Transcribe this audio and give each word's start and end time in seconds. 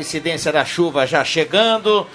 incidência 0.00 0.52
da 0.52 0.64
chuva 0.64 1.04
já 1.06 1.24
chegando. 1.24 2.06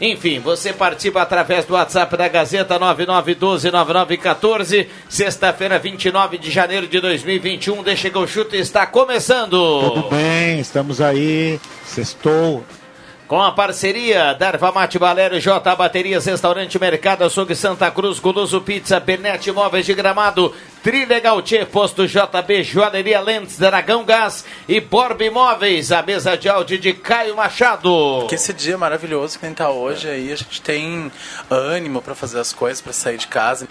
Enfim, 0.00 0.40
você 0.40 0.72
participa 0.72 1.22
através 1.22 1.64
do 1.64 1.74
WhatsApp 1.74 2.16
da 2.16 2.26
Gazeta 2.26 2.76
99129914, 2.80 4.88
sexta-feira, 5.08 5.78
29 5.78 6.38
de 6.38 6.50
janeiro 6.50 6.88
de 6.88 6.98
2021. 7.00 7.84
Deixa 7.84 8.10
que 8.10 8.18
o 8.18 8.26
chute 8.26 8.56
está 8.56 8.84
começando. 8.86 9.50
Tudo 9.50 10.08
bem, 10.08 10.58
estamos 10.58 11.00
aí. 11.00 11.60
Sextou. 11.84 12.64
Com 13.30 13.40
a 13.40 13.52
parceria 13.52 14.34
da 14.34 14.72
Mate 14.72 14.98
Valério 14.98 15.38
J 15.38 15.76
Baterias, 15.76 16.26
Restaurante 16.26 16.76
Mercado 16.80 17.22
Açougue 17.22 17.54
Santa 17.54 17.88
Cruz, 17.88 18.18
Goloso 18.18 18.60
Pizza, 18.60 19.00
Pernete 19.00 19.52
Móveis 19.52 19.86
de 19.86 19.94
Gramado, 19.94 20.52
Trilegal 20.82 21.40
Tchê, 21.40 21.64
Posto 21.64 22.08
JB, 22.08 22.64
Joalheria 22.64 23.20
Lentes, 23.20 23.56
Dragão 23.56 24.04
Gás 24.04 24.44
e 24.66 24.80
Borb 24.80 25.22
Imóveis, 25.22 25.92
a 25.92 26.02
mesa 26.02 26.36
de 26.36 26.48
áudio 26.48 26.76
de 26.76 26.92
Caio 26.92 27.36
Machado. 27.36 28.26
Que 28.28 28.34
esse 28.34 28.52
dia 28.52 28.76
maravilhoso 28.76 29.38
que 29.38 29.46
a 29.46 29.48
gente 29.48 29.58
tá 29.58 29.70
hoje 29.70 30.08
aí, 30.08 30.32
a 30.32 30.36
gente 30.36 30.60
tem 30.60 31.12
ânimo 31.48 32.02
para 32.02 32.16
fazer 32.16 32.40
as 32.40 32.52
coisas, 32.52 32.80
para 32.80 32.92
sair 32.92 33.16
de 33.16 33.28
casa. 33.28 33.68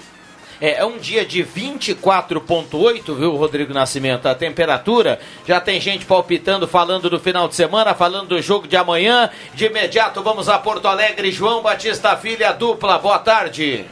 É, 0.61 0.79
é 0.79 0.85
um 0.85 0.97
dia 0.97 1.25
de 1.25 1.41
24,8, 1.43 3.15
viu, 3.15 3.35
Rodrigo 3.35 3.73
Nascimento? 3.73 4.27
A 4.27 4.35
temperatura. 4.35 5.19
Já 5.45 5.61
tem 5.61 5.79
gente 5.79 6.05
palpitando, 6.05 6.67
falando 6.67 7.09
do 7.09 7.19
final 7.19 7.47
de 7.47 7.55
semana, 7.55 7.95
falando 7.95 8.27
do 8.27 8.41
jogo 8.41 8.67
de 8.67 8.75
amanhã. 8.75 9.29
De 9.53 9.65
imediato, 9.65 10.21
vamos 10.21 10.49
a 10.49 10.59
Porto 10.59 10.87
Alegre. 10.87 11.31
João 11.31 11.61
Batista 11.61 12.17
Filha, 12.17 12.51
dupla. 12.51 12.99
Boa 12.99 13.19
tarde. 13.19 13.85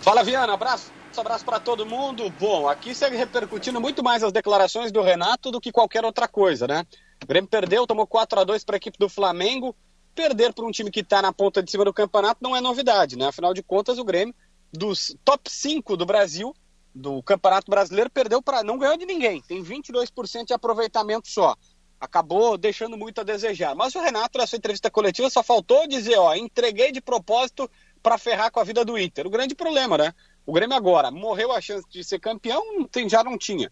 Fala, 0.00 0.22
Viana. 0.22 0.52
Abraço. 0.52 0.92
Abraço 1.16 1.44
para 1.44 1.58
todo 1.58 1.86
mundo. 1.86 2.32
Bom, 2.38 2.68
aqui 2.68 2.94
segue 2.94 3.16
repercutindo 3.16 3.80
muito 3.80 4.02
mais 4.02 4.22
as 4.22 4.32
declarações 4.32 4.92
do 4.92 5.02
Renato 5.02 5.50
do 5.50 5.60
que 5.60 5.72
qualquer 5.72 6.04
outra 6.04 6.26
coisa, 6.28 6.66
né? 6.66 6.86
O 7.22 7.26
Grêmio 7.26 7.48
perdeu, 7.48 7.86
tomou 7.86 8.06
4 8.06 8.40
a 8.40 8.44
2 8.44 8.64
para 8.64 8.76
a 8.76 8.78
equipe 8.78 8.98
do 8.98 9.08
Flamengo. 9.08 9.74
Perder 10.14 10.52
para 10.52 10.64
um 10.64 10.70
time 10.70 10.90
que 10.90 11.00
está 11.00 11.22
na 11.22 11.32
ponta 11.32 11.62
de 11.62 11.70
cima 11.70 11.84
do 11.84 11.92
campeonato 11.92 12.40
não 12.42 12.54
é 12.54 12.60
novidade, 12.60 13.16
né? 13.16 13.28
Afinal 13.28 13.54
de 13.54 13.62
contas, 13.62 13.98
o 13.98 14.04
Grêmio 14.04 14.34
dos 14.72 15.14
top 15.24 15.50
5 15.50 15.96
do 15.96 16.06
Brasil, 16.06 16.54
do 16.94 17.22
Campeonato 17.22 17.70
Brasileiro, 17.70 18.10
perdeu 18.10 18.42
para. 18.42 18.62
não 18.62 18.78
ganhou 18.78 18.96
de 18.96 19.06
ninguém. 19.06 19.42
Tem 19.42 19.62
22% 19.62 20.46
de 20.46 20.52
aproveitamento 20.52 21.28
só. 21.28 21.56
Acabou 22.00 22.58
deixando 22.58 22.96
muito 22.96 23.20
a 23.20 23.24
desejar. 23.24 23.74
Mas 23.74 23.94
o 23.94 24.00
Renato, 24.00 24.38
na 24.38 24.46
sua 24.46 24.58
entrevista 24.58 24.90
coletiva, 24.90 25.30
só 25.30 25.42
faltou 25.42 25.86
dizer: 25.86 26.18
ó, 26.18 26.34
entreguei 26.34 26.90
de 26.90 27.00
propósito 27.00 27.70
para 28.02 28.18
ferrar 28.18 28.50
com 28.50 28.60
a 28.60 28.64
vida 28.64 28.84
do 28.84 28.98
Inter. 28.98 29.26
O 29.26 29.30
grande 29.30 29.54
problema, 29.54 29.96
né? 29.96 30.14
O 30.44 30.52
Grêmio 30.52 30.76
agora 30.76 31.10
morreu 31.10 31.52
a 31.52 31.60
chance 31.60 31.86
de 31.88 32.02
ser 32.02 32.18
campeão, 32.18 32.84
tem, 32.90 33.08
já 33.08 33.22
não 33.22 33.38
tinha. 33.38 33.70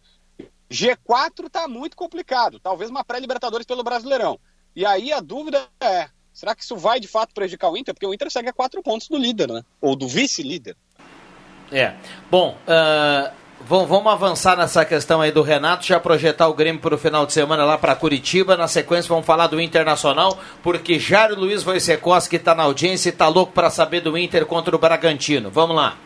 G4 0.71 1.51
tá 1.51 1.67
muito 1.67 1.97
complicado. 1.97 2.61
Talvez 2.61 2.89
uma 2.91 3.05
pré-Libertadores 3.05 3.67
pelo 3.67 3.83
Brasileirão. 3.83 4.39
E 4.75 4.87
aí 4.87 5.13
a 5.13 5.21
dúvida 5.21 5.69
é: 5.81 6.09
será 6.33 6.55
que 6.55 6.63
isso 6.63 6.77
vai 6.77 7.01
de 7.01 7.09
fato 7.09 7.35
prejudicar 7.35 7.71
o 7.71 7.77
Inter? 7.77 7.93
Porque 7.93 8.07
o 8.07 8.15
Inter 8.15 8.31
segue 8.31 8.49
a 8.49 8.53
quatro 8.53 8.81
pontos 8.83 9.09
do 9.09 9.17
líder, 9.17 9.49
né? 9.49 9.63
Ou 9.81 9.97
do 9.97 10.07
vice-líder. 10.07 10.77
É. 11.73 11.95
Bom, 12.31 12.57
uh, 12.67 13.33
vamos 13.61 14.13
avançar 14.13 14.57
nessa 14.57 14.85
questão 14.85 15.21
aí 15.21 15.31
do 15.31 15.43
Renato, 15.43 15.87
já 15.87 16.01
projetar 16.01 16.49
o 16.49 16.55
Grêmio 16.55 16.81
para 16.81 16.95
o 16.95 16.99
final 16.99 17.27
de 17.27 17.33
semana 17.33 17.65
lá 17.65 17.79
para 17.79 17.95
Curitiba. 17.95 18.57
Na 18.57 18.67
sequência, 18.67 19.09
vamos 19.09 19.27
falar 19.27 19.47
do 19.47 19.61
Internacional, 19.61 20.39
porque 20.63 20.99
Jário 20.99 21.39
Luiz 21.39 21.65
Wojciechowski 21.65 22.37
está 22.37 22.55
na 22.55 22.65
audiência 22.65 23.09
e 23.09 23.13
está 23.13 23.29
louco 23.29 23.53
para 23.53 23.71
saber 23.71 24.01
do 24.01 24.17
Inter 24.19 24.47
contra 24.47 24.75
o 24.75 24.79
Bragantino. 24.79 25.51
Vamos 25.51 25.77
lá. 25.77 25.97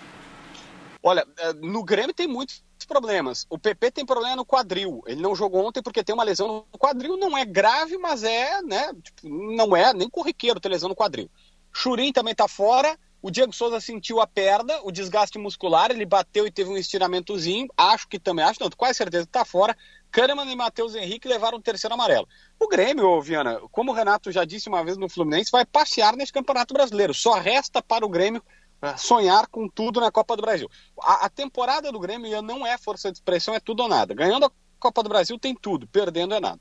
Olha, 1.03 1.27
eh, 1.39 1.53
no 1.61 1.85
Grêmio 1.85 2.15
tem 2.15 2.27
muitos 2.27 2.63
problemas. 2.89 3.47
O 3.51 3.59
PP 3.59 3.91
tem 3.91 4.07
problema 4.07 4.37
no 4.37 4.45
quadril. 4.45 5.03
Ele 5.07 5.21
não 5.21 5.35
jogou 5.35 5.67
ontem 5.67 5.83
porque 5.83 6.03
tem 6.03 6.15
uma 6.15 6.25
lesão 6.25 6.65
no 6.73 6.79
quadril. 6.79 7.19
Não 7.19 7.37
é 7.37 7.45
grave, 7.45 7.99
mas 7.99 8.25
é, 8.25 8.63
né? 8.63 8.91
Tipo, 9.03 9.29
não 9.29 9.77
é 9.77 9.93
nem 9.93 10.09
corriqueiro 10.09 10.59
ter 10.59 10.71
lesão 10.71 10.89
no 10.89 10.95
quadril. 10.95 11.31
Churin 11.73 12.11
também 12.11 12.33
está 12.33 12.49
fora. 12.49 12.97
O 13.25 13.31
Diego 13.31 13.55
Souza 13.55 13.81
sentiu 13.81 14.21
a 14.21 14.27
perda, 14.27 14.79
o 14.83 14.93
desgaste 14.93 15.39
muscular, 15.39 15.91
ele 15.91 16.05
bateu 16.05 16.47
e 16.47 16.51
teve 16.51 16.69
um 16.69 16.77
estiramentozinho. 16.77 17.67
Acho 17.75 18.07
que 18.07 18.19
também, 18.19 18.45
acho 18.45 18.61
não, 18.61 18.69
quase 18.77 18.99
certeza 18.99 19.25
que 19.25 19.33
tá 19.33 19.47
fora. 19.47 19.75
Kahneman 20.11 20.53
e 20.53 20.55
Matheus 20.55 20.95
Henrique 20.95 21.27
levaram 21.27 21.57
o 21.57 21.63
terceiro 21.63 21.95
amarelo. 21.95 22.29
O 22.61 22.69
Grêmio, 22.69 23.23
Viana, 23.23 23.59
como 23.73 23.93
o 23.93 23.95
Renato 23.95 24.31
já 24.31 24.45
disse 24.45 24.69
uma 24.69 24.85
vez 24.85 24.99
no 24.99 25.09
Fluminense, 25.09 25.51
vai 25.51 25.65
passear 25.65 26.15
nesse 26.15 26.35
Campeonato 26.35 26.75
Brasileiro. 26.75 27.15
Só 27.15 27.33
resta 27.33 27.81
para 27.81 28.05
o 28.05 28.11
Grêmio 28.11 28.43
uh, 28.83 28.99
sonhar 28.99 29.47
com 29.47 29.67
tudo 29.71 30.03
na 30.03 30.13
Copa 30.13 30.37
do 30.37 30.43
Brasil. 30.43 30.69
A, 31.01 31.25
a 31.25 31.31
temporada 31.31 31.91
do 31.91 31.99
Grêmio 31.99 32.43
não 32.43 32.67
é 32.67 32.77
força 32.77 33.11
de 33.11 33.17
expressão, 33.17 33.55
é 33.55 33.59
tudo 33.59 33.85
ou 33.85 33.89
nada. 33.89 34.13
Ganhando 34.13 34.45
a 34.45 34.51
Copa 34.79 35.03
do 35.03 35.09
Brasil 35.09 35.39
tem 35.39 35.55
tudo, 35.55 35.87
perdendo 35.87 36.35
é 36.35 36.41
nada. 36.41 36.61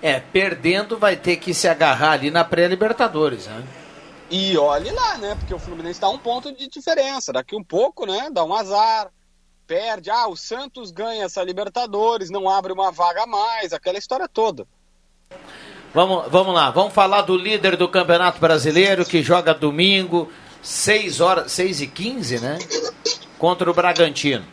É, 0.00 0.18
perdendo 0.18 0.96
vai 0.96 1.14
ter 1.14 1.36
que 1.36 1.52
se 1.52 1.68
agarrar 1.68 2.12
ali 2.12 2.30
na 2.30 2.42
pré-Libertadores, 2.42 3.48
né? 3.48 3.83
E 4.30 4.56
olhe 4.56 4.90
lá, 4.90 5.18
né? 5.18 5.34
Porque 5.34 5.54
o 5.54 5.58
Fluminense 5.58 6.00
dá 6.00 6.08
um 6.08 6.18
ponto 6.18 6.52
de 6.52 6.68
diferença. 6.68 7.32
Daqui 7.32 7.54
um 7.54 7.62
pouco, 7.62 8.06
né? 8.06 8.30
Dá 8.32 8.44
um 8.44 8.54
azar. 8.54 9.10
Perde. 9.66 10.10
Ah, 10.10 10.28
o 10.28 10.36
Santos 10.36 10.90
ganha 10.90 11.24
essa 11.24 11.42
Libertadores, 11.42 12.30
não 12.30 12.48
abre 12.48 12.72
uma 12.72 12.90
vaga 12.90 13.22
a 13.22 13.26
mais, 13.26 13.72
aquela 13.72 13.98
história 13.98 14.28
toda. 14.28 14.66
Vamos, 15.94 16.24
vamos 16.28 16.52
lá, 16.52 16.70
vamos 16.72 16.92
falar 16.92 17.22
do 17.22 17.36
líder 17.36 17.76
do 17.76 17.88
Campeonato 17.88 18.40
Brasileiro 18.40 19.04
que 19.04 19.22
joga 19.22 19.54
domingo, 19.54 20.30
6 20.60 21.20
horas, 21.20 21.52
6 21.52 21.82
e 21.82 21.86
15, 21.86 22.40
né? 22.40 22.58
Contra 23.38 23.70
o 23.70 23.74
Bragantino. 23.74 24.44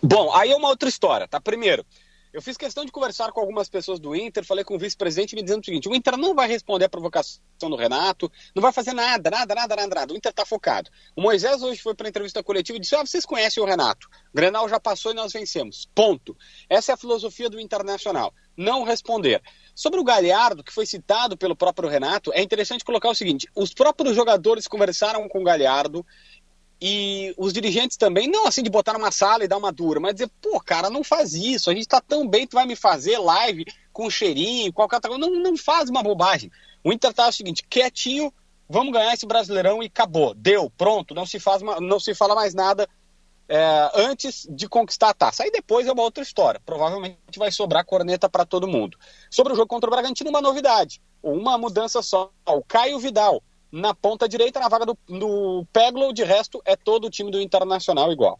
Bom, 0.00 0.32
aí 0.34 0.52
é 0.52 0.56
uma 0.56 0.68
outra 0.68 0.88
história, 0.88 1.26
tá? 1.26 1.40
Primeiro, 1.40 1.84
eu 2.32 2.40
fiz 2.40 2.56
questão 2.56 2.84
de 2.84 2.90
conversar 2.90 3.30
com 3.30 3.40
algumas 3.40 3.68
pessoas 3.68 4.00
do 4.00 4.16
Inter, 4.16 4.44
falei 4.44 4.64
com 4.64 4.74
o 4.74 4.78
vice-presidente 4.78 5.34
me 5.34 5.42
dizendo 5.42 5.60
o 5.60 5.64
seguinte: 5.64 5.88
o 5.88 5.94
Inter 5.94 6.16
não 6.16 6.34
vai 6.34 6.48
responder 6.48 6.86
a 6.86 6.88
provocação 6.88 7.40
do 7.60 7.76
Renato, 7.76 8.30
não 8.54 8.62
vai 8.62 8.72
fazer 8.72 8.92
nada, 8.92 9.30
nada, 9.30 9.54
nada, 9.54 9.76
nada, 9.76 9.94
nada. 9.94 10.14
O 10.14 10.16
Inter 10.16 10.30
está 10.30 10.46
focado. 10.46 10.90
O 11.14 11.20
Moisés 11.20 11.62
hoje 11.62 11.80
foi 11.82 11.94
para 11.94 12.08
a 12.08 12.10
entrevista 12.10 12.42
coletiva 12.42 12.78
e 12.78 12.80
disse: 12.80 12.96
Ah, 12.96 13.04
vocês 13.04 13.26
conhecem 13.26 13.62
o 13.62 13.66
Renato. 13.66 14.08
O 14.32 14.36
Grenal 14.36 14.68
já 14.68 14.80
passou 14.80 15.12
e 15.12 15.14
nós 15.14 15.32
vencemos. 15.32 15.88
Ponto. 15.94 16.36
Essa 16.70 16.92
é 16.92 16.94
a 16.94 16.98
filosofia 16.98 17.50
do 17.50 17.60
Internacional. 17.60 18.32
Não 18.56 18.82
responder. 18.82 19.42
Sobre 19.74 19.98
o 20.00 20.04
Galhardo, 20.04 20.62
que 20.62 20.72
foi 20.72 20.84
citado 20.84 21.36
pelo 21.36 21.56
próprio 21.56 21.88
Renato, 21.88 22.30
é 22.34 22.42
interessante 22.42 22.84
colocar 22.84 23.10
o 23.10 23.14
seguinte: 23.14 23.48
os 23.54 23.74
próprios 23.74 24.16
jogadores 24.16 24.66
conversaram 24.66 25.28
com 25.28 25.40
o 25.40 25.44
Galhardo 25.44 26.04
e 26.84 27.32
os 27.38 27.52
dirigentes 27.52 27.96
também, 27.96 28.26
não 28.28 28.44
assim 28.44 28.60
de 28.60 28.68
botar 28.68 28.94
numa 28.94 29.12
sala 29.12 29.44
e 29.44 29.48
dar 29.48 29.56
uma 29.56 29.70
dura, 29.70 30.00
mas 30.00 30.14
dizer, 30.14 30.28
pô, 30.40 30.58
cara, 30.58 30.90
não 30.90 31.04
faz 31.04 31.32
isso, 31.32 31.70
a 31.70 31.74
gente 31.74 31.86
tá 31.86 32.00
tão 32.00 32.26
bem, 32.26 32.44
tu 32.44 32.54
vai 32.54 32.66
me 32.66 32.74
fazer 32.74 33.18
live 33.18 33.64
com 33.92 34.10
cheirinho, 34.10 34.72
qualquer 34.72 34.96
outra 34.96 35.10
coisa, 35.12 35.24
não, 35.24 35.38
não 35.40 35.56
faz 35.56 35.88
uma 35.88 36.02
bobagem. 36.02 36.50
O 36.82 36.92
Inter 36.92 37.12
tá 37.12 37.28
o 37.28 37.32
seguinte, 37.32 37.62
quietinho, 37.70 38.34
vamos 38.68 38.92
ganhar 38.92 39.14
esse 39.14 39.24
Brasileirão 39.24 39.80
e 39.80 39.86
acabou, 39.86 40.34
deu, 40.34 40.68
pronto, 40.76 41.14
não 41.14 41.24
se, 41.24 41.38
faz, 41.38 41.62
não 41.62 42.00
se 42.00 42.16
fala 42.16 42.34
mais 42.34 42.52
nada 42.52 42.88
é, 43.48 43.90
antes 43.94 44.44
de 44.50 44.68
conquistar 44.68 45.10
a 45.10 45.14
taça. 45.14 45.44
Aí 45.44 45.52
depois 45.52 45.86
é 45.86 45.92
uma 45.92 46.02
outra 46.02 46.24
história, 46.24 46.60
provavelmente 46.66 47.16
vai 47.36 47.52
sobrar 47.52 47.84
corneta 47.84 48.28
para 48.28 48.44
todo 48.44 48.66
mundo. 48.66 48.98
Sobre 49.30 49.52
o 49.52 49.56
jogo 49.56 49.68
contra 49.68 49.88
o 49.88 49.92
Bragantino, 49.92 50.30
uma 50.30 50.40
novidade, 50.40 51.00
uma 51.22 51.56
mudança 51.56 52.02
só, 52.02 52.32
o 52.44 52.62
Caio 52.64 52.98
Vidal, 52.98 53.40
na 53.72 53.94
ponta 53.94 54.28
direita, 54.28 54.60
na 54.60 54.68
vaga 54.68 54.84
do, 54.84 54.98
do 55.08 55.66
Peglo, 55.72 56.12
de 56.12 56.22
resto 56.22 56.60
é 56.64 56.76
todo 56.76 57.06
o 57.06 57.10
time 57.10 57.30
do 57.30 57.40
Internacional 57.40 58.12
igual. 58.12 58.38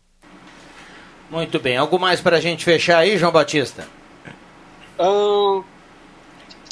Muito 1.31 1.59
bem. 1.59 1.79
Algo 1.79 1.99
mais 1.99 2.21
para 2.21 2.37
a 2.37 2.41
gente 2.41 2.63
fechar 2.63 2.99
aí, 2.99 3.17
João 3.17 3.33
Batista? 3.33 3.89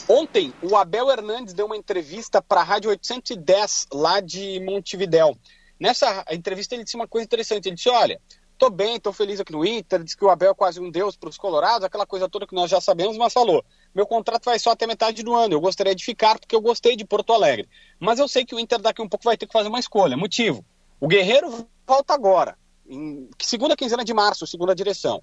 ontem, 0.08 0.52
o 0.62 0.76
Abel 0.76 1.10
Hernandes 1.10 1.52
deu 1.52 1.66
uma 1.66 1.76
entrevista 1.76 2.40
para 2.40 2.60
a 2.60 2.64
Rádio 2.64 2.90
810, 2.90 3.88
lá 3.92 4.20
de 4.20 4.60
Montevidéu. 4.60 5.36
Nessa 5.80 6.24
entrevista 6.30 6.74
ele 6.74 6.84
disse 6.84 6.94
uma 6.94 7.08
coisa 7.08 7.24
interessante. 7.24 7.66
Ele 7.66 7.74
disse, 7.74 7.88
olha, 7.88 8.20
tô 8.58 8.68
bem, 8.70 9.00
tô 9.00 9.12
feliz 9.12 9.40
aqui 9.40 9.50
no 9.50 9.64
Inter, 9.64 10.04
disse 10.04 10.16
que 10.16 10.24
o 10.24 10.30
Abel 10.30 10.52
é 10.52 10.54
quase 10.54 10.78
um 10.78 10.90
deus 10.90 11.16
para 11.16 11.30
os 11.30 11.38
colorados, 11.38 11.82
aquela 11.82 12.06
coisa 12.06 12.28
toda 12.28 12.46
que 12.46 12.54
nós 12.54 12.70
já 12.70 12.80
sabemos, 12.80 13.16
mas 13.16 13.32
falou, 13.32 13.64
meu 13.94 14.06
contrato 14.06 14.44
vai 14.44 14.58
só 14.58 14.70
até 14.70 14.86
metade 14.86 15.22
do 15.22 15.34
ano, 15.34 15.54
eu 15.54 15.60
gostaria 15.60 15.94
de 15.94 16.04
ficar 16.04 16.38
porque 16.38 16.54
eu 16.54 16.60
gostei 16.60 16.96
de 16.96 17.04
Porto 17.04 17.32
Alegre. 17.32 17.68
Mas 17.98 18.18
eu 18.18 18.28
sei 18.28 18.44
que 18.44 18.54
o 18.54 18.60
Inter 18.60 18.80
daqui 18.80 19.02
um 19.02 19.08
pouco 19.08 19.24
vai 19.24 19.36
ter 19.36 19.46
que 19.46 19.52
fazer 19.52 19.68
uma 19.68 19.80
escolha. 19.80 20.16
Motivo, 20.16 20.64
o 21.00 21.08
Guerreiro 21.08 21.68
volta 21.86 22.14
agora, 22.14 22.56
em 22.88 23.28
segunda 23.40 23.76
quinzena 23.76 24.04
de 24.04 24.14
março, 24.14 24.46
segunda 24.46 24.74
direção. 24.74 25.22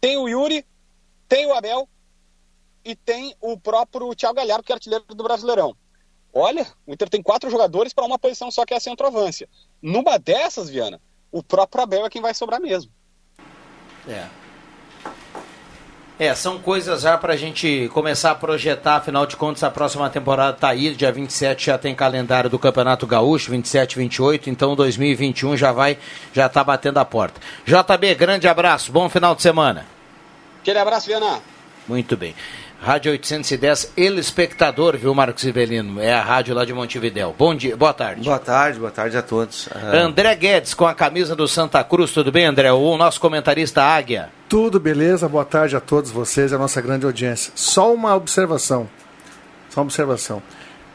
Tem 0.00 0.16
o 0.16 0.28
Yuri, 0.28 0.64
tem 1.28 1.46
o 1.46 1.54
Abel 1.54 1.88
e 2.84 2.96
tem 2.96 3.34
o 3.40 3.58
próprio 3.58 4.14
Thiago 4.14 4.36
Galhardo, 4.36 4.64
que 4.64 4.72
é 4.72 4.74
artilheiro 4.74 5.04
do 5.06 5.22
Brasileirão. 5.22 5.76
Olha, 6.32 6.66
o 6.86 6.92
Inter 6.92 7.08
tem 7.08 7.22
quatro 7.22 7.50
jogadores 7.50 7.92
para 7.92 8.04
uma 8.04 8.18
posição 8.18 8.50
só 8.50 8.64
que 8.64 8.74
é 8.74 8.76
a 8.76 8.80
centroavância. 8.80 9.48
Numa 9.80 10.18
dessas, 10.18 10.68
Viana, 10.68 11.00
o 11.30 11.42
próprio 11.42 11.82
Abel 11.82 12.06
é 12.06 12.10
quem 12.10 12.22
vai 12.22 12.34
sobrar 12.34 12.60
mesmo. 12.60 12.92
É. 14.06 14.47
É, 16.18 16.34
são 16.34 16.58
coisas 16.58 17.02
já 17.02 17.16
para 17.16 17.34
a 17.34 17.36
gente 17.36 17.88
começar 17.94 18.32
a 18.32 18.34
projetar, 18.34 18.96
afinal 18.96 19.24
de 19.24 19.36
contas, 19.36 19.62
a 19.62 19.70
próxima 19.70 20.10
temporada 20.10 20.56
está 20.56 20.70
aí, 20.70 20.92
dia 20.92 21.12
27 21.12 21.66
já 21.66 21.78
tem 21.78 21.94
calendário 21.94 22.50
do 22.50 22.58
Campeonato 22.58 23.06
Gaúcho, 23.06 23.52
27, 23.52 23.96
28, 23.96 24.50
então 24.50 24.74
2021 24.74 25.56
já 25.56 25.70
vai, 25.70 25.96
já 26.32 26.46
está 26.46 26.64
batendo 26.64 26.98
a 26.98 27.04
porta. 27.04 27.40
JB, 27.64 28.16
grande 28.16 28.48
abraço, 28.48 28.90
bom 28.90 29.08
final 29.08 29.36
de 29.36 29.42
semana. 29.42 29.86
Aquele 30.60 30.80
abraço, 30.80 31.06
Viana. 31.06 31.40
Muito 31.86 32.16
bem. 32.16 32.34
Rádio 32.80 33.10
810, 33.10 33.92
El 33.96 34.18
Espectador, 34.18 34.96
viu, 34.96 35.12
Marcos 35.12 35.42
Ivelino? 35.42 36.00
É 36.00 36.12
a 36.12 36.22
rádio 36.22 36.54
lá 36.54 36.64
de 36.64 36.72
Montevidéu. 36.72 37.34
Bom 37.36 37.52
dia, 37.52 37.76
boa 37.76 37.92
tarde. 37.92 38.22
Boa 38.22 38.38
tarde, 38.38 38.78
boa 38.78 38.90
tarde 38.90 39.16
a 39.16 39.22
todos. 39.22 39.68
Ah. 39.74 39.96
André 39.96 40.32
Guedes 40.36 40.74
com 40.74 40.86
a 40.86 40.94
camisa 40.94 41.34
do 41.34 41.48
Santa 41.48 41.82
Cruz, 41.82 42.12
tudo 42.12 42.30
bem, 42.30 42.46
André? 42.46 42.72
O 42.72 42.96
nosso 42.96 43.20
comentarista 43.20 43.82
Águia. 43.82 44.30
Tudo 44.48 44.78
beleza, 44.78 45.28
boa 45.28 45.44
tarde 45.44 45.74
a 45.74 45.80
todos 45.80 46.12
vocês, 46.12 46.52
a 46.52 46.58
nossa 46.58 46.80
grande 46.80 47.04
audiência. 47.04 47.52
Só 47.56 47.92
uma 47.92 48.14
observação. 48.14 48.88
Só 49.70 49.80
uma 49.80 49.86
observação. 49.86 50.40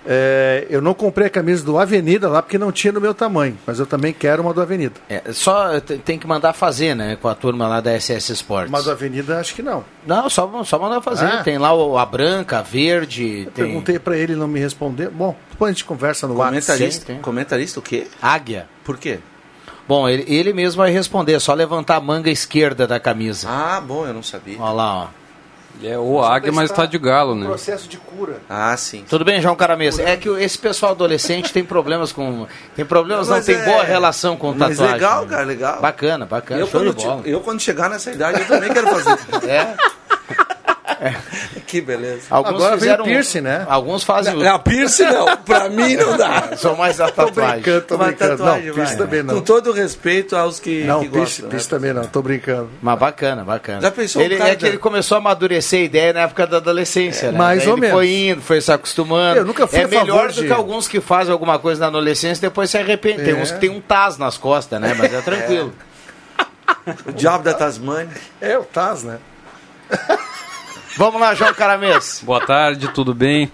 É, 0.05 0.67
eu 0.69 0.81
não 0.81 0.93
comprei 0.93 1.27
a 1.27 1.29
camisa 1.29 1.63
do 1.63 1.77
Avenida 1.77 2.27
lá 2.27 2.41
porque 2.41 2.57
não 2.57 2.71
tinha 2.71 2.91
no 2.91 2.99
meu 2.99 3.13
tamanho, 3.13 3.57
mas 3.65 3.79
eu 3.79 3.85
também 3.85 4.11
quero 4.13 4.41
uma 4.41 4.53
do 4.53 4.61
Avenida. 4.61 4.95
É, 5.09 5.31
só 5.31 5.79
tem 5.79 6.19
que 6.19 6.27
mandar 6.27 6.53
fazer, 6.53 6.95
né, 6.95 7.17
com 7.21 7.27
a 7.27 7.35
turma 7.35 7.67
lá 7.67 7.79
da 7.79 7.97
SS 7.97 8.33
Sports. 8.33 8.69
Mas 8.69 8.83
do 8.85 8.91
Avenida 8.91 9.39
acho 9.39 9.55
que 9.55 9.61
não. 9.61 9.83
Não, 10.05 10.29
só, 10.29 10.63
só 10.63 10.77
mandar 10.77 11.01
fazer. 11.01 11.25
Ah. 11.25 11.43
Tem 11.43 11.57
lá 11.57 11.69
a 12.01 12.05
branca, 12.05 12.59
a 12.59 12.61
verde. 12.61 13.49
Tem... 13.53 13.65
Perguntei 13.65 13.97
para 13.97 14.17
ele, 14.17 14.35
não 14.35 14.47
me 14.47 14.59
respondeu. 14.59 15.09
Bom, 15.11 15.35
depois 15.49 15.69
a 15.69 15.73
gente 15.73 15.85
conversa 15.85 16.27
no 16.27 16.35
comentarista, 16.35 16.83
WhatsApp. 16.83 17.19
Comentarista 17.21 17.79
o 17.79 17.83
quê? 17.83 18.07
Águia. 18.21 18.67
Por 18.83 18.97
quê? 18.97 19.19
Bom, 19.87 20.07
ele, 20.07 20.23
ele 20.27 20.53
mesmo 20.53 20.81
vai 20.81 20.91
responder, 20.91 21.33
é 21.33 21.39
só 21.39 21.53
levantar 21.53 21.97
a 21.97 22.01
manga 22.01 22.29
esquerda 22.29 22.87
da 22.87 22.99
camisa. 22.99 23.47
Ah, 23.49 23.81
bom, 23.81 24.05
eu 24.07 24.13
não 24.13 24.23
sabia. 24.23 24.57
Olha 24.59 24.71
lá, 24.71 24.95
ó. 25.03 25.22
Ele 25.79 25.87
é 25.87 25.97
o 25.97 26.23
águia, 26.23 26.51
mas 26.51 26.69
está 26.69 26.85
de 26.85 26.97
galo, 26.97 27.35
né? 27.35 27.45
Processo 27.45 27.87
de 27.87 27.97
cura. 27.97 28.37
Ah, 28.49 28.75
sim. 28.77 29.03
Tudo 29.09 29.25
bem, 29.25 29.41
João 29.41 29.55
Caramesa? 29.55 30.03
É 30.03 30.15
que 30.15 30.29
esse 30.29 30.57
pessoal 30.57 30.91
adolescente 30.91 31.51
tem 31.51 31.63
problemas 31.63 32.11
com. 32.11 32.47
Tem 32.75 32.85
problemas, 32.85 33.27
não, 33.27 33.37
não 33.37 33.43
tem 33.43 33.55
é... 33.55 33.65
boa 33.65 33.83
relação 33.83 34.37
com 34.37 34.53
tatuagem. 34.53 34.77
Mas 34.77 34.91
legal, 34.93 35.25
cara, 35.25 35.43
legal. 35.43 35.81
Bacana, 35.81 36.25
bacana. 36.25 36.61
Eu, 36.61 36.67
Show 36.67 36.85
de 36.85 36.91
bola. 36.91 37.21
eu, 37.25 37.41
quando 37.41 37.59
chegar 37.59 37.89
nessa 37.89 38.11
idade, 38.11 38.39
eu 38.39 38.47
também 38.47 38.71
quero 38.71 38.87
fazer. 38.87 39.17
é? 39.49 39.75
É. 40.99 41.15
Que 41.73 41.81
beleza. 41.81 42.27
Alguns 42.29 42.53
Agora 42.53 42.77
fizeram 42.77 43.03
piercing, 43.03 43.41
né? 43.41 43.65
Alguns 43.67 44.03
fazem. 44.03 44.35
Não, 44.35 44.59
piercing 44.59 45.05
não. 45.05 45.37
Pra 45.37 45.69
mim 45.69 45.95
não 45.95 46.15
dá. 46.15 46.51
São 46.55 46.75
mais 46.75 47.01
a 47.01 47.09
tatuagem. 47.09 47.33
Tô 47.33 47.41
brincando, 47.41 47.81
tô 47.81 47.97
brincando. 47.97 48.37
Tatuagem, 48.37 48.67
não, 48.67 48.75
piercing 48.75 48.97
também 48.97 49.23
não. 49.23 49.33
Com 49.33 49.41
todo 49.41 49.71
respeito 49.71 50.35
aos 50.35 50.59
que, 50.59 50.83
não, 50.83 50.99
que 50.99 51.09
piercing, 51.09 51.41
gostam. 51.41 51.49
Piercing 51.49 51.65
né? 51.65 51.79
também 51.79 51.93
não. 51.95 52.03
Tô 52.03 52.21
brincando. 52.21 52.69
Mas 52.79 52.99
bacana, 52.99 53.43
bacana. 53.43 53.81
Já 53.81 53.89
pensou 53.89 54.21
ele, 54.21 54.35
É 54.35 54.55
que 54.55 54.67
ele 54.67 54.77
começou 54.77 55.15
a 55.15 55.17
amadurecer 55.17 55.79
a 55.79 55.83
ideia 55.83 56.13
na 56.13 56.19
época 56.19 56.45
da 56.45 56.57
adolescência, 56.57 57.29
é, 57.29 57.31
né? 57.31 57.37
Mais 57.39 57.61
Daí 57.61 57.67
ou 57.69 57.73
ele 57.73 57.81
menos. 57.81 57.95
foi 57.95 58.13
indo, 58.13 58.41
foi 58.43 58.61
se 58.61 58.71
acostumando. 58.71 59.39
Eu 59.39 59.45
nunca 59.45 59.65
fui 59.65 59.79
é 59.79 59.83
a 59.85 59.87
melhor 59.87 60.29
de... 60.29 60.41
do 60.41 60.45
que 60.45 60.53
alguns 60.53 60.87
que 60.87 61.01
fazem 61.01 61.33
alguma 61.33 61.57
coisa 61.57 61.81
na 61.81 61.87
adolescência 61.87 62.39
e 62.39 62.49
depois 62.49 62.69
se 62.69 62.77
arrependem. 62.77 63.21
É. 63.21 63.33
Tem 63.33 63.41
uns 63.41 63.51
que 63.51 63.59
tem 63.59 63.71
um 63.71 63.81
Taz 63.81 64.19
nas 64.19 64.37
costas, 64.37 64.79
né? 64.79 64.93
Mas 64.95 65.11
é 65.11 65.21
tranquilo. 65.25 65.73
É. 66.85 67.09
O 67.09 67.11
diabo 67.11 67.43
da 67.43 67.55
Tasmânia. 67.55 68.13
É, 68.39 68.59
o 68.59 68.63
Taz, 68.63 69.01
né? 69.01 69.17
Vamos 70.95 71.19
lá, 71.19 71.33
João 71.33 71.53
Caramês. 71.53 72.21
Boa 72.25 72.45
tarde, 72.45 72.87
tudo 72.89 73.15
bem? 73.15 73.51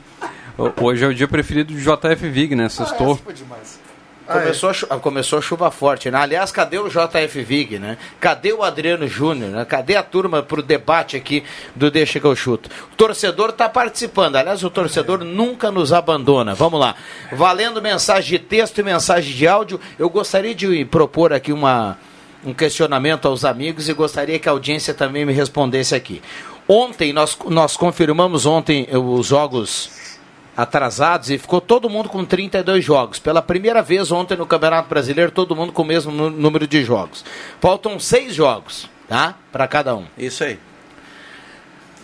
Hoje 0.81 1.05
é 1.05 1.07
o 1.07 1.13
dia 1.13 1.27
preferido 1.27 1.73
do 1.73 1.79
JF 1.79 2.27
Vig, 2.27 2.53
né? 2.53 2.67
Sextou. 2.67 3.17
Ah, 3.25 3.31
demais. 3.31 3.79
Começou, 4.27 4.69
ah, 4.69 4.73
é. 4.91 4.93
a, 4.93 4.99
começou 4.99 5.39
a 5.39 5.41
chuva 5.41 5.71
forte, 5.71 6.11
né? 6.11 6.17
Aliás, 6.19 6.51
cadê 6.51 6.77
o 6.77 6.89
JF 6.89 7.41
Vig, 7.41 7.79
né? 7.79 7.97
Cadê 8.19 8.51
o 8.51 8.61
Adriano 8.61 9.07
Júnior, 9.07 9.51
né? 9.51 9.63
Cadê 9.63 9.95
a 9.95 10.03
turma 10.03 10.43
pro 10.43 10.61
debate 10.61 11.15
aqui 11.15 11.43
do 11.73 11.89
Deixa 11.89 12.19
que 12.19 12.25
eu 12.25 12.35
chuto? 12.35 12.69
O 12.91 12.95
torcedor 12.97 13.53
tá 13.53 13.69
participando. 13.69 14.35
Aliás, 14.35 14.61
o 14.61 14.69
torcedor 14.69 15.21
é. 15.21 15.23
nunca 15.23 15.71
nos 15.71 15.93
abandona. 15.93 16.53
Vamos 16.53 16.79
lá. 16.79 16.93
Valendo 17.31 17.81
mensagem 17.81 18.37
de 18.37 18.39
texto 18.39 18.79
e 18.79 18.83
mensagem 18.83 19.33
de 19.33 19.47
áudio, 19.47 19.79
eu 19.97 20.09
gostaria 20.09 20.53
de 20.53 20.83
propor 20.83 21.31
aqui 21.31 21.53
uma, 21.53 21.97
um 22.45 22.53
questionamento 22.53 23.29
aos 23.29 23.45
amigos 23.45 23.87
e 23.87 23.93
gostaria 23.93 24.37
que 24.37 24.49
a 24.49 24.51
audiência 24.51 24.93
também 24.93 25.25
me 25.25 25.33
respondesse 25.33 25.95
aqui. 25.95 26.21
Ontem, 26.71 27.11
nós, 27.11 27.35
nós 27.47 27.75
confirmamos 27.75 28.45
ontem 28.45 28.87
os 28.95 29.25
jogos 29.25 30.19
atrasados 30.55 31.31
e 31.31 31.37
ficou 31.39 31.59
todo 31.59 31.89
mundo 31.89 32.09
com 32.09 32.23
32 32.23 32.85
jogos. 32.85 33.17
Pela 33.17 33.41
primeira 33.41 33.81
vez 33.81 34.11
ontem 34.11 34.37
no 34.37 34.45
Campeonato 34.45 34.87
Brasileiro, 34.87 35.31
todo 35.31 35.55
mundo 35.55 35.73
com 35.73 35.81
o 35.81 35.85
mesmo 35.85 36.11
número 36.11 36.67
de 36.67 36.83
jogos. 36.83 37.25
Faltam 37.59 37.99
seis 37.99 38.35
jogos, 38.35 38.87
tá? 39.07 39.33
Para 39.51 39.67
cada 39.67 39.95
um. 39.95 40.05
Isso 40.15 40.43
aí. 40.43 40.59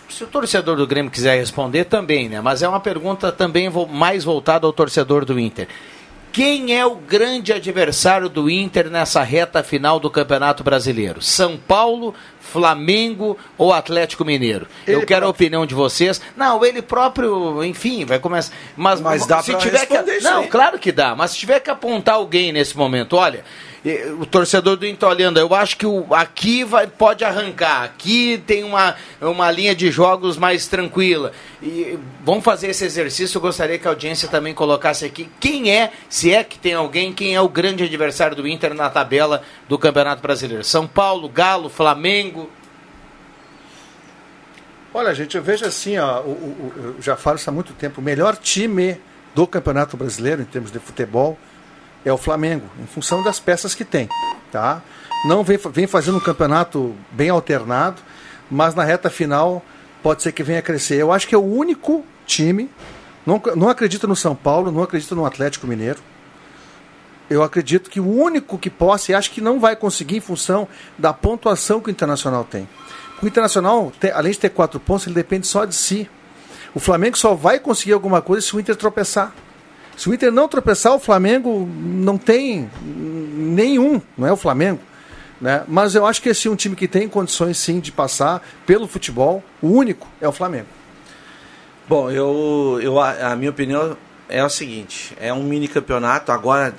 Se 0.08 0.24
o 0.24 0.26
torcedor 0.26 0.76
do 0.76 0.86
Grêmio 0.86 1.12
quiser 1.12 1.36
responder, 1.36 1.84
também, 1.84 2.28
né? 2.28 2.40
Mas 2.40 2.60
é 2.60 2.68
uma 2.68 2.80
pergunta 2.80 3.30
também 3.30 3.70
mais 3.88 4.24
voltada 4.24 4.66
ao 4.66 4.72
torcedor 4.72 5.24
do 5.24 5.38
Inter. 5.38 5.68
Quem 6.36 6.78
é 6.78 6.84
o 6.84 6.96
grande 6.96 7.50
adversário 7.50 8.28
do 8.28 8.50
Inter 8.50 8.90
nessa 8.90 9.22
reta 9.22 9.62
final 9.62 9.98
do 9.98 10.10
Campeonato 10.10 10.62
Brasileiro? 10.62 11.22
São 11.22 11.56
Paulo, 11.56 12.14
Flamengo 12.38 13.38
ou 13.56 13.72
Atlético 13.72 14.22
Mineiro? 14.22 14.66
Ele 14.86 14.96
Eu 14.96 15.06
quero 15.06 15.22
próprio. 15.22 15.26
a 15.28 15.30
opinião 15.30 15.64
de 15.64 15.74
vocês. 15.74 16.20
Não, 16.36 16.62
ele 16.62 16.82
próprio, 16.82 17.64
enfim, 17.64 18.04
vai 18.04 18.18
começar. 18.18 18.52
Mas, 18.76 19.00
mas 19.00 19.24
dá 19.24 19.42
se 19.42 19.54
tiver 19.54 19.86
que 19.86 20.20
Não, 20.20 20.46
claro 20.46 20.78
que 20.78 20.92
dá. 20.92 21.16
Mas 21.16 21.30
se 21.30 21.38
tiver 21.38 21.58
que 21.58 21.70
apontar 21.70 22.16
alguém 22.16 22.52
nesse 22.52 22.76
momento, 22.76 23.16
olha, 23.16 23.42
o 24.18 24.26
torcedor 24.26 24.76
do 24.76 24.86
Inter 24.86 25.08
olhando, 25.08 25.38
eu 25.38 25.54
acho 25.54 25.76
que 25.76 25.86
o, 25.86 26.12
aqui 26.12 26.64
vai, 26.64 26.88
pode 26.88 27.24
arrancar, 27.24 27.84
aqui 27.84 28.42
tem 28.44 28.64
uma, 28.64 28.96
uma 29.20 29.48
linha 29.50 29.76
de 29.76 29.92
jogos 29.92 30.36
mais 30.36 30.66
tranquila. 30.66 31.30
E 31.62 31.96
vamos 32.24 32.42
fazer 32.42 32.68
esse 32.68 32.84
exercício, 32.84 33.36
eu 33.36 33.40
gostaria 33.40 33.78
que 33.78 33.86
a 33.86 33.90
audiência 33.90 34.28
também 34.28 34.52
colocasse 34.52 35.04
aqui 35.04 35.28
quem 35.38 35.70
é, 35.70 35.92
se 36.08 36.32
é 36.32 36.42
que 36.42 36.58
tem 36.58 36.74
alguém, 36.74 37.12
quem 37.12 37.36
é 37.36 37.40
o 37.40 37.48
grande 37.48 37.84
adversário 37.84 38.34
do 38.34 38.48
Inter 38.48 38.74
na 38.74 38.90
tabela 38.90 39.42
do 39.68 39.78
Campeonato 39.78 40.20
Brasileiro. 40.20 40.64
São 40.64 40.86
Paulo, 40.86 41.28
Galo, 41.28 41.68
Flamengo. 41.68 42.50
Olha, 44.92 45.14
gente, 45.14 45.36
eu 45.36 45.42
vejo 45.42 45.64
assim, 45.64 45.96
ó, 45.96 46.22
o, 46.22 46.30
o, 46.30 46.72
eu 46.76 47.02
já 47.02 47.16
falo 47.16 47.36
isso 47.36 47.48
há 47.48 47.52
muito 47.52 47.72
tempo, 47.72 48.00
o 48.00 48.04
melhor 48.04 48.36
time 48.36 49.00
do 49.32 49.46
Campeonato 49.46 49.96
Brasileiro, 49.96 50.42
em 50.42 50.46
termos 50.46 50.72
de 50.72 50.80
futebol, 50.80 51.38
é 52.08 52.12
o 52.12 52.16
Flamengo, 52.16 52.64
em 52.80 52.86
função 52.86 53.22
das 53.22 53.40
peças 53.40 53.74
que 53.74 53.84
tem. 53.84 54.08
Tá? 54.52 54.80
Não 55.24 55.42
vem, 55.42 55.58
vem 55.72 55.88
fazendo 55.88 56.18
um 56.18 56.20
campeonato 56.20 56.94
bem 57.10 57.30
alternado, 57.30 58.00
mas 58.48 58.76
na 58.76 58.84
reta 58.84 59.10
final 59.10 59.60
pode 60.04 60.22
ser 60.22 60.30
que 60.30 60.44
venha 60.44 60.60
a 60.60 60.62
crescer. 60.62 60.94
Eu 60.94 61.10
acho 61.10 61.26
que 61.26 61.34
é 61.34 61.38
o 61.38 61.44
único 61.44 62.04
time, 62.24 62.70
não, 63.26 63.42
não 63.56 63.68
acredito 63.68 64.06
no 64.06 64.14
São 64.14 64.36
Paulo, 64.36 64.70
não 64.70 64.84
acredito 64.84 65.16
no 65.16 65.26
Atlético 65.26 65.66
Mineiro. 65.66 65.98
Eu 67.28 67.42
acredito 67.42 67.90
que 67.90 67.98
o 67.98 68.08
único 68.08 68.56
que 68.56 68.70
possa, 68.70 69.10
e 69.10 69.14
acho 69.14 69.32
que 69.32 69.40
não 69.40 69.58
vai 69.58 69.74
conseguir 69.74 70.18
em 70.18 70.20
função 70.20 70.68
da 70.96 71.12
pontuação 71.12 71.80
que 71.80 71.88
o 71.88 71.90
Internacional 71.90 72.44
tem. 72.44 72.68
O 73.20 73.26
Internacional, 73.26 73.92
além 74.14 74.30
de 74.30 74.38
ter 74.38 74.50
quatro 74.50 74.78
pontos, 74.78 75.08
ele 75.08 75.14
depende 75.16 75.48
só 75.48 75.64
de 75.64 75.74
si. 75.74 76.08
O 76.72 76.78
Flamengo 76.78 77.18
só 77.18 77.34
vai 77.34 77.58
conseguir 77.58 77.94
alguma 77.94 78.22
coisa 78.22 78.46
se 78.46 78.54
o 78.54 78.60
Inter 78.60 78.76
tropeçar. 78.76 79.34
Se 79.96 80.08
o 80.10 80.14
Inter 80.14 80.30
não 80.30 80.46
tropeçar, 80.46 80.94
o 80.94 80.98
Flamengo 80.98 81.68
não 81.74 82.18
tem 82.18 82.70
nenhum, 82.82 84.00
não 84.16 84.26
é 84.26 84.32
o 84.32 84.36
Flamengo. 84.36 84.80
Né? 85.40 85.64
Mas 85.66 85.94
eu 85.94 86.06
acho 86.06 86.20
que 86.20 86.28
esse 86.28 86.48
é 86.48 86.50
um 86.50 86.56
time 86.56 86.76
que 86.76 86.86
tem 86.86 87.08
condições 87.08 87.58
sim 87.58 87.80
de 87.80 87.92
passar 87.92 88.42
pelo 88.66 88.86
futebol, 88.86 89.42
o 89.60 89.68
único 89.68 90.06
é 90.20 90.28
o 90.28 90.32
Flamengo. 90.32 90.68
Bom, 91.88 92.10
eu, 92.10 92.78
eu 92.82 93.00
a, 93.00 93.32
a 93.32 93.36
minha 93.36 93.50
opinião 93.50 93.96
é 94.28 94.44
o 94.44 94.48
seguinte: 94.48 95.16
é 95.20 95.32
um 95.32 95.42
mini 95.42 95.68
campeonato 95.68 96.32
agora 96.32 96.74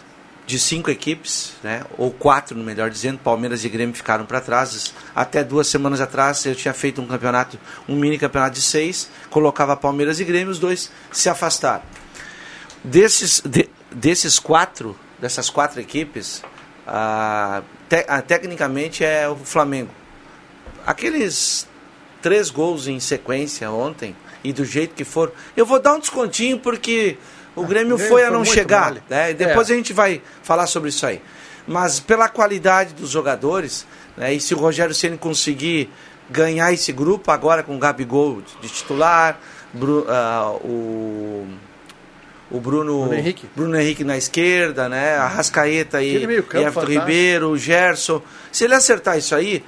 de 0.46 0.58
cinco 0.58 0.90
equipes, 0.90 1.54
né? 1.62 1.84
ou 1.98 2.10
quatro, 2.10 2.58
melhor 2.58 2.90
dizendo, 2.90 3.20
Palmeiras 3.20 3.66
e 3.66 3.70
Grêmio 3.70 3.94
ficaram 3.94 4.26
para 4.26 4.40
trás. 4.40 4.94
Até 5.14 5.44
duas 5.44 5.68
semanas 5.68 6.00
atrás 6.00 6.46
eu 6.46 6.56
tinha 6.56 6.74
feito 6.74 7.02
um 7.02 7.06
campeonato, 7.06 7.60
um 7.88 7.96
mini 7.96 8.18
campeonato 8.18 8.56
de 8.56 8.62
seis, 8.62 9.10
colocava 9.30 9.76
Palmeiras 9.76 10.20
e 10.20 10.24
Grêmio, 10.24 10.50
os 10.50 10.58
dois 10.58 10.90
se 11.12 11.28
afastaram. 11.28 11.84
Desses, 12.90 13.42
de, 13.42 13.70
desses 13.92 14.40
quatro, 14.40 14.98
dessas 15.20 15.50
quatro 15.50 15.80
equipes, 15.82 16.42
ah, 16.86 17.62
te, 17.90 18.06
ah, 18.08 18.22
tecnicamente 18.22 19.04
é 19.04 19.28
o 19.28 19.36
Flamengo. 19.36 19.92
Aqueles 20.86 21.68
três 22.22 22.50
gols 22.50 22.88
em 22.88 23.00
sequência 23.00 23.70
ontem, 23.70 24.16
e 24.42 24.54
do 24.54 24.64
jeito 24.64 24.96
que 24.96 25.04
for, 25.04 25.34
eu 25.56 25.66
vou 25.66 25.80
dar 25.80 25.96
um 25.96 26.00
descontinho 26.00 26.60
porque 26.60 27.18
o 27.56 27.64
ah, 27.64 27.66
Grêmio 27.66 27.98
foi 27.98 28.24
a 28.24 28.32
não 28.32 28.46
chegar. 28.46 28.96
Né? 29.10 29.34
Depois 29.34 29.70
é. 29.70 29.74
a 29.74 29.76
gente 29.76 29.92
vai 29.92 30.22
falar 30.42 30.66
sobre 30.68 30.90
isso 30.90 31.06
aí. 31.06 31.22
Mas 31.68 32.00
pela 32.00 32.30
qualidade 32.30 32.94
dos 32.94 33.10
jogadores, 33.10 33.86
né, 34.16 34.34
e 34.34 34.40
se 34.40 34.54
o 34.54 34.58
Rogério 34.58 34.96
Ceni 34.96 35.18
conseguir 35.18 35.90
ganhar 36.30 36.72
esse 36.72 36.94
grupo 36.94 37.32
agora 37.32 37.64
com 37.64 37.76
o 37.76 37.80
Gabigol 37.80 38.42
de 38.62 38.70
titular, 38.70 39.38
Bru, 39.74 40.06
uh, 40.08 40.56
o 40.66 41.48
o 42.50 42.60
Bruno, 42.60 43.02
Bruno 43.02 43.14
Henrique. 43.14 43.50
Bruno 43.56 43.80
Henrique 43.80 44.04
na 44.04 44.18
esquerda, 44.18 44.88
né? 44.88 45.16
A 45.16 45.28
Rascaeta 45.28 46.02
e, 46.02 46.18
e 46.18 46.24
Everton 46.24 46.86
Ribeiro, 46.86 47.50
o 47.50 47.58
Gerson. 47.58 48.22
Se 48.52 48.64
ele 48.64 48.74
acertar 48.74 49.18
isso 49.18 49.36
aí, 49.36 49.64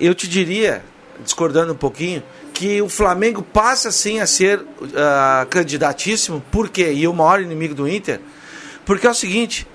eu 0.00 0.14
te 0.14 0.28
diria, 0.28 0.82
discordando 1.24 1.72
um 1.72 1.76
pouquinho, 1.76 2.22
que 2.52 2.80
o 2.80 2.88
Flamengo 2.88 3.42
passa 3.42 3.90
sim 3.90 4.20
a 4.20 4.26
ser 4.26 4.60
uh, 4.60 5.46
candidatíssimo. 5.50 6.42
Por 6.50 6.68
quê? 6.68 6.92
E 6.92 7.06
o 7.08 7.12
maior 7.12 7.40
inimigo 7.42 7.74
do 7.74 7.88
Inter. 7.88 8.20
Porque 8.84 9.06
é 9.06 9.10
o 9.10 9.14
seguinte, 9.14 9.66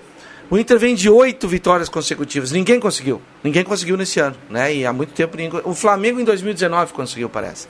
o 0.49 0.57
Inter 0.57 0.79
vem 0.79 0.95
de 0.95 1.09
oito 1.09 1.47
vitórias 1.47 1.89
consecutivas. 1.89 2.51
Ninguém 2.51 2.79
conseguiu. 2.79 3.21
Ninguém 3.43 3.63
conseguiu 3.63 3.97
nesse 3.97 4.19
ano. 4.19 4.35
Né? 4.49 4.75
E 4.75 4.85
há 4.85 4.93
muito 4.93 5.13
tempo 5.13 5.35
ninguém... 5.37 5.61
O 5.63 5.75
Flamengo 5.75 6.19
em 6.19 6.23
2019 6.23 6.93
conseguiu, 6.93 7.29
parece. 7.29 7.67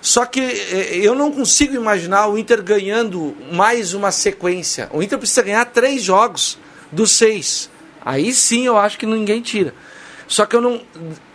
Só 0.00 0.24
que 0.24 0.40
eh, 0.40 0.96
eu 0.96 1.14
não 1.14 1.30
consigo 1.30 1.74
imaginar 1.74 2.26
o 2.28 2.38
Inter 2.38 2.62
ganhando 2.62 3.36
mais 3.52 3.92
uma 3.92 4.10
sequência. 4.10 4.88
O 4.92 5.02
Inter 5.02 5.18
precisa 5.18 5.42
ganhar 5.42 5.64
três 5.66 6.02
jogos 6.02 6.58
dos 6.90 7.12
seis. 7.12 7.70
Aí 8.04 8.32
sim 8.32 8.66
eu 8.66 8.78
acho 8.78 8.98
que 8.98 9.06
ninguém 9.06 9.42
tira. 9.42 9.74
Só 10.26 10.46
que 10.46 10.56
eu 10.56 10.60
não. 10.60 10.80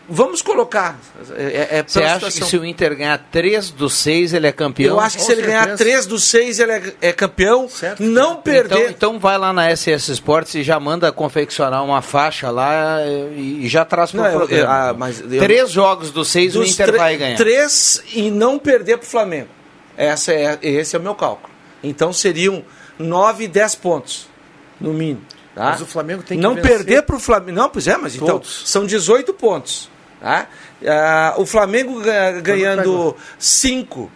Vamos 0.08 0.42
colocar. 0.44 1.00
É, 1.36 1.80
é 1.80 1.84
Você 1.86 2.00
pela 2.00 2.12
acha 2.16 2.26
que 2.28 2.32
situação. 2.34 2.48
se 2.50 2.58
o 2.58 2.66
Inter 2.66 2.96
ganhar 2.96 3.18
três 3.32 3.72
dos 3.72 3.94
seis, 3.96 4.34
ele 4.34 4.46
é 4.46 4.52
campeão? 4.52 4.96
Eu 4.96 5.00
acho 5.00 5.18
que 5.18 5.24
Com 5.24 5.28
se 5.28 5.32
ele 5.34 5.42
ganhar 5.42 5.62
certeza. 5.64 5.78
três 5.84 6.06
dos 6.06 6.24
seis, 6.26 6.60
ele 6.60 6.72
é, 6.74 6.94
é 7.02 7.12
campeão. 7.12 7.68
Certo. 7.68 8.04
Não 8.04 8.32
Então, 8.34 8.42
perder. 8.42 8.90
então 8.92 9.18
vai 9.20 9.38
lá 9.38 9.52
na 9.52 9.70
SS 9.76 10.12
Sports 10.12 10.54
e 10.54 10.62
já 10.64 10.80
manda 10.80 11.12
confeccionar 11.12 11.84
uma 11.84 12.04
faixa 12.04 12.52
lá 12.52 13.00
e, 13.36 13.66
e 13.66 13.68
já 13.68 13.84
traz 13.84 14.12
para 14.12 14.22
o 14.22 14.26
eu- 14.28 14.38
programa. 14.38 14.62
eu- 14.64 14.70
ah, 14.70 14.94
mas 14.96 15.22
eu- 15.22 15.40
Três 15.40 15.72
jogos 15.72 16.12
dos 16.12 16.28
seis 16.28 16.56
o 16.56 16.60
dos 16.60 16.70
Inter 16.70 16.96
vai 16.96 17.18
ganhar. 17.18 17.38
Três 17.38 18.04
e 18.14 18.30
não 18.30 18.60
perder 18.60 18.98
para 18.98 19.08
o 19.08 19.10
Flamengo. 19.10 19.50
Essa 19.98 20.34
é, 20.34 20.60
esse 20.62 20.96
é 20.96 21.00
o 21.00 21.02
meu 21.02 21.16
cálculo. 21.16 21.52
Então 21.84 22.14
seriam 22.14 22.64
nove, 23.00 23.48
dez 23.48 23.74
pontos, 23.74 24.28
no 24.80 24.94
mínimo. 24.94 25.22
tá? 25.56 25.72
Mas 25.72 25.82
o 25.82 25.86
Flamengo 25.88 26.22
tem 26.22 26.38
que 26.38 26.44
Não 26.44 26.54
vencer. 26.54 26.70
perder 26.70 27.02
para 27.04 27.16
o 27.16 27.20
Flamengo. 27.20 27.58
Não, 27.58 27.70
pois 27.70 27.88
é, 27.88 27.98
mas 27.98 28.14
então 28.16 28.28
Todos. 28.28 28.64
são 28.66 28.86
18 28.86 29.34
pontos. 29.34 29.90
Tá? 30.20 30.48
Ah, 30.88 31.34
o 31.38 31.46
Flamengo 31.46 32.00
ga- 32.02 32.40
ganhando 32.42 33.16
5 33.38 34.10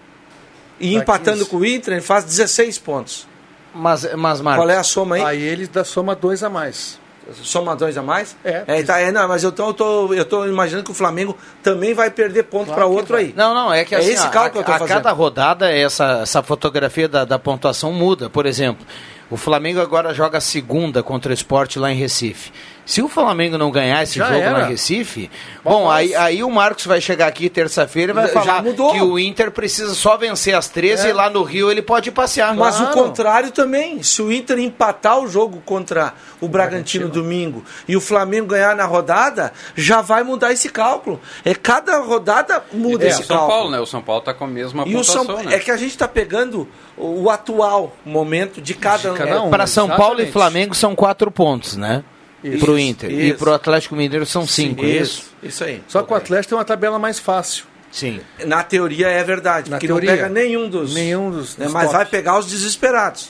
e 0.80 0.94
Dá 0.96 1.02
empatando 1.02 1.40
15. 1.40 1.50
com 1.50 1.58
o 1.58 1.66
Inter, 1.66 1.94
ele 1.96 2.02
faz 2.02 2.24
16 2.24 2.78
pontos. 2.80 3.28
Mas, 3.74 4.12
mas 4.16 4.42
Marcos, 4.42 4.64
Qual 4.66 4.70
é 4.70 4.78
a 4.78 4.84
soma 4.84 5.16
aí? 5.16 5.24
Aí 5.24 5.42
ele 5.44 5.68
dá 5.68 5.84
soma 5.84 6.16
dois 6.16 6.42
a 6.44 6.50
mais. 6.50 6.98
Soma 7.44 7.76
dois 7.76 7.96
a 7.96 8.02
mais? 8.02 8.36
É. 8.44 8.82
tá, 8.82 9.00
é, 9.00 9.12
não, 9.12 9.28
mas 9.28 9.44
eu 9.44 9.52
tô, 9.52 9.68
eu, 9.68 9.74
tô, 9.76 10.14
eu 10.16 10.26
tô 10.26 10.48
imaginando 10.48 10.84
que 10.84 10.90
o 10.90 10.96
Flamengo 10.96 11.38
também 11.62 11.94
vai 11.94 12.10
perder 12.10 12.44
ponto 12.46 12.66
Claro 12.66 12.80
para 12.82 12.86
outro 12.88 13.14
vai. 13.14 13.26
aí. 13.26 13.34
Não, 13.38 13.54
não, 13.54 13.72
é 13.72 13.86
que 13.86 13.94
É 13.94 14.00
assim, 14.00 14.14
esse 14.14 14.26
a- 14.26 14.30
cálculo 14.30 14.52
que 14.54 14.58
eu 14.62 14.64
tô 14.64 14.72
a, 14.72 14.76
a 14.76 14.80
fazendo. 14.80 14.96
cada 14.98 15.12
rodada 15.12 15.72
essa, 15.72 16.22
essa 16.24 16.42
fotografia 16.42 17.08
da, 17.08 17.26
da 17.26 17.38
pontuação 17.38 17.94
muda. 17.94 18.32
Por 18.32 18.48
exemplo, 18.48 18.84
o 19.30 19.38
Flamengo 19.38 19.80
agora 19.80 20.12
joga 20.12 20.40
a 20.40 20.42
segunda 20.42 21.04
contra 21.04 21.30
o 21.30 21.34
esporte 21.34 21.78
lá 21.78 21.92
em 21.92 21.96
Recife. 21.96 22.52
Se 22.90 23.04
o 23.04 23.08
Flamengo 23.08 23.56
não 23.56 23.70
ganhar 23.70 24.02
esse 24.02 24.18
Já 24.18 24.26
jogo 24.30 24.40
era. 24.40 24.66
em 24.66 24.70
Recife, 24.70 25.30
bom, 25.64 25.92
aí, 25.92 26.16
aí 26.16 26.44
o 26.44 26.50
Marcos 26.50 26.88
vai 26.88 27.00
chegar 27.00 27.28
aqui 27.28 27.48
terça-feira 27.48 28.12
e 28.14 28.16
vai 28.16 28.26
Já 28.26 28.34
falar 28.34 28.64
mudou. 28.64 28.92
que 28.94 29.00
o 29.00 29.20
Inter 29.20 29.52
precisa 29.52 29.94
só 29.94 30.18
vencer 30.18 30.56
as 30.56 30.68
13 30.70 31.06
É. 31.06 31.10
e 31.12 31.14
lá 31.14 31.30
no 31.30 31.44
Rio 31.44 31.70
ele 31.70 31.84
pode 31.84 32.10
passear. 32.10 32.56
Mas 32.56 32.78
Claro. 32.78 32.92
o 32.92 32.94
contrário 33.04 33.52
também. 33.52 34.02
Se 34.02 34.24
o 34.24 34.32
Inter 34.32 34.58
empatar 34.58 35.20
o 35.20 35.28
jogo 35.28 35.62
contra 35.64 36.16
o 36.42 36.48
Bragantino, 36.48 37.08
domingo 37.08 37.64
e 37.88 37.96
o 37.96 38.02
Flamengo 38.02 38.48
ganhar 38.48 38.76
na 38.76 38.86
rodada, 38.86 39.54
já 39.76 40.02
vai 40.02 40.24
mudar 40.24 40.52
esse 40.52 40.68
cálculo. 40.70 41.22
É 41.46 41.54
cada 41.54 42.00
rodada 42.00 42.64
muda 42.74 43.06
É, 43.06 43.10
esse 43.10 43.22
o 43.22 43.26
São 43.26 43.38
cálculo. 43.38 43.56
Paulo, 43.56 43.70
né? 43.72 43.80
O 43.80 43.86
São 43.86 44.02
Paulo 44.02 44.22
tá 44.24 44.34
com 44.34 44.46
a 44.46 44.48
mesma 44.48 44.82
E 44.88 44.96
o 44.96 44.98
pontuação, 44.98 45.26
São 45.28 45.44
né? 45.44 45.54
é 45.54 45.60
que 45.60 45.70
a 45.70 45.78
gente 45.78 45.92
está 45.92 46.08
pegando 46.08 46.68
o, 46.98 47.30
atual 47.30 47.96
momento 48.04 48.60
de 48.60 48.74
cada, 48.74 49.14
cada 49.14 49.30
é, 49.30 49.40
um. 49.40 49.52
Para 49.52 49.68
São 49.68 49.88
Paulo 49.88 50.22
e 50.22 50.24
exatamente. 50.24 50.32
Flamengo 50.32 50.74
são 50.74 50.96
quatro 50.96 51.30
pontos, 51.30 51.78
né? 51.78 52.04
Isso, 52.44 52.64
Pro 52.66 52.80
Inter. 52.80 53.12
E 53.12 53.30
isso. 53.30 53.38
pro 53.40 53.54
Atlético 53.54 53.96
Mineiro 53.96 54.26
são 54.26 54.48
cinco, 54.48 54.84
é 54.86 54.88
isso? 54.90 55.02
Isso, 55.22 55.34
isso 55.44 55.64
aí. 55.64 55.84
Só 55.88 56.02
que 56.04 56.14
o 56.14 56.16
Atlético 56.16 56.50
tem 56.50 56.58
uma 56.58 56.66
tabela 56.66 56.98
mais 56.98 57.20
fácil. 57.20 57.66
Sim. 57.92 58.22
Na 58.46 58.64
teoria 58.64 59.08
é 59.10 59.24
verdade, 59.24 59.70
Na 59.70 59.78
porque 59.78 59.88
teoria. 59.88 60.12
não 60.12 60.18
pega 60.18 60.30
nenhum 60.30 60.70
dos. 60.70 60.94
Nenhum 60.94 61.32
dos- 61.32 61.58
né, 61.58 61.66
dos 61.66 61.74
mas 61.74 61.84
tops. 61.86 61.98
vai 61.98 62.06
pegar 62.06 62.38
os 62.38 62.46
desesperados 62.46 63.30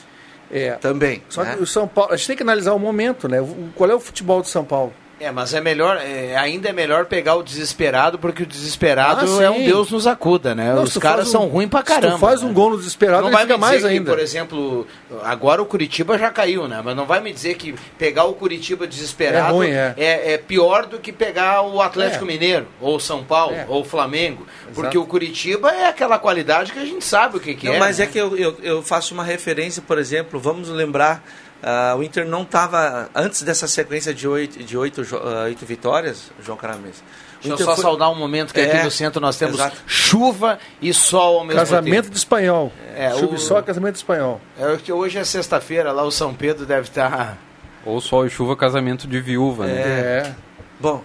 É. 0.51 0.71
também. 0.73 1.23
Só 1.29 1.43
né? 1.43 1.55
que 1.55 1.63
o 1.63 1.65
São 1.67 1.87
Paulo, 1.87 2.13
a 2.13 2.17
gente 2.17 2.27
tem 2.27 2.35
que 2.35 2.43
analisar 2.43 2.73
o 2.73 2.79
momento, 2.79 3.27
né? 3.29 3.39
O- 3.41 3.69
Qual 3.73 3.89
é 3.89 3.95
o 3.95 3.99
futebol 3.99 4.41
do 4.41 4.47
São 4.47 4.63
Paulo? 4.65 4.93
É, 5.19 5.31
mas 5.31 5.53
é 5.53 5.59
melhor, 5.59 5.97
é, 5.97 6.35
ainda 6.37 6.69
é 6.69 6.71
melhor 6.73 7.05
pegar 7.05 7.35
o 7.35 7.43
desesperado, 7.43 8.17
porque 8.17 8.43
o 8.43 8.45
desesperado 8.45 9.39
Ah, 9.39 9.43
é 9.43 9.49
um 9.49 9.63
Deus 9.65 9.91
nos 9.91 10.07
acuda, 10.07 10.55
né? 10.55 10.73
Não, 10.73 10.83
Os 10.83 10.97
caras 10.97 11.25
faz 11.25 11.27
um- 11.29 11.31
são 11.31 11.47
ruins 11.47 11.69
pra 11.69 11.83
caramba. 11.83 12.13
Se 12.13 12.19
tu 12.19 12.19
faz 12.25 12.41
né? 12.41 12.47
um 12.49 12.53
gol 12.53 12.69
no 12.71 12.77
desesperado, 12.77 13.21
Não 13.23 13.27
ele 13.27 13.35
vai 13.35 13.43
fica 13.43 13.55
me 13.57 13.61
mais 13.61 13.81
que, 13.81 13.87
ainda. 13.87 14.11
por 14.11 14.19
exemplo, 14.19 14.87
agora 15.23 15.61
o 15.61 15.65
Curitiba 15.65 16.17
já 16.17 16.29
caiu, 16.29 16.67
né? 16.67 16.81
Mas 16.83 16.95
não 16.95 17.05
vai 17.05 17.19
me 17.19 17.33
dizer 17.33 17.55
que 17.55 17.75
pegar 17.97 18.23
o 18.25 18.33
Curitiba 18.33 18.87
desesperado 18.87 19.47
É 19.47 19.51
ruim, 19.51 19.69
é. 19.71 19.93
é 19.97 20.37
pior 20.37 20.85
do 20.85 20.99
que 20.99 21.11
pegar 21.11 21.61
o 21.63 21.81
Atlético 21.81 22.23
É. 22.23 22.27
Mineiro, 22.27 22.67
ou 22.79 22.99
São 22.99 23.23
Paulo, 23.23 23.55
É. 23.55 23.65
ou 23.67 23.83
Flamengo. 23.83 24.47
Porque 24.73 24.97
Exato. 24.97 25.01
o 25.01 25.05
Curitiba 25.05 25.69
é 25.71 25.87
aquela 25.87 26.17
qualidade 26.17 26.71
que 26.71 26.79
a 26.79 26.85
gente 26.85 27.03
sabe 27.03 27.37
o 27.37 27.39
que, 27.39 27.55
que 27.55 27.67
Não, 27.67 27.73
é. 27.75 27.79
mas 27.79 27.97
né? 27.97 28.05
é 28.05 28.07
que 28.07 28.17
eu, 28.17 28.37
eu, 28.37 28.55
eu 28.63 28.81
faço 28.81 29.13
uma 29.13 29.23
referência, 29.23 29.81
por 29.85 29.97
exemplo, 29.97 30.39
vamos 30.39 30.69
lembrar, 30.69 31.23
ah, 31.63 31.95
o 31.97 32.03
Inter 32.03 32.25
não 32.27 32.43
estava, 32.43 33.09
antes 33.13 33.41
dessa 33.43 33.67
sequência 33.67 34.13
de 34.13 34.27
oito, 34.27 34.63
de 34.63 34.77
oito, 34.77 35.01
ah, 35.15 35.43
oito 35.45 35.65
vitórias, 35.65 36.31
João 36.43 36.57
Caramês. 36.57 36.97
o 36.97 37.47
Deixa 37.47 37.63
eu 37.63 37.65
só 37.65 37.75
foi- 37.75 37.83
saudar 37.83 38.09
um 38.11 38.15
momento 38.15 38.53
que 38.53 38.59
aqui 38.59 38.77
É, 38.77 38.83
no 38.83 38.91
centro 38.91 39.21
nós 39.21 39.37
temos 39.37 39.55
exato. 39.55 39.77
chuva 39.87 40.59
e 40.81 40.93
sol 40.93 41.39
ao 41.39 41.45
mesmo 41.45 41.59
Casamento 41.59 41.95
tempo. 42.03 42.09
de 42.11 42.17
espanhol. 42.17 42.71
É, 42.95 43.11
Chuva 43.11 43.31
o- 43.31 43.35
e 43.35 43.39
sol, 43.39 43.63
casamento 43.63 43.93
de 43.93 43.99
espanhol. 43.99 44.41
É 44.59 44.75
que 44.77 44.91
hoje 44.91 45.17
é 45.17 45.23
sexta-feira, 45.23 45.91
lá 45.91 46.03
o 46.03 46.11
São 46.11 46.33
Pedro 46.33 46.65
deve 46.65 46.87
estar. 46.89 47.37
Ou 47.85 48.01
sol 48.01 48.25
e 48.25 48.29
chuva, 48.29 48.55
casamento 48.57 49.07
de 49.07 49.21
viúva, 49.21 49.65
né? 49.67 49.73
É. 49.81 50.33
Bom, 50.81 51.01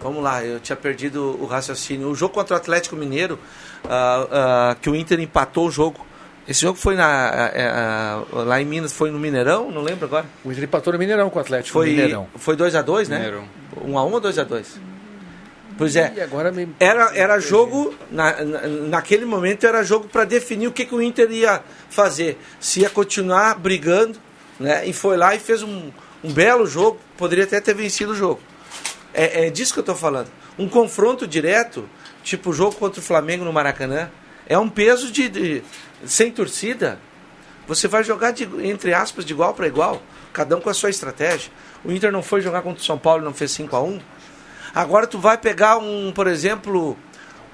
vamos 0.00 0.22
lá, 0.24 0.44
eu 0.44 0.58
tinha 0.58 0.74
perdido 0.74 1.38
o 1.40 1.46
raciocínio. 1.46 2.08
O 2.08 2.14
jogo 2.16 2.34
contra 2.34 2.54
o 2.54 2.56
Atlético 2.56 2.96
Mineiro, 2.96 3.38
ah, 3.88 4.76
que 4.80 4.90
o 4.90 4.96
Inter 4.96 5.20
empatou 5.20 5.66
o 5.68 5.70
jogo. 5.70 6.04
Esse 6.50 6.62
jogo 6.62 6.76
foi 6.76 6.96
na, 6.96 7.06
ah, 7.06 7.52
ah, 8.34 8.42
lá 8.42 8.60
em 8.60 8.64
Minas, 8.64 8.92
foi 8.92 9.10
no 9.12 9.20
Mineirão, 9.20 9.70
não 9.70 9.82
lembro 9.82 10.06
agora. 10.06 10.26
O 10.44 10.50
Inter 10.50 10.64
empatou 10.64 10.92
no 10.92 10.98
Mineirão 10.98 11.30
com 11.30 11.38
o 11.38 11.42
Atlético. 11.42 11.72
Foi 11.72 11.90
Mineirão. 11.90 12.24
2x2, 12.34 12.38
foi 12.40 12.56
2 12.56 12.74
a 12.74 12.82
dois, 12.82 13.08
né? 13.08 13.16
Mineirão. 13.18 13.44
1 13.84 13.98
a 13.98 14.04
1 14.04 14.12
ou 14.12 14.20
2 14.20 14.38
a 14.40 14.42
2 14.44 14.80
Pois 15.78 15.94
é. 15.96 16.12
E 16.16 16.20
agora 16.20 16.50
me... 16.50 16.68
Era, 16.80 17.16
era 17.16 17.38
jogo, 17.38 17.94
na, 18.10 18.44
na- 18.44 18.66
naquele 18.66 19.24
momento 19.24 19.64
era 19.64 19.82
jogo 19.84 20.08
para 20.08 20.24
definir 20.24 20.66
o 20.66 20.72
que, 20.72 20.84
que 20.84 20.94
o 20.94 21.00
Inter 21.00 21.30
ia 21.30 21.62
fazer. 21.88 22.36
Se 22.58 22.80
ia 22.80 22.90
continuar 22.90 23.56
brigando, 23.58 24.18
né? 24.58 24.84
E 24.86 24.92
foi 24.92 25.16
lá 25.16 25.34
e 25.34 25.38
fez 25.38 25.62
um, 25.62 25.90
um 26.22 26.32
belo 26.32 26.66
jogo, 26.66 26.98
poderia 27.16 27.44
até 27.44 27.60
ter 27.60 27.74
vencido 27.74 28.12
o 28.12 28.14
jogo. 28.16 28.40
É, 29.14 29.46
é 29.46 29.50
disso 29.50 29.72
que 29.72 29.78
eu 29.78 29.82
estou 29.82 29.94
falando. 29.94 30.28
Um 30.58 30.68
confronto 30.68 31.26
direto, 31.26 31.88
tipo 32.24 32.50
o 32.50 32.52
jogo 32.52 32.74
contra 32.74 33.00
o 33.00 33.02
Flamengo 33.02 33.44
no 33.44 33.52
Maracanã, 33.52 34.10
é 34.46 34.58
um 34.58 34.68
peso 34.68 35.10
de, 35.10 35.28
de- 35.28 35.62
sem 36.04 36.30
torcida. 36.30 36.98
Você 37.66 37.86
vai 37.86 38.02
jogar, 38.02 38.32
de, 38.32 38.44
entre 38.66 38.92
aspas, 38.92 39.24
de 39.24 39.32
igual 39.32 39.54
para 39.54 39.66
igual, 39.66 40.02
cada 40.32 40.56
um 40.56 40.60
com 40.60 40.70
a 40.70 40.74
sua 40.74 40.90
estratégia. 40.90 41.50
O 41.84 41.92
Inter 41.92 42.10
não 42.10 42.22
foi 42.22 42.40
jogar 42.40 42.62
contra 42.62 42.82
o 42.82 42.84
São 42.84 42.98
Paulo 42.98 43.22
e 43.22 43.24
não 43.24 43.34
fez 43.34 43.50
5 43.52 43.74
a 43.76 43.82
1 43.82 44.00
Agora 44.74 45.06
tu 45.06 45.18
vai 45.18 45.36
pegar 45.36 45.78
um, 45.78 46.12
por 46.12 46.26
exemplo, 46.26 46.96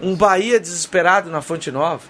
um 0.01 0.15
Bahia 0.15 0.61
desesperado 0.61 1.31
na 1.31 1.41
Fonte 1.41 1.71
Nova. 1.71 2.03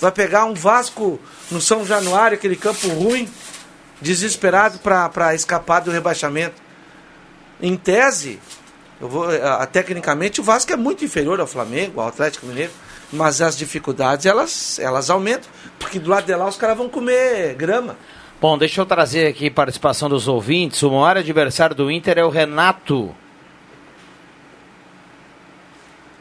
Vai 0.00 0.10
pegar 0.10 0.44
um 0.46 0.54
Vasco 0.54 1.20
no 1.50 1.60
São 1.60 1.86
Januário, 1.86 2.36
aquele 2.36 2.56
campo 2.56 2.88
ruim, 2.88 3.28
desesperado 4.00 4.80
para 4.80 5.34
escapar 5.34 5.80
do 5.80 5.92
rebaixamento. 5.92 6.60
Em 7.60 7.76
tese, 7.76 8.40
eu 9.00 9.08
vou, 9.08 9.28
ah, 9.30 9.64
tecnicamente 9.66 10.40
o 10.40 10.44
Vasco 10.44 10.72
é 10.72 10.76
muito 10.76 11.04
inferior 11.04 11.38
ao 11.40 11.46
Flamengo, 11.46 12.00
ao 12.00 12.08
Atlético 12.08 12.46
Mineiro, 12.46 12.72
mas 13.12 13.40
as 13.40 13.56
dificuldades 13.56 14.26
elas, 14.26 14.78
elas 14.78 15.10
aumentam, 15.10 15.50
porque 15.78 15.98
do 15.98 16.08
lado 16.10 16.24
de 16.24 16.34
lá 16.34 16.46
os 16.48 16.56
caras 16.56 16.76
vão 16.76 16.88
comer 16.88 17.54
grama. 17.54 17.96
Bom, 18.40 18.58
deixa 18.58 18.80
eu 18.80 18.86
trazer 18.86 19.28
aqui 19.28 19.48
participação 19.48 20.08
dos 20.08 20.26
ouvintes. 20.26 20.82
O 20.82 20.90
maior 20.90 21.16
adversário 21.16 21.76
do 21.76 21.90
Inter 21.90 22.18
é 22.18 22.24
o 22.24 22.28
Renato. 22.28 23.14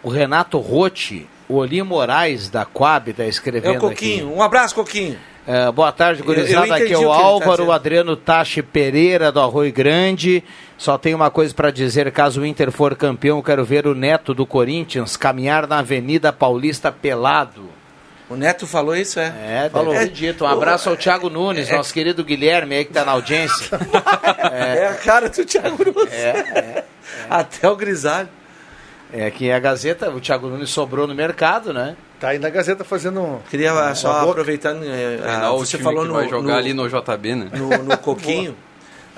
O 0.03 0.09
Renato 0.09 0.59
Rotti, 0.59 1.27
o 1.47 1.55
Oli 1.55 1.81
Moraes 1.81 2.49
da 2.49 2.65
Coab 2.65 3.09
está 3.11 3.23
É 3.23 3.29
escrevendo 3.29 3.77
o 3.77 3.89
Coquinho. 3.89 4.31
Um 4.33 4.41
abraço, 4.41 4.75
Coquinho. 4.75 5.17
É, 5.47 5.71
boa 5.71 5.91
tarde, 5.91 6.21
gurizada. 6.21 6.67
eu 6.67 6.73
Aqui 6.73 6.93
é 6.93 6.97
o 6.97 7.01
tá 7.09 7.15
Álvaro 7.15 7.51
dizendo. 7.53 7.71
Adriano 7.71 8.15
Tache 8.15 8.61
Pereira, 8.61 9.31
do 9.31 9.39
Arroio 9.39 9.73
Grande. 9.73 10.43
Só 10.77 10.97
tem 10.97 11.15
uma 11.15 11.31
coisa 11.31 11.53
para 11.53 11.71
dizer: 11.71 12.11
caso 12.11 12.41
o 12.41 12.45
Inter 12.45 12.71
for 12.71 12.95
campeão, 12.95 13.41
quero 13.41 13.65
ver 13.65 13.87
o 13.87 13.95
neto 13.95 14.33
do 14.33 14.45
Corinthians 14.45 15.17
caminhar 15.17 15.67
na 15.67 15.79
Avenida 15.79 16.31
Paulista 16.31 16.91
pelado. 16.91 17.69
O 18.29 18.35
Neto 18.37 18.65
falou 18.65 18.95
isso, 18.95 19.19
é? 19.19 19.65
É, 19.65 19.69
falou. 19.69 19.93
dito. 20.07 20.45
Um 20.45 20.47
abraço 20.47 20.89
ao 20.89 20.95
Thiago 20.95 21.29
Nunes, 21.29 21.69
É. 21.69 21.75
nosso 21.75 21.93
querido 21.93 22.23
Guilherme 22.23 22.75
aí 22.75 22.85
que 22.85 22.91
está 22.91 23.03
na 23.03 23.11
audiência. 23.11 23.77
É. 24.53 24.87
a 24.87 24.93
cara 24.93 25.27
do 25.29 25.43
Thiago 25.43 25.83
Nunes. 25.83 26.13
É, 26.13 26.83
Até 27.29 27.67
o 27.67 27.75
grisalho. 27.75 28.29
É 29.11 29.29
que 29.29 29.51
a 29.51 29.59
Gazeta, 29.59 30.09
o 30.09 30.21
Thiago 30.21 30.47
Nunes 30.47 30.69
sobrou 30.69 31.05
no 31.07 31.13
mercado, 31.13 31.73
né? 31.73 31.97
Tá 32.21 32.29
aí 32.29 32.37
na 32.37 32.51
Gazeta 32.51 32.83
fazendo 32.83 33.19
um... 33.19 33.39
Queria 33.49 33.73
Uma 33.73 33.95
só 33.95 34.19
boca. 34.19 34.29
aproveitando, 34.29 34.83
eh, 34.83 35.19
ah, 35.25 35.53
o 35.53 35.65
você 35.65 35.71
time 35.71 35.83
falou 35.83 36.03
que 36.03 36.07
no, 36.09 36.13
vai 36.13 36.29
jogar 36.29 36.53
no, 36.53 36.59
ali 36.59 36.71
no 36.71 36.87
JB, 36.87 37.33
né? 37.33 37.49
no, 37.51 37.83
no 37.83 37.97
Coquinho, 37.97 38.55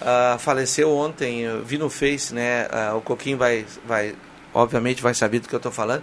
ah, 0.01 0.37
faleceu 0.39 0.89
ontem, 0.89 1.41
eu 1.41 1.61
vi 1.65 1.77
no 1.77 1.89
Face, 1.89 2.33
né? 2.33 2.65
ah, 2.71 2.93
o 2.95 3.01
Coquinho 3.01 3.37
vai, 3.37 3.65
vai, 3.85 4.15
obviamente 4.53 5.01
vai 5.01 5.13
saber 5.13 5.39
do 5.39 5.49
que 5.49 5.53
eu 5.53 5.57
estou 5.57 5.69
falando. 5.69 6.01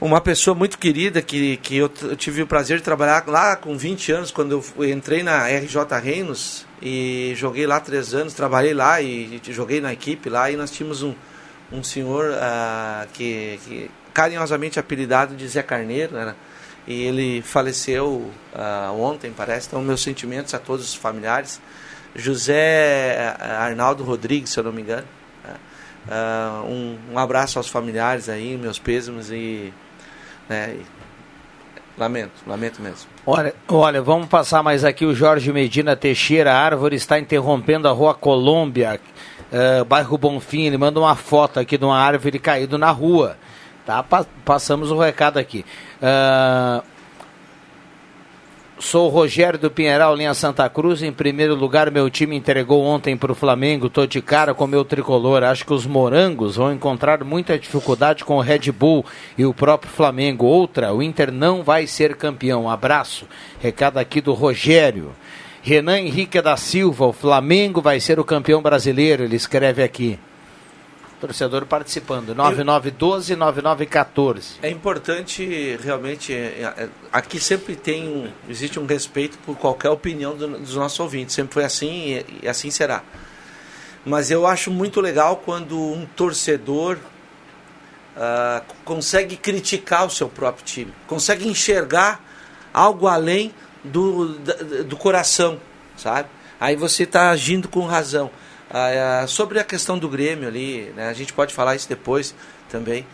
Uma 0.00 0.20
pessoa 0.20 0.54
muito 0.54 0.78
querida 0.78 1.20
que, 1.20 1.56
que 1.56 1.78
eu, 1.78 1.90
eu 2.02 2.14
tive 2.14 2.42
o 2.42 2.46
prazer 2.46 2.78
de 2.78 2.84
trabalhar 2.84 3.24
lá 3.26 3.56
com 3.56 3.76
20 3.76 4.12
anos, 4.12 4.30
quando 4.30 4.62
eu 4.76 4.88
entrei 4.88 5.24
na 5.24 5.48
RJ 5.48 5.76
Reinos 6.00 6.64
e 6.80 7.32
joguei 7.34 7.66
lá 7.66 7.80
três 7.80 8.14
anos, 8.14 8.32
trabalhei 8.32 8.74
lá 8.74 9.00
e, 9.00 9.40
e 9.44 9.52
joguei 9.52 9.80
na 9.80 9.92
equipe 9.92 10.30
lá 10.30 10.48
e 10.52 10.54
nós 10.54 10.70
tínhamos 10.70 11.02
um, 11.02 11.16
um 11.72 11.82
senhor 11.82 12.32
que, 13.12 13.58
que 13.64 13.90
carinhosamente 14.14 14.78
apelidado 14.78 15.34
de 15.34 15.46
Zé 15.48 15.62
Carneiro, 15.62 16.14
né? 16.14 16.34
E 16.86 17.02
ele 17.02 17.42
faleceu 17.42 18.30
ah, 18.54 18.92
ontem, 18.96 19.32
parece. 19.36 19.66
Então, 19.66 19.82
meus 19.82 20.02
sentimentos 20.02 20.54
a 20.54 20.58
todos 20.58 20.86
os 20.86 20.94
familiares. 20.94 21.60
José 22.14 23.34
ah, 23.38 23.64
Arnaldo 23.64 24.04
Rodrigues, 24.04 24.50
se 24.50 24.60
eu 24.60 24.64
não 24.64 24.72
me 24.72 24.82
engano. 24.82 25.06
Ah, 26.08 26.62
um, 26.66 26.98
um 27.12 27.18
abraço 27.18 27.58
aos 27.58 27.68
familiares 27.68 28.28
aí, 28.28 28.56
meus 28.56 28.78
pêsames 28.78 29.30
e, 29.30 29.72
né, 30.48 30.76
e 30.78 30.86
lamento, 31.98 32.32
lamento 32.46 32.82
mesmo. 32.82 33.08
Olha, 33.26 33.54
olha, 33.66 34.02
vamos 34.02 34.28
passar 34.28 34.62
mais 34.62 34.84
aqui 34.84 35.06
o 35.06 35.14
Jorge 35.14 35.50
Medina 35.52 35.96
Teixeira. 35.96 36.52
A 36.52 36.58
árvore 36.58 36.96
está 36.96 37.18
interrompendo 37.18 37.88
a 37.88 37.92
rua 37.92 38.14
Colômbia, 38.14 39.00
eh, 39.50 39.82
bairro 39.84 40.18
Bonfim. 40.18 40.66
Ele 40.66 40.76
manda 40.76 41.00
uma 41.00 41.16
foto 41.16 41.58
aqui 41.58 41.78
de 41.78 41.84
uma 41.86 41.98
árvore 41.98 42.38
caído 42.38 42.76
na 42.76 42.90
rua. 42.90 43.38
Tá? 43.86 44.02
Pa- 44.02 44.26
passamos 44.44 44.90
o 44.90 44.98
recado 44.98 45.38
aqui. 45.38 45.64
Ah, 46.02 46.82
Sou 48.76 49.06
o 49.06 49.08
Rogério 49.08 49.58
do 49.58 49.70
Pinheiral, 49.70 50.16
linha 50.16 50.34
Santa 50.34 50.68
Cruz. 50.68 51.00
Em 51.00 51.12
primeiro 51.12 51.54
lugar, 51.54 51.90
meu 51.92 52.10
time 52.10 52.36
entregou 52.36 52.82
ontem 52.84 53.16
para 53.16 53.30
o 53.30 53.34
Flamengo. 53.34 53.88
Tô 53.88 54.04
de 54.04 54.20
cara 54.20 54.52
com 54.52 54.66
meu 54.66 54.84
tricolor. 54.84 55.44
Acho 55.44 55.64
que 55.64 55.72
os 55.72 55.86
morangos 55.86 56.56
vão 56.56 56.72
encontrar 56.72 57.22
muita 57.22 57.56
dificuldade 57.58 58.24
com 58.24 58.36
o 58.36 58.40
Red 58.40 58.72
Bull 58.72 59.04
e 59.38 59.46
o 59.46 59.54
próprio 59.54 59.90
Flamengo. 59.92 60.44
Outra, 60.44 60.92
o 60.92 61.02
Inter 61.02 61.30
não 61.30 61.62
vai 61.62 61.86
ser 61.86 62.16
campeão. 62.16 62.68
Abraço. 62.68 63.26
Recado 63.60 63.96
aqui 63.98 64.20
do 64.20 64.32
Rogério. 64.34 65.12
Renan 65.62 66.00
Henrique 66.00 66.42
da 66.42 66.56
Silva, 66.56 67.06
o 67.06 67.12
Flamengo 67.12 67.80
vai 67.80 68.00
ser 68.00 68.18
o 68.18 68.24
campeão 68.24 68.60
brasileiro. 68.60 69.22
Ele 69.22 69.36
escreve 69.36 69.82
aqui. 69.84 70.18
Torcedor 71.26 71.66
participando. 71.66 72.34
9912-9914. 72.34 74.58
É 74.62 74.70
importante 74.70 75.76
realmente. 75.82 76.32
é, 76.32 76.72
é, 76.76 76.88
Aqui 77.12 77.38
sempre 77.40 77.76
tem 77.76 78.08
um, 78.08 78.28
existe 78.48 78.78
um 78.78 78.86
respeito 78.86 79.38
por 79.38 79.56
qualquer 79.56 79.90
opinião 79.90 80.36
do- 80.36 80.58
dos 80.58 80.76
nossos 80.76 80.98
ouvintes. 81.00 81.34
Sempre 81.34 81.54
foi 81.54 81.64
assim 81.64 81.90
e, 82.18 82.26
e 82.42 82.48
assim 82.48 82.70
será. 82.70 83.02
Mas 84.04 84.30
eu 84.30 84.46
acho 84.46 84.70
muito 84.70 85.00
legal 85.00 85.36
quando 85.36 85.78
um 85.78 86.06
torcedor 86.14 86.98
ah, 88.16 88.62
consegue 88.84 89.36
criticar 89.36 90.06
o 90.06 90.10
seu 90.10 90.28
próprio 90.28 90.64
time, 90.64 90.92
consegue 91.06 91.48
enxergar 91.48 92.22
algo 92.72 93.06
além 93.06 93.52
do, 93.82 94.34
da- 94.40 94.82
do 94.82 94.96
coração, 94.96 95.58
sabe? 95.96 96.28
Aí 96.60 96.76
você 96.76 97.04
está 97.04 97.30
agindo 97.30 97.68
com 97.68 97.84
razão. 97.86 98.30
Ah, 98.76 99.22
ah, 99.22 99.26
sobre 99.28 99.60
a 99.60 99.64
questão 99.64 99.96
do 99.96 100.08
Grêmio 100.08 100.48
ali, 100.48 100.92
né, 100.96 101.08
a 101.08 101.12
gente 101.12 101.32
pode 101.32 101.54
falar 101.54 101.76
isso 101.76 101.88
depois 101.88 102.34
também. 102.68 103.06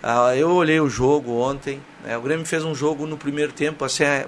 Ah, 0.00 0.36
eu 0.36 0.48
olhei 0.50 0.78
o 0.78 0.88
jogo 0.88 1.32
ontem, 1.32 1.82
né, 2.04 2.16
o 2.16 2.20
Grêmio 2.20 2.46
fez 2.46 2.62
um 2.62 2.72
jogo 2.72 3.04
no 3.04 3.18
primeiro 3.18 3.52
tempo, 3.52 3.84
assim, 3.84 4.04
é, 4.04 4.26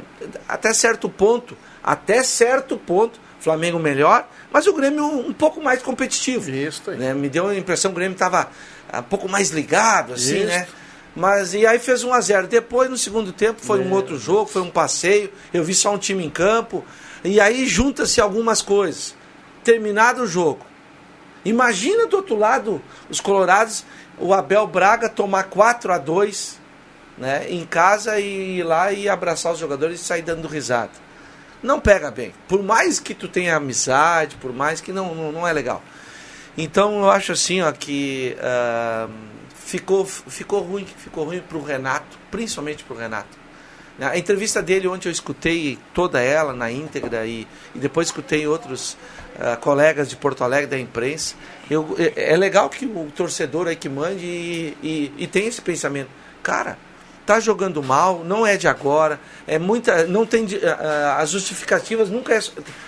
até 0.48 0.74
certo 0.74 1.08
ponto, 1.08 1.56
até 1.80 2.24
certo 2.24 2.76
ponto, 2.76 3.20
Flamengo 3.38 3.78
melhor, 3.78 4.28
mas 4.50 4.66
o 4.66 4.72
Grêmio 4.72 5.04
um 5.04 5.32
pouco 5.32 5.62
mais 5.62 5.80
competitivo. 5.80 6.50
Isso 6.50 6.90
aí. 6.90 6.96
né? 6.98 7.14
Me 7.14 7.28
deu 7.28 7.46
a 7.46 7.56
impressão 7.56 7.92
que 7.92 7.94
o 7.94 7.96
Grêmio 7.96 8.14
estava 8.14 8.50
um 8.92 9.02
pouco 9.04 9.28
mais 9.28 9.50
ligado, 9.50 10.14
assim, 10.14 10.44
né? 10.44 10.66
Mas 11.14 11.54
e 11.54 11.66
aí 11.66 11.78
fez 11.78 12.04
1 12.04 12.12
a 12.12 12.20
0 12.20 12.46
Depois, 12.46 12.90
no 12.90 12.98
segundo 12.98 13.32
tempo, 13.32 13.60
foi 13.60 13.80
um 13.80 13.92
outro 13.92 14.18
jogo, 14.18 14.46
foi 14.46 14.62
um 14.62 14.70
passeio. 14.70 15.30
Eu 15.52 15.64
vi 15.64 15.74
só 15.74 15.92
um 15.92 15.98
time 15.98 16.24
em 16.24 16.30
campo. 16.30 16.84
E 17.24 17.40
aí 17.40 17.66
junta-se 17.66 18.20
algumas 18.20 18.62
coisas. 18.62 19.14
Terminado 19.64 20.22
o 20.22 20.26
jogo. 20.26 20.69
Imagina 21.44 22.06
do 22.06 22.16
outro 22.16 22.36
lado, 22.36 22.82
os 23.08 23.20
colorados, 23.20 23.84
o 24.18 24.34
Abel 24.34 24.66
Braga 24.66 25.08
tomar 25.08 25.44
4 25.44 25.92
a 25.92 25.98
2 25.98 26.60
né, 27.16 27.46
em 27.48 27.64
casa 27.64 28.18
e 28.18 28.58
ir 28.58 28.62
lá 28.62 28.92
e 28.92 29.08
abraçar 29.08 29.52
os 29.52 29.58
jogadores 29.58 30.00
e 30.00 30.04
sair 30.04 30.22
dando 30.22 30.48
risada. 30.48 30.90
Não 31.62 31.78
pega 31.78 32.10
bem. 32.10 32.32
Por 32.48 32.62
mais 32.62 32.98
que 32.98 33.14
tu 33.14 33.28
tenha 33.28 33.56
amizade, 33.56 34.36
por 34.36 34.52
mais 34.52 34.80
que 34.80 34.92
não, 34.92 35.14
não, 35.14 35.30
não 35.30 35.46
é 35.46 35.52
legal. 35.52 35.82
Então 36.56 37.00
eu 37.00 37.10
acho 37.10 37.32
assim, 37.32 37.60
ó, 37.60 37.70
que 37.72 38.36
ah, 38.40 39.08
ficou, 39.54 40.04
ficou 40.04 40.62
ruim, 40.62 40.86
ficou 40.86 41.24
ruim 41.24 41.40
pro 41.40 41.62
Renato, 41.62 42.18
principalmente 42.30 42.82
pro 42.84 42.96
Renato. 42.96 43.38
A 44.00 44.16
entrevista 44.16 44.62
dele 44.62 44.88
ontem 44.88 45.08
eu 45.08 45.12
escutei 45.12 45.78
toda 45.92 46.22
ela 46.22 46.54
na 46.54 46.72
íntegra 46.72 47.26
e, 47.26 47.46
e 47.74 47.78
depois 47.78 48.08
escutei 48.08 48.46
outros 48.46 48.96
ah, 49.40 49.56
colegas 49.56 50.08
de 50.08 50.16
Porto 50.16 50.44
Alegre 50.44 50.66
da 50.66 50.78
imprensa. 50.78 51.34
Eu, 51.70 51.96
é, 51.98 52.34
é 52.34 52.36
legal 52.36 52.68
que 52.68 52.84
o 52.84 53.10
torcedor 53.14 53.68
aí 53.68 53.76
que 53.76 53.88
mande 53.88 54.26
e, 54.26 54.76
e, 54.82 55.12
e 55.18 55.26
tem 55.26 55.46
esse 55.46 55.62
pensamento. 55.62 56.10
Cara, 56.42 56.76
tá 57.24 57.40
jogando 57.40 57.82
mal, 57.82 58.24
não 58.24 58.46
é 58.46 58.56
de 58.56 58.66
agora, 58.68 59.20
é 59.46 59.58
muita, 59.58 60.04
não 60.04 60.26
tem 60.26 60.46
ah, 60.64 61.16
as 61.18 61.30
justificativas 61.30 62.10
nunca 62.10 62.34
é 62.34 62.40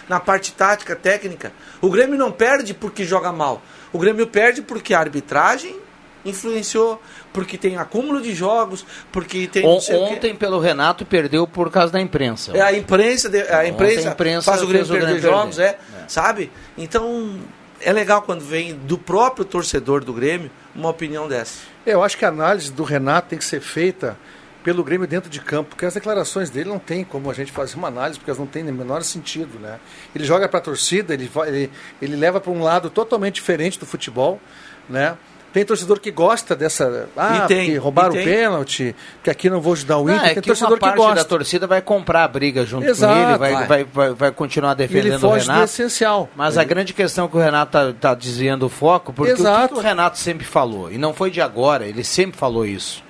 na 0.09 0.21
parte 0.21 0.53
tática, 0.53 0.95
técnica. 0.95 1.53
O 1.81 1.89
Grêmio 1.91 2.19
não 2.19 2.31
perde 2.31 2.75
porque 2.75 3.05
joga 3.05 3.33
mal. 3.33 3.63
O 3.93 3.99
Grêmio 3.99 4.27
perde 4.27 4.61
porque 4.61 4.95
a 4.95 4.99
arbitragem 4.99 5.77
influenciou, 6.25 7.01
porque 7.33 7.57
tem 7.57 7.77
acúmulo 7.77 8.21
de 8.21 8.35
jogos, 8.35 8.85
porque 9.11 9.47
tem 9.47 9.65
On-. 9.67 9.81
Ontem, 9.93 10.35
pelo 10.35 10.59
Renato, 10.59 11.05
perdeu 11.07 11.47
por 11.47 11.71
causa 11.71 11.93
da 11.93 12.01
imprensa. 12.01 12.57
É 12.57 12.61
a 12.61 12.73
imprensa, 12.77 13.29
de- 13.29 13.43
a 13.43 13.67
imprensa, 13.67 14.09
a 14.11 14.13
imprensa 14.13 14.51
faz 14.51 14.63
o 14.63 14.67
Grêmio 14.67 14.87
perder 14.89 15.05
Grêmio 15.07 15.23
jogos, 15.23 15.57
perder. 15.57 15.73
é, 15.73 15.79
sabe? 16.09 16.51
Então 16.77 17.39
é 17.81 17.93
legal 17.93 18.23
quando 18.23 18.43
vem 18.45 18.75
do 18.75 18.97
próprio 18.99 19.45
torcedor 19.45 20.05
do 20.05 20.13
Grêmio 20.13 20.51
uma 20.75 20.89
opinião 20.91 21.27
dessa. 21.29 21.61
Eu 21.85 22.03
acho 22.03 22.17
que 22.17 22.25
a 22.25 22.29
análise 22.29 22.71
do 22.73 22.85
Renato 22.85 23.29
tem 23.31 23.39
que 23.39 23.45
ser 23.45 23.61
feita 23.61 24.17
pelo 24.63 24.85
Grêmio 24.85 25.09
dentro 25.09 25.29
de 25.29 25.41
campo, 25.41 25.71
porque 25.71 25.85
as 25.85 25.93
declarações 25.95 26.49
dele 26.49 26.69
não 26.69 26.79
tem 26.79 27.03
como 27.03 27.29
a 27.29 27.35
gente 27.35 27.51
fazer 27.51 27.75
uma 27.75 27.89
análise, 27.89 28.17
porque 28.21 28.31
elas 28.31 28.39
não 28.39 28.47
têm 28.47 28.63
o 28.63 28.73
menor 28.73 29.03
sentido. 29.03 29.59
Né? 29.59 29.81
Ele 30.15 30.23
joga 30.25 30.49
para 30.49 30.59
a 30.61 30.63
torcida, 30.63 31.13
ele, 31.13 31.27
vai- 31.27 31.49
ele, 31.49 31.71
ele 32.01 32.15
leva 32.15 32.41
para 32.41 32.53
um 32.53 32.63
lado 32.63 32.89
totalmente 32.89 33.35
diferente 33.35 33.77
do 33.81 33.85
futebol. 33.87 34.41
Né? 34.89 35.17
Tem 35.53 35.65
torcedor 35.67 36.01
que 36.01 36.11
gosta 36.11 36.57
dessa. 36.57 37.09
Ah, 37.17 37.43
E 37.45 37.47
tem, 37.49 37.65
porque 37.67 37.79
roubaram 37.79 38.11
o 38.13 38.15
pênalti, 38.25 38.97
que 39.23 39.29
aqui 39.29 39.51
não 39.51 39.61
vou 39.61 39.75
ajudar 39.75 39.99
o 39.99 40.05
Não, 40.07 40.15
Inter. 40.15 40.25
é 40.31 40.33
tem 40.35 40.43
que 40.43 40.47
torcedor 40.49 40.79
uma 40.81 40.91
que 40.93 40.97
gosta. 40.97 41.15
da 41.17 41.25
torcida 41.25 41.67
vai 41.67 41.83
comprar 41.83 42.25
a 42.25 42.29
briga 42.29 42.65
junto 42.65 42.87
Exato, 42.87 43.15
com 43.15 43.29
ele, 43.29 43.39
vai, 43.39 43.53
vai. 43.53 43.67
vai, 43.67 43.85
vai, 43.85 44.11
vai 44.15 44.33
continuar 44.33 44.73
defendendo 44.75 45.17
ele 45.19 45.27
o 45.27 45.31
Renato. 45.37 45.65
essencial. 45.65 46.29
Mas 46.35 46.57
a 46.57 46.65
grande 46.65 46.95
questão 46.95 47.29
que 47.29 47.37
o 47.37 47.41
Renato 47.41 47.71
tá, 47.73 47.93
tá 47.93 48.15
desviando 48.15 48.65
o 48.65 48.69
foco, 48.71 49.13
porque 49.13 49.33
o 49.33 49.37
que 49.37 49.43
Exato. 49.43 49.75
que 49.75 49.81
o 49.81 49.83
Renato 49.83 50.19
sempre 50.19 50.47
falou, 50.47 50.91
e 50.91 50.97
não 50.97 51.13
foi 51.13 51.31
de 51.31 51.41
agora, 51.43 51.87
ele 51.87 52.03
sempre 52.03 52.39
falou 52.39 52.65
isso, 52.65 53.05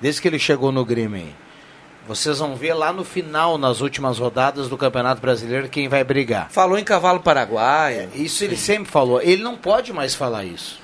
desde 0.00 0.20
que 0.20 0.26
ele 0.26 0.38
chegou 0.38 0.72
no 0.72 0.84
Grêmio. 0.84 1.18
aí. 1.22 1.34
Vocês 2.06 2.38
vão 2.38 2.54
ver 2.54 2.74
lá 2.74 2.92
no 2.92 3.02
final, 3.04 3.56
nas 3.56 3.80
últimas 3.80 4.18
rodadas 4.18 4.68
do 4.68 4.76
Campeonato 4.76 5.22
Brasileiro, 5.22 5.68
quem 5.70 5.88
vai 5.88 6.04
brigar. 6.04 6.48
Falou 6.50 6.76
em 6.76 6.84
cavalo 6.84 7.20
paraguaio. 7.20 8.10
Isso 8.14 8.44
ele 8.44 8.56
sempre 8.58 8.90
falou. 8.90 9.22
Ele 9.22 9.42
não 9.42 9.56
pode 9.56 9.90
mais 9.90 10.14
falar 10.14 10.44
isso. 10.44 10.78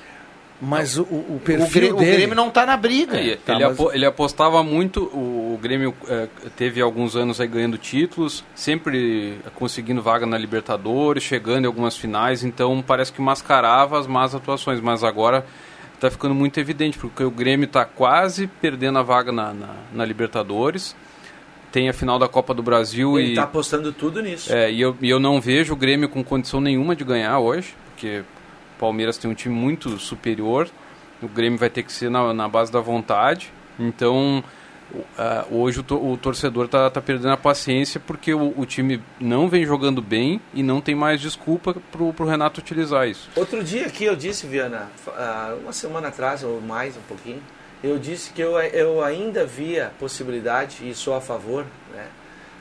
Mas 0.61 0.95
o, 0.97 1.01
o, 1.03 1.05
o 1.05 1.35
O, 1.37 1.39
perfil 1.39 1.81
Grê- 1.81 1.91
o 1.91 1.95
dele. 1.95 2.11
Grêmio 2.17 2.35
não 2.35 2.49
tá 2.51 2.65
na 2.67 2.77
briga. 2.77 3.17
Ele, 3.17 3.35
Tá, 3.37 3.55
ele 3.55 3.63
mas- 3.65 3.73
apo- 3.79 3.91
ele 3.93 4.05
apostava 4.05 4.63
muito, 4.63 5.05
o, 5.05 5.55
o 5.55 5.59
Grêmio 5.59 5.91
eh, 6.07 6.27
teve 6.55 6.79
alguns 6.79 7.15
anos 7.15 7.41
aí 7.41 7.47
ganhando 7.47 7.77
títulos, 7.79 8.43
sempre 8.53 9.39
conseguindo 9.55 10.01
vaga 10.03 10.25
na 10.27 10.37
Libertadores, 10.37 11.23
chegando 11.23 11.63
em 11.63 11.67
algumas 11.67 11.97
finais, 11.97 12.43
então 12.43 12.83
parece 12.85 13.11
que 13.11 13.21
mascarava 13.21 13.97
as 13.99 14.05
más 14.05 14.35
atuações, 14.35 14.79
mas 14.79 15.03
agora 15.03 15.43
está 15.95 16.11
ficando 16.11 16.35
muito 16.35 16.59
evidente, 16.59 16.97
porque 16.97 17.23
o 17.23 17.31
Grêmio 17.31 17.65
está 17.65 17.83
quase 17.83 18.45
perdendo 18.47 18.99
a 18.99 19.03
vaga 19.03 19.31
na, 19.31 19.53
na, 19.53 19.69
na 19.93 20.05
Libertadores, 20.05 20.95
tem 21.71 21.89
a 21.89 21.93
final 21.93 22.19
da 22.19 22.27
Copa 22.27 22.53
do 22.53 22.61
Brasil 22.61 23.17
Ele 23.17 23.29
e... 23.29 23.31
está 23.31 23.43
apostando 23.43 23.91
tudo 23.91 24.21
nisso. 24.21 24.51
É, 24.53 24.71
e 24.71 24.79
eu, 24.81 24.95
e 25.01 25.09
eu 25.09 25.19
não 25.19 25.39
vejo 25.41 25.73
o 25.73 25.75
Grêmio 25.75 26.07
com 26.09 26.23
condição 26.23 26.59
nenhuma 26.61 26.95
de 26.95 27.03
ganhar 27.03 27.39
hoje, 27.39 27.73
porque 27.93 28.23
Palmeiras 28.81 29.15
tem 29.17 29.29
um 29.29 29.35
time 29.35 29.53
muito 29.53 29.97
superior. 29.99 30.67
O 31.21 31.27
Grêmio 31.27 31.59
vai 31.59 31.69
ter 31.69 31.83
que 31.83 31.93
ser 31.93 32.09
na, 32.09 32.33
na 32.33 32.49
base 32.49 32.71
da 32.71 32.79
vontade. 32.81 33.53
Então, 33.79 34.43
ah, 35.17 35.45
hoje 35.51 35.79
o, 35.81 35.83
to- 35.83 36.03
o 36.03 36.17
torcedor 36.17 36.65
está 36.65 36.89
tá 36.89 36.99
perdendo 36.99 37.31
a 37.31 37.37
paciência 37.37 37.99
porque 37.99 38.33
o, 38.33 38.53
o 38.59 38.65
time 38.65 38.99
não 39.19 39.47
vem 39.47 39.63
jogando 39.65 40.01
bem 40.01 40.41
e 40.51 40.63
não 40.63 40.81
tem 40.81 40.95
mais 40.95 41.21
desculpa 41.21 41.75
para 41.91 42.01
o 42.03 42.27
Renato 42.27 42.59
utilizar 42.59 43.07
isso. 43.07 43.29
Outro 43.35 43.63
dia 43.63 43.85
aqui 43.85 44.03
eu 44.05 44.15
disse, 44.15 44.47
Viana, 44.47 44.89
ah, 45.09 45.55
uma 45.61 45.71
semana 45.73 46.07
atrás 46.07 46.43
ou 46.43 46.59
mais 46.59 46.97
um 46.97 47.01
pouquinho, 47.07 47.41
eu 47.83 47.99
disse 47.99 48.31
que 48.33 48.41
eu, 48.41 48.59
eu 48.59 49.03
ainda 49.03 49.45
via 49.45 49.91
possibilidade, 49.99 50.87
e 50.89 50.93
sou 50.95 51.15
a 51.15 51.21
favor, 51.21 51.65
né, 51.93 52.07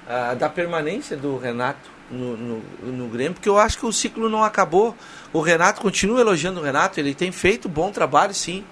ah, 0.09 0.35
da 0.35 0.49
permanência 0.51 1.17
do 1.17 1.37
Renato 1.39 1.91
no, 2.11 2.37
no, 2.37 2.63
no 2.83 3.09
Grêmio, 3.09 3.35
porque 3.35 3.49
eu 3.49 3.59
acho 3.59 3.79
que 3.79 3.87
o 3.87 3.93
ciclo 3.93 4.29
não 4.29 4.43
acabou. 4.43 4.97
O 5.33 5.41
Renato, 5.41 5.81
continua 5.81 6.21
elogiando 6.21 6.61
o 6.61 6.63
Renato, 6.63 6.99
ele 6.99 7.15
tem 7.15 7.31
feito 7.31 7.69
bom 7.69 7.91
trabalho 7.91 8.35
sim. 8.35 8.65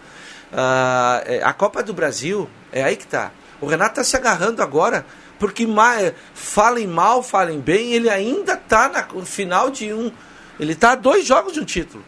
É, 1.27 1.43
a 1.45 1.53
Copa 1.53 1.83
do 1.83 1.93
Brasil, 1.93 2.49
é 2.73 2.83
aí 2.83 2.97
que 2.97 3.07
tá. 3.07 3.31
O 3.61 3.67
Renato 3.67 4.01
está 4.01 4.05
se 4.05 4.17
agarrando 4.17 4.63
agora, 4.63 5.05
porque 5.39 5.67
ma- 5.67 6.13
falem 6.35 6.87
mal, 6.87 7.23
falem 7.23 7.61
bem, 7.61 7.93
ele 7.93 8.09
ainda 8.09 8.55
está 8.55 9.09
no 9.13 9.25
final 9.27 9.71
de 9.71 9.93
um. 9.93 10.11
Ele 10.59 10.73
está 10.73 10.93
a 10.93 10.95
dois 10.97 11.27
jogos 11.27 11.53
de 11.53 11.61
um 11.61 11.65
título. 11.65 12.05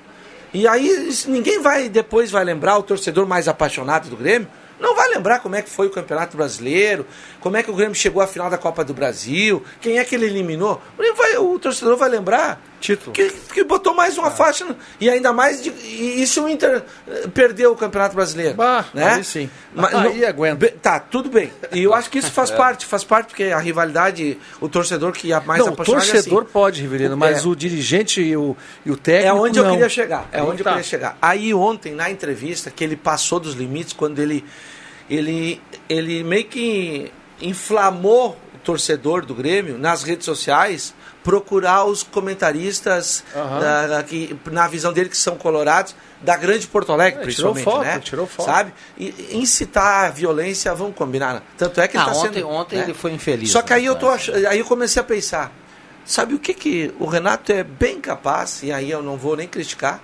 E 0.52 0.66
aí 0.66 1.12
ninguém 1.28 1.60
vai 1.60 1.88
depois 1.88 2.30
vai 2.30 2.44
lembrar 2.44 2.76
o 2.76 2.82
torcedor 2.82 3.24
mais 3.26 3.46
apaixonado 3.46 4.08
do 4.08 4.16
Grêmio 4.16 4.48
Não 4.80 4.96
vai 4.96 5.08
lembrar 5.08 5.40
como 5.40 5.54
é 5.54 5.62
que 5.62 5.68
foi 5.68 5.86
o 5.86 5.90
Campeonato 5.90 6.36
Brasileiro, 6.36 7.06
como 7.38 7.56
é 7.56 7.62
que 7.62 7.70
o 7.70 7.74
Grêmio 7.74 7.94
chegou 7.94 8.22
à 8.22 8.26
final 8.26 8.48
da 8.48 8.56
Copa 8.56 8.82
do 8.82 8.94
Brasil, 8.94 9.62
quem 9.80 9.98
é 9.98 10.04
que 10.04 10.14
ele 10.14 10.26
eliminou. 10.26 10.80
O, 10.98 11.14
vai, 11.14 11.36
o 11.36 11.58
torcedor 11.58 11.96
vai 11.96 12.08
lembrar 12.08 12.60
Título. 12.80 13.12
que, 13.12 13.30
que 13.52 13.62
botou 13.62 13.94
mais 13.94 14.16
uma 14.16 14.30
faixa. 14.30 14.64
no- 14.64 14.74
E 15.00 15.08
ainda 15.10 15.32
mais. 15.32 15.62
De, 15.62 15.68
e, 15.70 16.22
e 16.22 16.26
se 16.26 16.40
o 16.40 16.48
Inter 16.48 16.82
eh, 17.06 17.28
perdeu 17.34 17.72
o 17.72 17.76
Campeonato 17.76 18.14
Brasileiro? 18.16 18.54
Bah, 18.54 18.86
né? 18.94 19.14
aí 19.16 19.24
sim. 19.24 19.50
Mas 19.74 19.94
Aí 19.94 20.18
não- 20.20 20.28
aguenta. 20.28 20.68
Tá, 20.80 20.98
tudo 20.98 21.28
bem. 21.28 21.52
E 21.72 21.82
eu 21.82 21.92
acho 21.94 22.08
que 22.10 22.18
isso 22.18 22.30
faz 22.32 22.50
parte, 22.52 22.86
faz 22.86 23.04
parte, 23.04 23.28
porque 23.28 23.44
a 23.44 23.58
rivalidade, 23.58 24.38
o 24.60 24.68
torcedor 24.68 25.12
que 25.12 25.32
é 25.32 25.40
mais 25.40 25.60
não, 25.60 25.68
o 25.68 25.72
apaixonado 25.74 26.04
é 26.04 26.10
torcedor 26.12 26.42
assim. 26.44 26.52
pode, 26.52 26.80
Riverino, 26.80 27.16
mas 27.16 27.44
É. 27.44 27.48
o 27.48 27.54
dirigente 27.54 28.20
e 28.22 28.36
o, 28.36 28.56
e 28.84 28.90
o 28.90 28.94
É 28.94 28.96
técnico 28.96 29.36
onde 29.44 29.58
eu 29.58 29.64
não. 29.64 29.72
queria 29.72 29.88
chegar. 29.88 30.28
É 30.32 30.38
Aí 30.40 30.42
onde 30.46 30.62
tá. 30.62 30.70
eu 30.70 30.74
queria 30.74 30.88
chegar. 30.88 31.18
Aí 31.20 31.52
ontem, 31.52 31.94
na 31.94 32.10
entrevista, 32.10 32.70
que 32.70 32.82
ele 32.82 32.96
passou 32.96 33.38
dos 33.38 33.54
limites, 33.54 33.92
quando 33.92 34.18
ele, 34.18 34.44
ele, 35.08 35.60
ele 35.88 36.24
meio 36.24 36.44
que 36.46 37.12
inflamou 37.42 38.38
o 38.54 38.58
torcedor 38.58 39.24
do 39.24 39.34
Grêmio 39.34 39.76
nas 39.78 40.02
redes 40.02 40.24
sociais 40.24 40.94
procurar 41.22 41.84
os 41.84 42.02
comentaristas 42.02 43.22
Aham. 43.36 43.60
da- 43.60 43.86
da- 43.86 44.02
que, 44.02 44.34
na 44.50 44.66
visão 44.66 44.92
dele 44.92 45.08
que 45.10 45.16
são 45.16 45.36
colorados 45.36 45.94
da 46.22 46.36
grande 46.36 46.66
Porto 46.66 46.92
Alegre, 46.92 47.22
É, 47.22 47.26
tirou 47.34 47.52
principalmente, 47.52 47.64
foto, 47.64 47.84
né? 47.84 47.98
tirou 48.02 48.26
foto. 48.26 48.46
Sabe? 48.46 48.72
E 48.98 49.30
incitar 49.32 50.06
a 50.06 50.10
violência, 50.10 50.74
vamos 50.74 50.94
combinar. 50.94 51.34
né? 51.34 51.42
Tanto 51.58 51.80
é 51.80 51.86
que 51.88 51.96
Ah, 51.96 52.02
ele 52.02 52.10
está 52.10 52.20
ontem- 52.20 52.34
sendo. 52.40 52.48
ontem 52.48 52.76
né? 52.78 52.84
ele 52.84 52.94
foi 52.94 53.12
infeliz, 53.12 53.50
Só 53.50 53.60
que 53.62 53.70
né, 53.70 53.76
aí 53.76 53.84
eu 53.86 53.94
tô 53.96 54.08
ach- 54.08 54.30
aí 54.48 54.58
eu 54.58 54.64
comecei 54.64 55.00
a 55.00 55.04
pensar, 55.04 55.52
sabe 56.04 56.34
o 56.34 56.38
que 56.38 56.54
que 56.54 56.94
o 56.98 57.04
Renato 57.06 57.52
é 57.52 57.62
bem 57.62 58.00
capaz 58.00 58.62
e 58.62 58.72
aí 58.72 58.90
eu 58.90 59.02
não 59.02 59.16
vou 59.16 59.36
nem 59.36 59.46
criticar. 59.46 60.00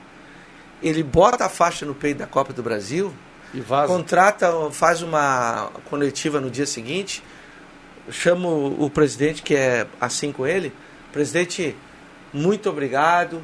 Ele 0.83 1.02
bota 1.02 1.46
a 1.46 1.48
faixa 1.48 1.87
no 1.87 1.94
peito 1.94 2.18
da 2.18 2.26
Copa 2.26 2.52
do 2.52 2.62
Brasil, 2.62 3.12
E 3.55 3.61
vaza. 3.61 3.87
contrata, 3.92 4.52
faz 4.70 5.00
uma 5.00 5.70
coletiva 5.88 6.40
no 6.40 6.50
dia 6.50 6.66
seguinte, 6.66 7.22
chama 8.11 8.48
o, 8.48 8.85
o 8.85 8.90
presidente 8.90 9.42
que 9.42 9.55
é 9.55 9.87
assim 10.00 10.31
com 10.33 10.46
ele, 10.46 10.72
presidente, 11.12 11.77
muito 12.33 12.69
obrigado. 12.69 13.42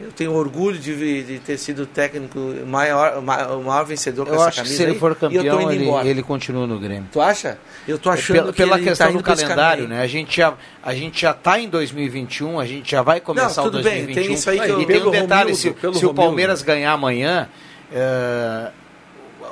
Eu 0.00 0.12
tenho 0.12 0.32
orgulho 0.32 0.78
de, 0.78 1.24
de 1.24 1.38
ter 1.40 1.58
sido 1.58 1.82
o 1.82 1.86
técnico 1.86 2.38
maior, 2.64 3.20
ma- 3.20 3.48
o 3.48 3.64
maior 3.64 3.84
vencedor 3.84 4.26
com 4.26 4.30
Eu 4.32 4.36
essa 4.36 4.44
acho 4.46 4.54
que 4.58 4.62
camisa 4.62 4.76
se 4.76 4.82
ele 4.84 4.92
aí, 4.92 4.98
for 4.98 5.16
campeão, 5.16 5.72
ele, 5.72 5.88
ele 6.08 6.22
continua 6.22 6.68
no 6.68 6.78
Grêmio. 6.78 7.08
Tu 7.10 7.20
acha? 7.20 7.58
Eu 7.86 7.98
tô 7.98 8.08
achando 8.08 8.36
Pela, 8.36 8.52
que 8.52 8.58
pela 8.58 8.76
ele 8.76 8.84
questão 8.86 9.08
tá 9.10 9.18
do 9.18 9.24
calendário, 9.24 9.88
né? 9.88 10.00
A 10.00 10.06
gente 10.06 10.36
já 10.36 10.54
a 10.84 10.94
gente 10.94 11.20
já 11.20 11.32
está 11.32 11.58
em 11.58 11.68
2021, 11.68 12.60
a 12.60 12.64
gente 12.64 12.88
já 12.92 13.02
vai 13.02 13.20
começar 13.20 13.60
Não, 13.62 13.68
o 13.68 13.70
tudo 13.72 13.82
bem, 13.82 14.04
2021. 14.04 14.22
tem 14.24 14.32
isso 14.34 14.50
aí 14.50 14.60
que 14.60 14.68
eu- 14.70 14.80
e 14.82 14.86
tem 14.86 15.02
um 15.04 15.10
detalhe, 15.10 15.52
Romildo, 15.52 15.92
se, 15.92 15.98
se 15.98 16.06
o. 16.06 16.14
Palmeiras 16.14 16.62
ganhar 16.62 16.92
amanhã, 16.92 17.48
é, 17.92 18.70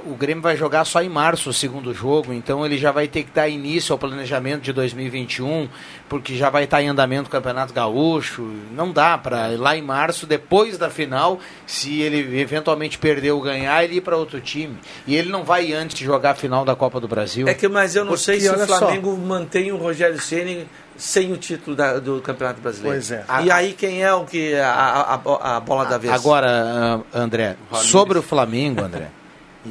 o 0.08 0.14
Grêmio 0.14 0.42
vai 0.42 0.56
jogar 0.56 0.84
só 0.84 1.02
em 1.02 1.08
março 1.08 1.50
o 1.50 1.52
segundo 1.52 1.92
jogo, 1.94 2.32
então 2.32 2.64
ele 2.64 2.78
já 2.78 2.92
vai 2.92 3.06
ter 3.08 3.22
que 3.24 3.30
dar 3.32 3.48
início 3.48 3.92
ao 3.92 3.98
planejamento 3.98 4.62
de 4.62 4.72
2021, 4.72 5.68
porque 6.08 6.36
já 6.36 6.48
vai 6.50 6.64
estar 6.64 6.82
em 6.82 6.88
andamento 6.88 7.28
o 7.28 7.30
Campeonato 7.32 7.72
Gaúcho. 7.72 8.42
Não 8.72 8.90
dá 8.92 9.16
para 9.18 9.48
lá 9.58 9.76
em 9.76 9.82
março, 9.82 10.26
depois 10.26 10.78
da 10.78 10.88
final, 10.90 11.38
se 11.66 12.00
ele 12.00 12.38
eventualmente 12.40 12.98
perder 12.98 13.32
ou 13.32 13.40
ganhar, 13.40 13.82
ele 13.84 13.96
ir 13.96 14.00
para 14.00 14.16
outro 14.16 14.40
time. 14.40 14.76
E 15.06 15.14
ele 15.16 15.30
não 15.30 15.44
vai 15.44 15.72
antes 15.72 15.96
de 15.96 16.04
jogar 16.04 16.30
a 16.30 16.34
final 16.34 16.64
da 16.64 16.74
Copa 16.76 17.00
do 17.00 17.08
Brasil. 17.08 17.48
É 17.48 17.54
que, 17.54 17.68
mas 17.68 17.94
eu 17.96 18.04
não 18.04 18.12
Porque, 18.12 18.24
sei 18.24 18.40
se 18.40 18.48
o 18.48 18.52
olha 18.52 18.66
só. 18.66 18.78
Flamengo 18.78 19.16
mantém 19.16 19.72
o 19.72 19.76
Rogério 19.76 20.20
Ceni 20.20 20.66
sem 20.96 21.30
o 21.32 21.36
título 21.36 21.76
da- 21.76 21.98
do 21.98 22.20
Campeonato 22.22 22.60
Brasileiro. 22.60 22.96
Pois 22.96 23.10
é. 23.10 23.24
E 23.44 23.50
aí 23.50 23.72
quem 23.74 24.02
é 24.02 24.12
o 24.14 24.24
que 24.24 24.54
a, 24.54 24.70
a, 24.72 25.14
a- 25.14 25.56
a 25.56 25.60
bola 25.60 25.84
da 25.84 25.98
vez? 25.98 26.12
Agora, 26.14 27.02
André, 27.14 27.56
sobre 27.74 28.18
o 28.18 28.22
Flamengo, 28.22 28.82
André, 28.82 29.08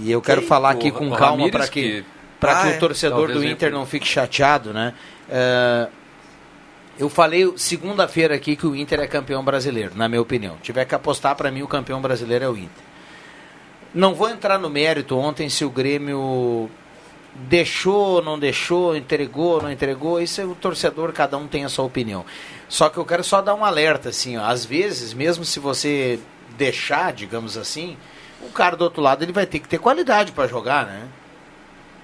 e 0.03 0.11
eu 0.11 0.21
quero 0.21 0.41
Quem? 0.41 0.47
falar 0.49 0.71
aqui 0.71 0.91
com 0.91 1.09
o 1.09 1.15
calma 1.15 1.49
para 1.49 1.67
que, 1.67 1.81
que- 2.01 2.05
pra 2.39 2.59
Ah, 2.59 2.63
que 2.63 2.73
é. 2.73 2.75
o 2.77 2.79
torcedor 2.79 3.27
Talvez 3.27 3.39
do 3.39 3.45
Inter 3.45 3.71
não 3.71 3.85
fique 3.85 4.07
chateado, 4.07 4.73
né? 4.73 4.93
Ah, 5.31 5.87
eu 6.97 7.09
falei 7.09 7.51
segunda-feira 7.57 8.35
aqui 8.35 8.55
que 8.55 8.65
o 8.65 8.75
Inter 8.75 8.99
é 9.01 9.07
campeão 9.07 9.43
brasileiro, 9.43 9.91
na 9.95 10.07
minha 10.07 10.21
opinião. 10.21 10.55
Tiver 10.61 10.85
que 10.85 10.95
apostar, 10.95 11.35
para 11.35 11.51
mim, 11.51 11.61
o 11.61 11.67
campeão 11.67 12.01
brasileiro 12.01 12.45
é 12.45 12.49
o 12.49 12.55
Inter. 12.57 12.83
Não 13.93 14.13
vou 14.13 14.29
entrar 14.29 14.57
no 14.59 14.69
mérito 14.69 15.17
ontem 15.17 15.47
se 15.49 15.63
o 15.65 15.69
Grêmio 15.69 16.69
deixou, 17.33 18.21
não 18.21 18.39
deixou, 18.39 18.95
entregou, 18.95 19.61
não 19.61 19.71
entregou. 19.71 20.21
Isso 20.21 20.39
é 20.41 20.45
o 20.45 20.55
torcedor, 20.55 21.11
cada 21.11 21.37
um 21.37 21.47
tem 21.47 21.65
a 21.65 21.69
sua 21.69 21.85
opinião. 21.85 22.25
Só 22.69 22.89
que 22.89 22.97
eu 22.97 23.05
quero 23.05 23.23
só 23.23 23.41
dar 23.41 23.55
um 23.55 23.63
alerta, 23.65 24.09
assim, 24.09 24.37
ó. 24.37 24.43
às 24.45 24.65
vezes, 24.65 25.13
mesmo 25.13 25.43
se 25.45 25.59
você 25.59 26.19
deixar, 26.57 27.11
digamos 27.13 27.57
assim, 27.57 27.97
o 28.47 28.51
cara 28.51 28.75
do 28.75 28.83
outro 28.83 29.01
lado 29.01 29.23
ele 29.23 29.31
vai 29.33 29.45
ter 29.45 29.59
que 29.59 29.67
ter 29.67 29.77
qualidade 29.77 30.31
para 30.31 30.47
jogar, 30.47 30.85
né? 30.85 31.03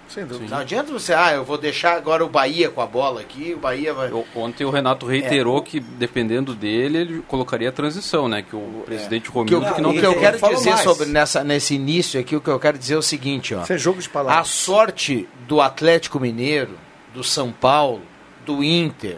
Sem 0.10 0.26
dúvida. 0.26 0.54
Não 0.54 0.62
adianta 0.62 0.92
você, 0.92 1.14
ah, 1.14 1.32
eu 1.32 1.46
vou 1.46 1.58
deixar 1.58 1.96
agora 1.96 2.26
o 2.26 2.28
Bahia 2.28 2.70
com 2.70 2.82
a 2.82 2.86
bola 2.86 3.22
aqui, 3.22 3.54
o 3.54 3.58
Bahia 3.58 3.94
vai. 3.94 4.12
Eu- 4.12 4.26
Ontem 4.36 4.66
o 4.66 4.70
Renato 4.70 5.06
reiterou 5.06 5.62
que, 5.62 5.80
dependendo 5.80 6.54
dele, 6.54 6.98
ele 6.98 7.24
colocaria 7.30 7.70
a 7.70 7.72
transição, 7.72 8.28
né? 8.28 8.42
Que 8.42 8.54
o 8.54 8.84
presidente 8.86 9.30
O 9.30 9.32
que 9.46 9.54
eu, 9.54 9.60
Romildo 9.62 9.74
que 9.76 9.80
o 9.80 9.84
não 9.84 9.94
que 9.94 10.06
eu 10.06 10.20
quero 10.20 10.38
dizer 10.38 10.72
mais. 10.72 10.82
sobre 10.82 11.06
nessa, 11.06 11.46
nesse 11.46 11.76
início 11.76 12.20
aqui, 12.20 12.36
o 12.36 12.42
que 12.42 12.50
eu 12.50 12.60
quero 12.60 12.78
dizer 12.78 12.96
é 12.96 12.98
o 12.98 13.02
seguinte, 13.02 13.56
ó. 13.56 13.64
Isso 13.64 13.72
é 13.72 13.78
jogo 13.78 14.02
de 14.02 14.08
A 14.08 14.12
palavras. 14.12 14.50
sorte 14.50 15.30
do 15.48 15.62
Atlético 15.62 16.20
Mineiro, 16.20 16.78
do 17.14 17.24
São 17.24 17.50
Paulo, 17.54 18.02
do 18.46 18.62
Inter, 18.62 19.18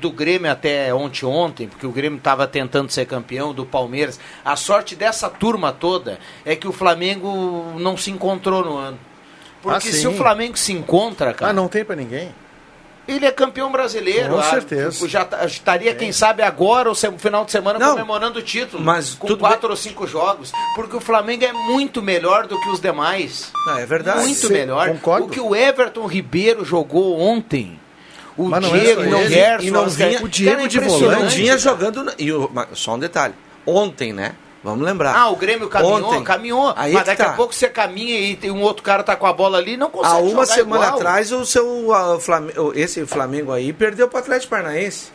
do 0.00 0.10
Grêmio 0.10 0.50
até 0.50 0.92
ontem 0.94 1.24
ontem, 1.24 1.66
porque 1.68 1.86
o 1.86 1.90
Grêmio 1.92 2.18
estava 2.18 2.46
tentando 2.46 2.90
ser 2.90 3.06
campeão, 3.06 3.52
do 3.54 3.64
Palmeiras. 3.64 4.18
A 4.44 4.56
sorte 4.56 4.94
dessa 4.94 5.28
turma 5.30 5.72
toda 5.72 6.18
é 6.44 6.54
que 6.54 6.68
o 6.68 6.72
Flamengo 6.72 7.72
não 7.78 7.96
se 7.96 8.10
encontrou 8.10 8.64
no 8.64 8.76
ano. 8.76 8.98
Porque 9.62 9.88
Ah, 9.88 9.92
se 9.92 10.06
o 10.06 10.12
Flamengo 10.14 10.56
se 10.56 10.72
encontra, 10.72 11.32
cara, 11.34 11.50
Ah, 11.50 11.54
não 11.54 11.66
tem 11.66 11.84
pra 11.84 11.96
ninguém. 11.96 12.32
ele 13.08 13.24
é 13.26 13.32
campeão 13.32 13.72
brasileiro. 13.72 14.30
Com 14.34 14.38
Ah, 14.38 14.42
certeza. 14.44 15.08
Já 15.08 15.26
estaria, 15.46 15.94
quem 15.94 16.12
sabe, 16.12 16.42
agora, 16.42 16.88
ou 16.88 16.94
no 17.10 17.18
final 17.18 17.44
de 17.44 17.50
semana, 17.52 17.78
Não. 17.78 17.90
comemorando 17.92 18.38
o 18.38 18.42
título. 18.42 18.82
Mas 18.82 19.14
com 19.14 19.34
quatro 19.36 19.70
ou 19.70 19.76
cinco 19.76 20.06
jogos. 20.06 20.52
Porque 20.74 20.94
o 20.96 21.00
Flamengo 21.00 21.44
é 21.44 21.52
muito 21.52 22.02
melhor 22.02 22.46
do 22.46 22.60
que 22.60 22.68
os 22.68 22.80
demais. 22.80 23.50
Não, 23.66 23.78
é 23.78 23.86
verdade. 23.86 24.20
Muito 24.20 24.46
Sim, 24.46 24.52
melhor. 24.52 24.88
concordo. 24.88 25.26
O 25.26 25.30
que 25.30 25.40
o 25.40 25.54
Everton 25.56 26.06
Ribeiro 26.06 26.64
jogou 26.64 27.18
ontem. 27.18 27.80
O 28.36 28.44
Mas 28.48 28.60
não 28.62 28.74
é 28.76 28.78
Diego. 28.80 29.02
Gerson, 29.28 29.66
E 29.66 29.70
não 29.70 29.88
vinha- 29.88 30.22
o 30.22 30.28
Diego 30.28 30.62
é 30.62 30.66
de 30.68 30.76
E 30.78 30.80
não 30.80 31.28
vinha 31.28 31.56
jogando. 31.58 32.04
na- 32.04 32.12
E 32.18 32.30
o, 32.32 32.50
só 32.74 32.94
um 32.94 32.98
detalhe. 32.98 33.34
Ontem, 33.66 34.12
né? 34.12 34.32
Vamos 34.62 34.84
lembrar. 34.84 35.14
Ah, 35.16 35.28
o 35.30 35.36
Grêmio 35.36 35.68
caminhou, 35.68 36.04
Ontem. 36.04 36.24
caminhou. 36.24 36.72
Aí 36.76 36.92
mas 36.92 37.04
daqui 37.06 37.22
tá. 37.22 37.30
a 37.30 37.32
pouco 37.34 37.54
você 37.54 37.68
caminha 37.68 38.18
e 38.18 38.34
tem 38.36 38.50
um 38.50 38.60
outro 38.62 38.82
cara 38.82 39.02
tá 39.02 39.14
com 39.14 39.24
a 39.26 39.32
bola 39.32 39.58
ali 39.58 39.76
não 39.76 39.88
consegue 39.88 40.14
Há 40.14 40.18
uma 40.18 40.30
jogar 40.30 40.46
semana 40.46 40.84
igual. 40.86 40.96
atrás, 40.98 41.30
o 41.32 41.44
seu 41.46 41.88
Flamengo, 42.20 42.72
esse 42.74 43.06
Flamengo 43.06 43.52
aí 43.52 43.72
perdeu 43.72 44.08
para 44.08 44.16
o 44.18 44.20
Atlético 44.20 44.50
Paranaense. 44.50 45.08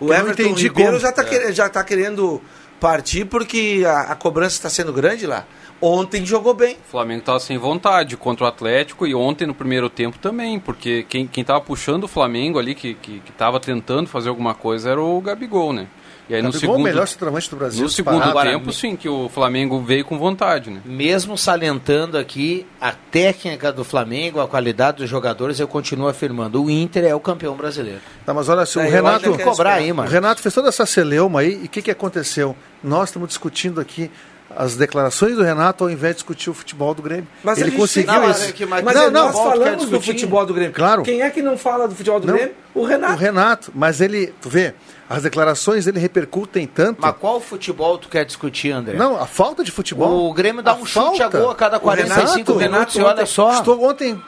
O 0.00 0.06
Eu 0.08 0.14
Everton 0.14 0.54
Ribeiro 0.54 0.90
como. 0.92 1.00
já 1.00 1.10
está 1.10 1.22
já 1.52 1.68
tá 1.68 1.84
querendo 1.84 2.40
partir 2.80 3.26
porque 3.26 3.84
a, 3.86 4.12
a 4.12 4.14
cobrança 4.14 4.56
está 4.56 4.70
sendo 4.70 4.92
grande 4.92 5.26
lá. 5.26 5.44
Ontem 5.86 6.24
jogou 6.24 6.54
bem. 6.54 6.76
O 6.76 6.90
Flamengo 6.90 7.20
estava 7.20 7.38
sem 7.38 7.58
vontade 7.58 8.16
contra 8.16 8.46
o 8.46 8.48
Atlético 8.48 9.06
e 9.06 9.14
ontem 9.14 9.46
no 9.46 9.54
primeiro 9.54 9.90
tempo 9.90 10.18
também, 10.18 10.58
porque 10.58 11.04
quem, 11.06 11.26
quem 11.26 11.44
tava 11.44 11.60
puxando 11.60 12.04
o 12.04 12.08
Flamengo 12.08 12.58
ali, 12.58 12.74
que, 12.74 12.94
que, 12.94 13.20
que 13.20 13.32
tava 13.32 13.60
tentando 13.60 14.08
fazer 14.08 14.30
alguma 14.30 14.54
coisa, 14.54 14.88
era 14.88 15.02
o 15.02 15.20
Gabigol, 15.20 15.74
né? 15.74 15.86
E 16.26 16.34
aí 16.34 16.40
no 16.40 16.48
Gabigol, 16.48 16.56
o 16.56 16.72
segundo, 16.72 16.84
melhor 16.84 17.06
centroavante 17.06 17.50
do 17.50 17.56
Brasil. 17.56 17.82
no 17.82 17.90
segundo. 17.90 18.22
Agora, 18.22 18.50
tempo, 18.52 18.72
sim, 18.72 18.96
que 18.96 19.10
o 19.10 19.28
Flamengo 19.28 19.78
veio 19.82 20.06
com 20.06 20.18
vontade, 20.18 20.70
né? 20.70 20.80
Mesmo 20.86 21.36
salientando 21.36 22.16
aqui 22.16 22.66
a 22.80 22.92
técnica 22.92 23.70
do 23.70 23.84
Flamengo, 23.84 24.40
a 24.40 24.48
qualidade 24.48 24.98
dos 24.98 25.10
jogadores, 25.10 25.60
eu 25.60 25.68
continuo 25.68 26.08
afirmando, 26.08 26.64
o 26.64 26.70
Inter 26.70 27.04
é 27.04 27.14
o 27.14 27.20
campeão 27.20 27.54
brasileiro. 27.54 28.00
Tá, 28.24 28.32
mas 28.32 28.48
olha, 28.48 28.64
se 28.64 28.78
o 28.78 28.80
Renato... 28.80 29.34
é 29.34 29.44
cobrar 29.44 29.74
aí, 29.74 29.92
O 29.92 29.96
mano. 29.96 30.08
Renato 30.08 30.40
fez 30.40 30.54
toda 30.54 30.70
essa 30.70 30.86
celeuma 30.86 31.40
aí, 31.40 31.60
e 31.62 31.66
o 31.66 31.68
que, 31.68 31.82
que 31.82 31.90
aconteceu? 31.90 32.56
Nós 32.82 33.10
estamos 33.10 33.28
discutindo 33.28 33.82
aqui 33.82 34.10
as 34.56 34.76
declarações 34.76 35.36
do 35.36 35.42
Renato 35.42 35.84
ao 35.84 35.90
invés 35.90 36.14
de 36.14 36.16
discutir 36.18 36.50
o 36.50 36.54
futebol 36.54 36.94
do 36.94 37.02
Grêmio. 37.02 37.26
Mas 37.42 37.58
ele 37.58 37.70
conseguiu 37.72 38.12
Não, 38.12 38.30
isso. 38.30 38.40
mas 38.40 38.48
é 38.48 38.52
que- 38.52 38.66
mas- 38.66 38.84
Mas 38.84 38.94
não, 38.94 39.02
é, 39.04 39.10
não, 39.10 39.26
nós 39.26 39.36
falamos 39.36 39.88
do 39.88 40.00
futebol 40.00 40.46
do 40.46 40.54
Grêmio. 40.54 40.72
Claro. 40.74 41.02
Quem 41.02 41.22
é 41.22 41.30
que 41.30 41.42
não 41.42 41.56
fala 41.58 41.86
do 41.88 41.94
futebol 41.94 42.20
do 42.20 42.26
Não. 42.26 42.34
Grêmio? 42.34 42.54
O 42.74 42.84
Renato. 42.84 43.12
O 43.14 43.16
Renato, 43.16 43.72
mas 43.74 44.00
ele, 44.00 44.34
tu 44.40 44.48
vê, 44.48 44.74
as 45.08 45.22
declarações 45.22 45.84
dele 45.84 45.98
repercutem 46.00 46.66
tanto. 46.66 46.98
Mas 47.00 47.14
qual 47.16 47.40
futebol 47.40 47.96
tu 47.98 48.08
quer 48.08 48.24
discutir, 48.24 48.72
André? 48.72 48.94
Não, 48.96 49.20
a 49.20 49.26
falta 49.26 49.62
de 49.62 49.70
futebol. 49.70 50.28
O 50.28 50.32
Grêmio 50.34 50.62
dá 50.62 50.72
A 50.72 50.74
um 50.74 50.84
chute 50.84 50.98
a 51.22 51.30
falta. 51.30 51.38
gol 51.38 51.50
a 51.50 51.54
cada 51.54 51.76
O 51.76 51.80
45 51.80 52.24
Renato- 52.24 52.54
minutos 52.54 52.94
Renato 52.94 52.98
e 52.98 53.02
olha 53.02 53.12
ontem 53.12 53.26
só. 53.26 53.52
Estou 53.54 53.82
ontem 53.88 54.20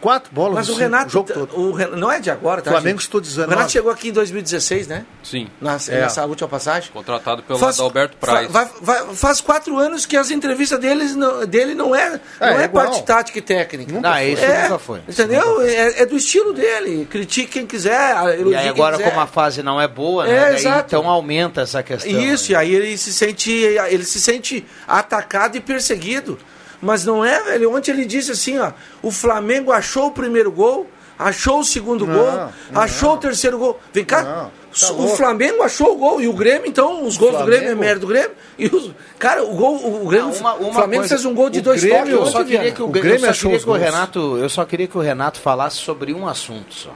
quatro 0.00 0.32
bolas 0.32 0.54
Mas 0.54 0.68
o 0.68 0.74
Renato, 0.74 1.10
jogo 1.10 1.32
todo. 1.32 1.58
o 1.60 1.72
Ren- 1.72 1.88
não 1.96 2.10
é 2.10 2.18
de 2.20 2.30
agora, 2.30 2.62
tá? 2.62 2.70
Flamengo 2.70 2.98
gente? 2.98 3.06
estou 3.06 3.18
O 3.18 3.22
19. 3.22 3.50
Renato 3.50 3.70
chegou 3.72 3.90
aqui 3.92 4.08
em 4.08 4.12
2016, 4.12 4.86
né? 4.88 5.04
Sim. 5.22 5.48
Nessa, 5.60 5.92
É. 5.92 6.00
nessa 6.00 6.24
última 6.26 6.48
passagem. 6.48 6.90
Contratado 6.92 7.42
pelo 7.42 7.58
Faz- 7.58 7.78
Adalberto 7.78 8.16
Praz. 8.16 8.46
fa- 8.50 8.64
vai- 8.64 8.70
vai- 9.04 9.14
faz 9.14 9.40
quatro 9.40 9.76
anos 9.78 10.06
que 10.06 10.16
as 10.16 10.30
entrevistas 10.30 10.78
deles 10.80 11.14
não- 11.14 11.44
dele 11.46 11.74
não 11.74 11.94
é, 11.94 12.20
não 12.40 12.46
É, 12.48 12.64
é, 12.64 12.68
parte 12.68 13.02
tática 13.04 13.38
e 13.38 13.42
técnica. 13.42 14.00
Não, 14.00 14.18
isso 14.22 14.44
é, 14.44 14.62
nunca 14.64 14.78
foi. 14.78 15.00
Entendeu? 15.08 15.60
É, 15.62 16.02
é 16.02 16.06
do 16.06 16.16
estilo 16.16 16.52
dele. 16.52 17.06
Critique 17.10 17.50
quem 17.52 17.66
quiser, 17.66 18.14
E 18.46 18.54
aí 18.54 18.68
agora, 18.68 18.96
quiser. 18.96 19.10
como 19.10 19.20
a 19.20 19.26
fase 19.26 19.62
não 19.62 19.80
é 19.80 19.86
boa, 19.86 20.26
É, 20.26 20.32
né? 20.32 20.40
daí 20.46 20.54
exato. 20.56 20.84
então 20.86 21.08
aumenta 21.08 21.60
essa 21.60 21.82
questão. 21.82 22.10
Isso, 22.10 22.52
e 22.52 22.54
né? 22.54 22.60
aí 22.60 22.74
ele 22.74 22.96
se 22.96 23.12
sente, 23.12 23.50
ele 23.52 24.04
se 24.04 24.20
sente 24.20 24.66
atacado 24.88 25.56
e 25.56 25.60
perseguido. 25.60 26.38
Mas 26.80 27.04
não 27.04 27.24
é, 27.24 27.42
velho. 27.42 27.74
Ontem 27.74 27.90
ele 27.90 28.04
disse 28.04 28.30
assim, 28.32 28.58
ó, 28.58 28.72
o 29.02 29.10
Flamengo 29.10 29.70
achou 29.72 30.06
o 30.06 30.10
primeiro 30.10 30.50
gol, 30.50 30.86
achou 31.18 31.60
o 31.60 31.64
segundo 31.64 32.06
Não, 32.06 32.14
gol, 32.14 32.32
não. 32.70 32.80
achou 32.80 33.14
o 33.14 33.18
terceiro 33.18 33.58
gol. 33.58 33.78
Vem 33.92 34.04
cá, 34.04 34.22
Não, 34.22 34.50
tá 34.80 34.92
o 34.94 34.96
louco. 35.02 35.16
Flamengo 35.16 35.62
achou 35.62 35.92
o 35.92 35.96
gol 35.96 36.20
e 36.22 36.26
o 36.28 36.32
Grêmio, 36.32 36.66
então, 36.66 37.04
os 37.04 37.18
gols 37.18 37.36
do 37.36 37.44
Grêmio 37.44 37.68
é 37.70 37.74
mérito 37.74 38.00
do 38.00 38.06
Grêmio. 38.06 38.30
E 38.58 38.66
os, 38.66 38.90
cara, 39.18 39.44
o 39.44 39.54
gol, 39.54 39.76
o 40.04 40.08
Grêmio, 40.08 40.30
Uma- 40.34 40.54
uma 40.54 40.68
o 40.70 40.72
Flamengo 40.72 41.02
coisa, 41.02 41.14
fez 41.16 41.24
um 41.26 41.34
gol 41.34 41.50
de 41.50 41.60
dois 41.60 41.82
Grêmio- 41.82 41.98
toques. 42.00 42.12
Eu 42.14 42.20
ontem, 42.22 42.32
só 42.32 42.44
queria 42.44 42.72
que 42.72 42.82
o, 42.82 42.86
O 42.86 42.88
Grêmio, 42.88 43.12
eu 43.14 43.18
só 43.20 43.26
achou 43.30 43.50
queria 43.50 43.58
os 43.58 43.64
que 43.64 43.70
o. 43.70 43.74
Renato, 43.74 44.38
eu 44.38 44.48
só 44.48 44.64
queria 44.64 44.86
que 44.86 44.96
o 44.96 45.00
Renato 45.02 45.38
falasse 45.40 45.76
sobre 45.76 46.14
um 46.14 46.26
assunto 46.26 46.72
só. 46.74 46.90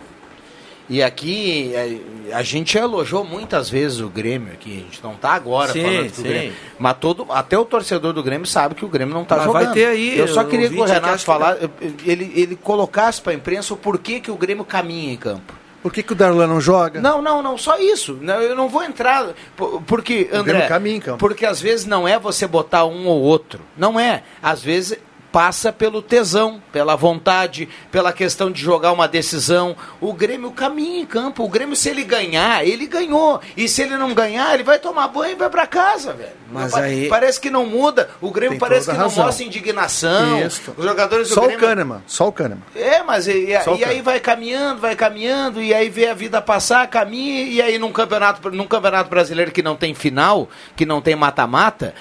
E 0.89 1.03
aqui 1.03 1.73
é, 1.75 1.97
a 2.35 2.43
gente 2.43 2.77
elogiou 2.77 3.25
muitas 3.25 3.71
vezes 3.71 4.01
o 4.01 4.09
Grêmio 4.09 4.53
aqui, 4.53 4.81
a 4.81 4.93
gente 4.93 5.03
não 5.03 5.15
tá 5.15 5.31
agora 5.33 5.73
Sim, 5.73 5.83
falando 5.83 6.09
do 6.11 6.15
sim. 6.17 6.23
Grêmio, 6.23 6.53
mas 6.79 6.97
todo 7.01 7.27
até 7.31 7.59
o 7.59 7.65
torcedor 7.65 8.13
do 8.13 8.23
Grêmio 8.23 8.47
sabe 8.47 8.75
que 8.75 8.85
o 8.85 8.89
Grêmio 8.89 9.15
não 9.15 9.25
tá 9.25 9.37
Mas 9.37 9.45
jogando. 9.47 9.65
vai 9.65 9.73
ter 9.75 9.87
aí, 9.87 10.19
eu 10.19 10.29
só 10.29 10.45
queria 10.45 10.69
que 10.69 10.79
o 10.79 10.85
que 10.85 10.91
Renato 10.93 11.19
que 11.19 11.25
falar, 11.25 11.57
ele 12.05 12.33
ele 12.35 12.55
colocasse 12.57 13.21
para 13.21 13.33
a 13.33 13.35
imprensa 13.35 13.73
o 13.73 13.77
porquê 13.79 14.21
que 14.21 14.31
o 14.31 14.37
Grêmio 14.37 14.65
caminha 14.65 15.13
em 15.13 15.17
campo. 15.17 15.55
Por 15.83 15.93
que, 15.93 16.03
que 16.03 16.13
o 16.13 16.17
Darlan 16.17 16.47
não 16.47 16.61
joga? 16.63 16.99
Não, 17.01 17.21
não, 17.21 17.43
não, 17.43 17.59
só 17.59 17.79
isso. 17.79 18.19
Não, 18.21 18.41
Eu 18.41 18.57
não 18.57 18.71
vou 18.71 18.83
entrar. 18.83 19.35
por- 19.55 19.83
Porque, 19.83 20.31
O 20.33 20.37
André. 20.37 20.53
Grêmio 20.55 20.69
caminha 20.69 20.97
em 20.97 21.01
campo. 21.01 21.19
Porque 21.19 21.45
às 21.45 21.61
vezes 21.61 21.85
não 21.85 22.09
é 22.09 22.19
você 22.19 22.47
botar 22.47 22.87
um 22.87 23.07
ou 23.07 23.21
outro. 23.21 23.61
Não 23.77 24.01
é. 24.01 24.23
Às 24.43 24.63
vezes 24.63 24.99
passa 25.35 25.73
pelo 25.73 26.01
tesão, 26.01 26.63
pela 26.71 26.95
vontade, 26.95 27.69
pela 27.91 28.13
questão 28.13 28.53
de 28.53 28.63
jogar 28.63 28.93
uma 28.93 29.09
decisão. 29.09 29.77
O 30.01 30.13
Grêmio 30.13 30.53
caminha 30.53 31.01
em 31.01 31.05
campo. 31.05 31.43
O 31.43 31.49
Grêmio, 31.49 31.75
se 31.75 31.89
ele 31.89 32.05
ganhar, 32.05 32.65
ele 32.65 32.87
ganhou. 32.87 33.41
E 33.57 33.67
se 33.69 33.83
ele 33.83 33.97
não 33.97 34.15
ganhar, 34.15 34.55
ele 34.55 34.63
vai 34.63 34.79
tomar 34.79 35.09
banho 35.09 35.33
e 35.33 35.35
vai 35.35 35.51
pra 35.51 35.67
casa, 35.67 36.13
velho. 36.13 36.31
Mas 36.53 36.73
aí- 36.75 37.09
Parece 37.09 37.41
que 37.41 37.51
não 37.51 37.67
muda. 37.67 38.11
O 38.21 38.31
Grêmio 38.31 38.61
parece 38.61 38.89
que 38.89 38.97
não 38.97 39.11
mostra 39.11 39.45
indignação. 39.45 40.41
Isso. 40.47 40.73
Os 40.77 40.85
jogadores 40.85 41.29
do 41.29 41.35
Só 41.35 41.41
o 41.43 41.47
Grêmio. 41.47 41.61
Kahneman, 41.67 42.03
só 42.07 42.29
o 42.29 42.33
Kahneman. 42.33 42.63
É, 42.77 43.03
mas 43.03 43.27
e, 43.27 43.33
e- 43.51 43.57
o 43.69 43.77
e 43.77 43.85
aí 43.85 44.01
vai 44.01 44.21
caminhando, 44.21 44.81
vai 44.83 44.95
caminhando, 44.95 45.61
e 45.61 45.75
aí 45.75 45.89
vê 45.89 46.07
a 46.07 46.15
vida 46.15 46.41
passar, 46.41 46.87
caminha, 46.87 47.43
e 47.43 47.61
aí 47.61 47.77
num 47.77 47.91
campeonato, 47.91 48.49
num 48.53 48.69
campeonato 48.69 49.11
brasileiro 49.11 49.51
que 49.51 49.63
não 49.65 49.75
tem 49.75 49.95
final, 49.95 50.49
que 50.77 50.87
não 50.87 51.01
tem 51.03 51.17
mata-mata, 51.17 51.93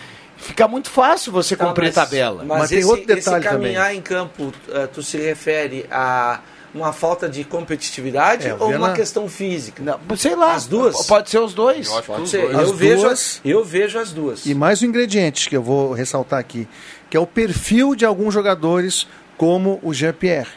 fica 0.44 0.68
muito 0.68 0.90
fácil 0.90 1.32
você 1.32 1.56
Tá, 1.56 1.66
cumprir 1.66 1.86
mas- 1.88 1.96
tabela. 1.96 2.44
Mas, 2.46 2.60
Mas 2.60 2.70
tem 2.70 2.80
esse, 2.80 2.88
outro 2.88 3.06
detalhe 3.08 3.38
esse 3.40 3.50
caminhar 3.50 3.96
em 3.96 4.02
campo, 4.02 4.54
eh, 4.70 4.88
tu 4.88 5.02
se 5.02 5.18
refere 5.18 5.86
a 5.92 6.40
uma 6.74 6.92
falta 6.92 7.30
de 7.30 7.44
competitividade 7.44 8.48
É, 8.48 8.54
ou 8.56 8.62
uma 8.70 8.78
Viana- 8.78 8.94
questão 8.94 9.30
física? 9.30 9.82
Não, 9.84 10.18
sei 10.18 10.36
lá, 10.36 10.54
As 10.54 10.66
duas? 10.66 11.06
pode 11.06 11.30
ser 11.30 11.38
os 11.40 11.54
dois. 11.54 11.88
Eu 11.88 12.02
Pode 12.04 12.28
ser. 12.30 12.50
dois. 12.52 12.68
Eu 12.68 12.74
vejo, 12.74 13.02
duas- 13.04 13.12
as, 13.14 13.42
eu 13.46 13.64
vejo 13.64 14.00
as 14.00 14.12
duas. 14.12 14.46
E 14.46 14.56
mais 14.56 14.82
um 14.82 14.86
ingrediente 14.88 15.48
que 15.50 15.56
eu 15.56 15.62
vou 15.62 15.94
ressaltar 15.94 16.40
aqui, 16.40 16.68
que 17.10 17.16
é 17.16 17.20
o 17.20 17.28
perfil 17.28 17.94
de 17.96 18.06
alguns 18.06 18.34
jogadores 18.34 19.08
como 19.38 19.80
o 19.84 19.94
Jean-Pierre, 19.94 20.50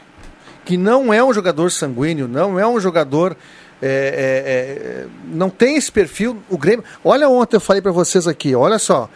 que 0.64 0.76
não 0.78 1.12
é 1.12 1.22
um 1.22 1.32
jogador 1.34 1.70
sanguíneo, 1.70 2.26
não 2.26 2.58
é 2.58 2.66
um 2.66 2.80
jogador 2.80 3.36
é, 3.82 3.86
é, 3.88 5.02
é, 5.02 5.06
não 5.26 5.50
tem 5.50 5.76
esse 5.76 5.92
perfil. 5.92 6.42
O 6.48 6.56
Grêmio. 6.56 6.82
Olha 7.04 7.28
ontem 7.28 7.56
eu 7.56 7.60
falei 7.60 7.82
para 7.82 7.92
vocês 7.92 8.26
aqui. 8.26 8.54
Olha 8.54 8.78
só, 8.78 9.06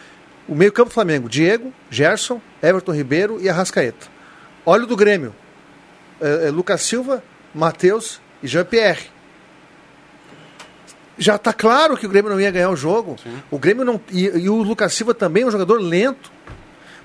o 0.51 0.55
meio 0.55 0.71
campo 0.71 0.89
do 0.89 0.93
Flamengo: 0.93 1.29
Diego, 1.29 1.73
Gerson, 1.89 2.41
Everton 2.61 2.91
Ribeiro 2.91 3.41
e 3.41 3.47
Arrascaeta. 3.47 4.07
Olha 4.65 4.83
o 4.83 4.87
do 4.87 4.97
Grêmio: 4.97 5.33
é, 6.19 6.47
é, 6.47 6.51
Lucas 6.51 6.81
Silva, 6.81 7.23
Matheus 7.55 8.19
e 8.43 8.47
Jean-Pierre 8.47 9.09
já 11.17 11.35
está 11.35 11.53
claro 11.53 11.95
que 11.95 12.05
o 12.05 12.09
Grêmio 12.09 12.31
não 12.31 12.41
ia 12.41 12.51
ganhar 12.51 12.69
o 12.69 12.75
jogo. 12.75 13.15
O 13.49 13.57
Grêmio 13.57 13.85
não 13.85 14.01
e, 14.11 14.25
e 14.25 14.49
o 14.49 14.55
Lucas 14.55 14.93
Silva 14.93 15.13
também 15.13 15.43
é 15.43 15.45
um 15.45 15.51
jogador 15.51 15.79
lento. 15.79 16.31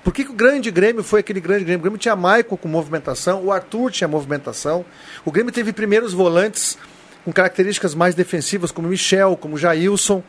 Por 0.03 0.13
que, 0.13 0.25
que 0.25 0.31
o 0.31 0.33
grande 0.33 0.71
Grêmio 0.71 1.03
foi 1.03 1.21
aquele 1.21 1.39
grande 1.39 1.63
Grêmio? 1.63 1.79
O 1.79 1.83
Grêmio 1.83 1.99
tinha 1.99 2.15
Maicon 2.15 2.57
com 2.57 2.67
movimentação, 2.67 3.43
o 3.45 3.51
Arthur 3.51 3.91
tinha 3.91 4.07
movimentação. 4.07 4.83
O 5.23 5.31
Grêmio 5.31 5.53
teve 5.53 5.71
primeiros 5.71 6.13
volantes 6.13 6.77
com 7.23 7.31
características 7.31 7.93
mais 7.93 8.15
defensivas, 8.15 8.71
como 8.71 8.87
Michel, 8.87 9.37
como 9.37 9.57
Jailson, 9.57 10.23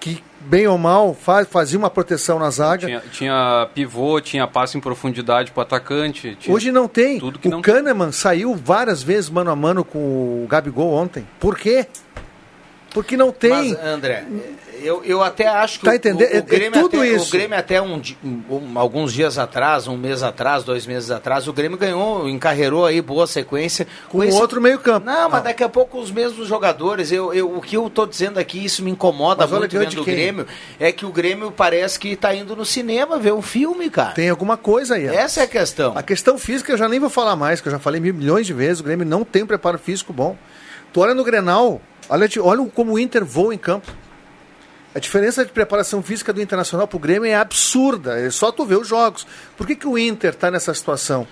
que 0.00 0.24
bem 0.40 0.66
ou 0.66 0.78
mal 0.78 1.14
faz, 1.14 1.46
fazia 1.46 1.78
uma 1.78 1.90
proteção 1.90 2.38
na 2.38 2.50
zaga. 2.50 2.86
Tinha, 2.86 3.02
tinha 3.12 3.68
pivô, 3.74 4.20
tinha 4.20 4.46
passe 4.46 4.76
em 4.78 4.80
profundidade 4.80 5.50
pro 5.52 5.60
atacante. 5.62 6.34
tinha- 6.40 6.54
Hoje 6.56 6.72
não 6.72 6.88
tem. 6.88 7.20
Tudo 7.20 7.38
que 7.38 7.46
o 7.48 7.50
não- 7.50 7.60
Kahneman 7.62 8.10
saiu 8.10 8.54
várias 8.56 9.02
vezes 9.02 9.28
mano 9.28 9.50
a 9.50 9.56
mano 9.56 9.84
com 9.84 9.98
o 9.98 10.46
Gabigol 10.48 10.92
ontem. 10.94 11.26
Por 11.38 11.58
quê? 11.58 11.86
Porque 12.92 13.16
não 13.16 13.30
tem. 13.30 13.50
Mas, 13.74 13.84
André, 13.84 14.24
eu, 14.82 15.02
eu 15.04 15.22
até 15.22 15.46
acho 15.46 15.78
que 15.78 15.84
Tá 15.84 15.92
o- 15.92 15.94
entendendo? 15.94 16.28
o, 16.28 16.32
o 16.32 16.34
É- 16.34 16.38
é 16.38 16.42
Grêmio 16.42 16.80
tudo 16.82 16.96
até, 16.98 17.08
isso. 17.08 17.28
O 17.28 17.30
Grêmio 17.30 17.58
até 17.58 17.80
um, 17.82 18.00
um- 18.24 18.78
alguns 18.78 19.12
dias 19.12 19.38
atrás, 19.38 19.86
um 19.86 19.96
mês 19.96 20.22
atrás, 20.22 20.64
dois 20.64 20.86
meses 20.86 21.10
atrás, 21.10 21.46
o 21.48 21.52
Grêmio 21.52 21.78
ganhou, 21.78 22.28
encarreirou 22.28 22.84
aí 22.86 23.00
boa 23.00 23.26
sequência. 23.26 23.86
Com 24.08 24.22
esse- 24.24 24.40
outro 24.40 24.60
meio-campo. 24.60 25.06
Não, 25.06 25.28
mas 25.28 25.38
Não. 25.40 25.42
daqui 25.44 25.62
a 25.64 25.68
pouco 25.68 25.98
os 25.98 26.10
mesmos 26.10 26.46
jogadores. 26.48 27.12
Eu, 27.12 27.32
eu, 27.32 27.56
o 27.56 27.60
que 27.60 27.76
eu 27.76 27.88
tô 27.90 28.06
dizendo 28.06 28.38
aqui, 28.38 28.64
isso 28.64 28.82
me 28.82 28.90
incomoda 28.90 29.46
Mas 29.46 29.58
muito 29.58 29.78
vendo 29.78 30.00
o 30.00 30.04
quem? 30.04 30.14
Grêmio, 30.14 30.46
é 30.78 30.90
que 30.92 31.06
o 31.06 31.10
Grêmio 31.12 31.50
parece 31.50 31.98
que 31.98 32.16
tá 32.16 32.34
indo 32.34 32.54
no 32.56 32.64
cinema 32.64 33.18
ver 33.18 33.32
um 33.32 33.42
filme, 33.42 33.88
cara. 33.90 34.12
Tem 34.12 34.28
alguma 34.28 34.56
coisa 34.56 34.94
aí. 34.96 35.06
Essa 35.06 35.40
é 35.40 35.44
a 35.44 35.46
questão. 35.46 35.92
A 35.96 36.02
questão 36.02 36.38
física 36.38 36.72
eu 36.72 36.76
já 36.78 36.88
nem 36.88 36.98
vou 37.00 37.10
falar 37.10 37.36
mais, 37.36 37.60
que 37.60 37.68
eu 37.68 37.72
já 37.72 37.78
falei 37.78 38.00
mil 38.00 38.14
milhões 38.14 38.46
de 38.46 38.52
vezes, 38.52 38.80
o 38.80 38.84
Grêmio 38.84 39.06
não 39.06 39.24
tem 39.24 39.42
um 39.42 39.46
preparo 39.46 39.78
físico 39.78 40.12
bom. 40.12 40.36
Tu 40.92 41.00
olha 41.00 41.14
no 41.14 41.22
Grenal, 41.22 41.80
olha, 42.08 42.28
olha 42.42 42.64
como 42.74 42.92
o 42.94 42.98
Inter 42.98 43.24
voa 43.24 43.54
em 43.54 43.58
campo. 43.58 43.92
A 44.92 44.98
diferença 44.98 45.44
de 45.44 45.52
preparação 45.52 46.02
física 46.02 46.32
do 46.32 46.42
Internacional 46.42 46.88
pro 46.88 46.98
Grêmio 46.98 47.28
é 47.28 47.34
absurda. 47.34 48.18
É 48.18 48.28
só 48.28 48.50
tu 48.50 48.64
ver 48.64 48.76
os 48.76 48.88
jogos. 48.88 49.24
Por 49.56 49.66
que, 49.66 49.76
que 49.76 49.86
o 49.86 49.96
Inter 49.96 50.34
tá 50.34 50.50
nessa 50.50 50.74
situação? 50.74 51.28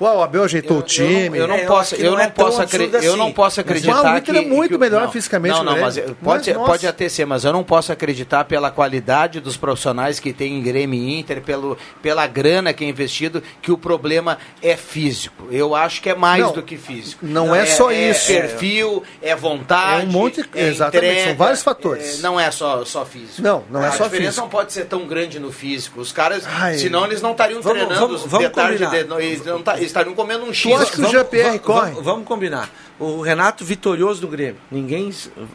Uau, 0.00 0.18
o 0.18 0.22
Abel 0.22 0.44
ajeitou 0.44 0.78
o 0.78 0.82
time. 0.82 1.36
Eu 1.38 1.46
não, 1.46 1.54
É, 1.56 1.62
eu 1.64 1.66
posso, 1.66 1.94
acho 1.94 1.96
que 1.96 2.02
eu 2.08 2.12
não 2.12 2.20
é 2.20 2.28
posso, 2.30 2.62
absurdo 2.62 2.96
acre- 2.96 3.06
eu 3.06 3.16
não 3.16 3.26
assim. 3.26 3.34
posso 3.34 3.60
Mas, 3.60 3.66
acreditar 3.66 4.14
o 4.14 4.18
Inter 4.18 4.22
que 4.34 4.40
é 4.40 4.46
muito 4.46 4.72
que- 4.72 4.78
melhor 4.78 5.02
não, 5.02 5.12
fisicamente 5.12 5.52
Não, 5.52 5.64
não, 5.64 5.72
que 5.74 5.78
o 5.78 5.82
mas 5.82 5.94
Grêmio. 5.96 6.16
pode, 6.22 6.36
Mas, 6.38 6.44
ser- 6.44 6.54
pode 6.54 6.86
até 6.86 7.08
ser, 7.08 7.24
mas 7.26 7.44
eu 7.44 7.52
não 7.52 7.62
posso 7.62 7.92
acreditar 7.92 8.44
pela 8.44 8.70
qualidade 8.70 9.40
dos 9.40 9.56
profissionais 9.58 10.18
que 10.18 10.32
tem 10.32 10.54
em 10.58 10.62
Grêmio 10.62 10.98
e 10.98 11.18
Inter, 11.18 11.42
pelo, 11.42 11.76
pela 12.02 12.26
grana 12.26 12.72
que 12.72 12.82
é 12.84 12.88
investido, 12.88 13.42
que 13.60 13.70
o 13.70 13.76
problema 13.76 14.38
é 14.62 14.74
físico. 14.76 15.48
Eu 15.50 15.74
acho 15.74 16.00
que 16.00 16.08
é 16.08 16.14
mais 16.14 16.42
Não, 16.44 16.52
do 16.52 16.62
que 16.62 16.78
físico. 16.78 17.24
não 17.26 17.54
é 17.54 17.66
só 17.66 17.92
isso. 17.92 18.32
É 18.32 18.40
perfil, 18.40 19.02
é 19.20 19.36
vontade. 19.36 20.02
É 20.02 20.08
um 20.08 20.10
monte- 20.12 20.44
é 20.54 20.68
exatamente, 20.68 21.06
entrega, 21.12 21.28
são 21.28 21.36
vários 21.36 21.62
fatores. 21.62 22.18
é, 22.18 22.22
não 22.22 22.40
é 22.40 22.50
só, 22.50 22.84
só 22.86 23.04
físico. 23.04 23.42
Não, 23.42 23.64
não 23.70 23.84
é 23.84 23.88
a 23.88 23.92
só 23.92 24.04
diferença 24.04 24.28
físico. 24.30 24.40
não 24.42 24.48
pode 24.48 24.72
ser 24.72 24.86
tão 24.86 25.06
grande 25.06 25.38
no 25.38 25.52
físico. 25.52 26.00
Os 26.00 26.10
caras, 26.10 26.44
Ai. 26.46 26.78
senão 26.78 27.04
eles 27.04 27.20
não 27.20 27.32
estariam 27.32 27.60
Vamos- 27.60 27.78
treinando 27.78 28.00
vamos- 28.06 28.22
de 28.22 28.28
vamos 28.28 28.50
tarde, 28.50 28.78
combinar. 28.78 28.90
de 28.90 29.89
estariam 29.90 30.14
comendo 30.14 30.44
um 30.44 30.48
Tu 30.48 30.54
X. 30.54 30.80
acha 30.80 30.92
que 30.92 31.00
o 31.02 31.08
Jean-Pierre 31.10 31.58
corre? 31.58 31.90
Vamos, 31.90 32.04
vamos 32.04 32.26
combinar. 32.26 32.70
O 32.98 33.20
Renato 33.20 33.64
vitorioso 33.64 34.20
do 34.20 34.28
Grêmio. 34.28 34.60
Ninguém 34.70 35.12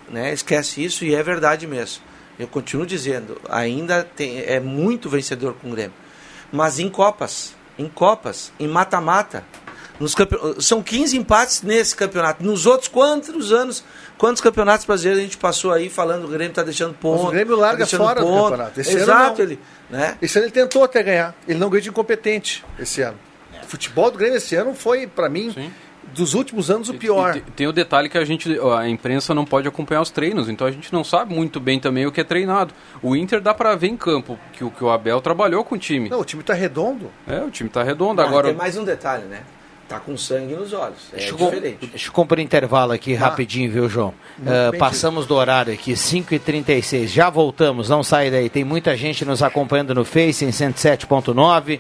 né, 0.10 0.34
esquece 0.34 0.84
isso 0.84 1.04
e 1.06 1.14
é 1.16 1.22
verdade 1.24 1.66
mesmo. 1.68 2.04
Eu 2.38 2.48
continuo 2.48 2.86
dizendo, 2.86 3.40
ainda 3.50 4.04
tem- 4.04 4.40
é 4.46 4.60
muito 4.60 5.10
vencedor 5.10 5.56
com 5.62 5.70
o 5.70 5.72
Grêmio. 5.72 5.94
Mas 6.52 6.80
em 6.80 6.90
Copas, 6.90 7.56
em 7.80 7.88
Copas, 7.88 8.52
em 8.60 8.68
mata-mata, 8.68 9.44
campe- 10.16 10.38
são 10.62 10.82
15 10.84 11.18
empates 11.18 11.62
nesse 11.62 11.96
campeonato. 11.96 12.44
Nos 12.44 12.66
outros 12.66 12.90
quantos 12.90 13.52
anos, 13.54 13.84
quantos 14.18 14.42
campeonatos 14.42 14.86
brasileiros 14.86 15.20
a 15.22 15.24
gente 15.24 15.38
passou 15.38 15.72
aí 15.72 15.90
falando 15.90 16.22
que 16.24 16.28
o 16.28 16.32
Grêmio 16.32 16.50
está 16.52 16.64
deixando 16.64 16.94
ponto. 16.94 17.28
o 17.28 17.32
Grêmio 17.32 17.56
larga 17.56 17.88
tá 17.88 17.98
fora 17.98 18.20
do 18.22 18.28
ponto. 18.28 18.44
campeonato. 18.52 18.82
Esse 18.82 18.92
ano 18.94 19.02
Exato, 19.02 19.38
não. 19.42 19.46
ele, 19.50 19.60
né? 19.90 20.18
Esse 20.22 20.38
ano 20.38 20.46
ele 20.48 20.54
tentou 20.54 20.84
até 20.84 21.02
ganhar. 21.02 21.34
Ele 21.48 21.58
não 21.60 21.70
ganhou 21.70 21.82
de 21.82 21.90
incompetente 21.90 22.64
esse 22.78 23.02
ano. 23.02 23.18
O 23.66 23.70
futebol 23.70 24.12
do 24.12 24.18
Grêmio 24.18 24.38
esse 24.38 24.56
ano 24.56 24.74
foi, 24.74 25.08
pra 25.08 25.28
mim, 25.30 25.52
Sim. 25.52 25.72
dos 26.14 26.34
últimos 26.34 26.70
anos, 26.70 26.88
o 26.90 26.94
E- 26.94 26.98
pior. 26.98 27.32
e 27.36 27.42
tem- 27.42 27.52
tem 27.56 27.68
o 27.68 27.74
detalhe 27.74 28.08
que 28.08 28.18
a 28.18 28.24
gente, 28.24 28.58
a 28.78 28.88
imprensa 28.88 29.34
não 29.34 29.44
pode 29.44 29.68
acompanhar 29.68 30.02
os 30.02 30.12
treinos, 30.12 30.48
então 30.48 30.68
a 30.68 30.72
gente 30.72 30.94
não 30.94 31.04
sabe 31.04 31.34
muito 31.34 31.60
bem 31.60 31.80
também 31.80 32.06
o 32.06 32.12
que 32.12 32.22
é 32.22 32.24
treinado. 32.24 32.74
O 33.02 33.16
Inter 33.16 33.42
dá 33.42 33.54
pra 33.54 33.76
ver 33.76 33.88
em 33.88 33.98
campo 33.98 34.38
que 34.54 34.64
o 34.64 34.70
que 34.72 34.84
o 34.84 34.90
Abel 34.90 35.20
trabalhou 35.20 35.64
com 35.64 35.76
o 35.76 35.78
time. 35.80 36.08
Não, 36.10 36.20
o 36.20 36.26
time 36.26 36.44
tá 36.44 36.54
redondo. 36.54 37.10
É, 37.28 37.40
o 37.42 37.50
time 37.50 37.70
tá 37.70 37.82
redondo 37.84 38.22
Não, 38.22 38.28
agora. 38.30 38.48
Tem 38.50 38.56
mais 38.56 38.78
um 38.78 38.84
detalhe, 38.84 39.26
né? 39.26 39.42
Tá 39.88 40.00
com 40.00 40.18
sangue 40.18 40.56
nos 40.56 40.74
olhos. 40.74 40.98
É 41.14 41.18
Deixa 41.18 41.36
diferente. 41.36 41.86
deixa 41.86 42.08
eu 42.10 42.12
cumprir 42.12 42.42
intervalo 42.42 42.92
aqui 42.92 43.14
rapidinho, 43.14 43.72
viu, 43.72 43.88
João? 43.88 44.16
Ah, 44.44 44.72
bem 44.72 44.80
passamos 44.80 45.28
do 45.28 45.36
horário 45.36 45.72
aqui, 45.72 45.96
5h36. 45.96 47.06
Já 47.12 47.30
voltamos, 47.30 47.88
não 47.88 48.02
sai 48.02 48.32
daí. 48.32 48.50
Tem 48.50 48.64
muita 48.64 48.98
gente 48.98 49.24
nos 49.24 49.44
acompanhando 49.44 49.94
no 49.94 50.04
Face 50.04 50.44
em 50.44 50.52
107.9. 50.52 51.80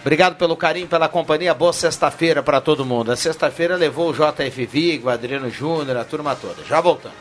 Obrigado 0.00 0.36
pelo 0.36 0.56
carinho, 0.56 0.86
pela 0.86 1.08
companhia. 1.08 1.52
Boa 1.52 1.72
sexta-feira 1.72 2.42
para 2.42 2.60
todo 2.60 2.86
mundo. 2.86 3.12
A 3.12 3.16
sexta-feira 3.16 3.76
levou 3.76 4.10
o 4.10 4.14
JF 4.14 4.66
Vigo, 4.66 5.08
o 5.08 5.10
Adriano 5.10 5.50
Júnior, 5.50 5.96
a 5.98 6.04
turma 6.04 6.34
toda. 6.34 6.64
Já 6.64 6.80
voltamos. 6.80 7.18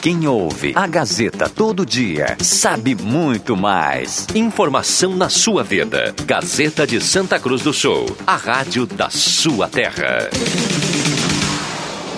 Quem 0.00 0.26
ouve 0.26 0.72
a 0.74 0.86
Gazeta 0.86 1.46
todo 1.46 1.84
dia 1.84 2.34
sabe 2.40 2.94
muito 2.94 3.54
mais. 3.54 4.26
Informação 4.34 5.14
na 5.14 5.28
sua 5.28 5.62
vida. 5.62 6.14
Gazeta 6.24 6.86
de 6.86 7.02
Santa 7.02 7.38
Cruz 7.38 7.60
do 7.60 7.74
Sul, 7.74 8.06
a 8.26 8.34
rádio 8.34 8.86
da 8.86 9.10
sua 9.10 9.68
terra. 9.68 10.30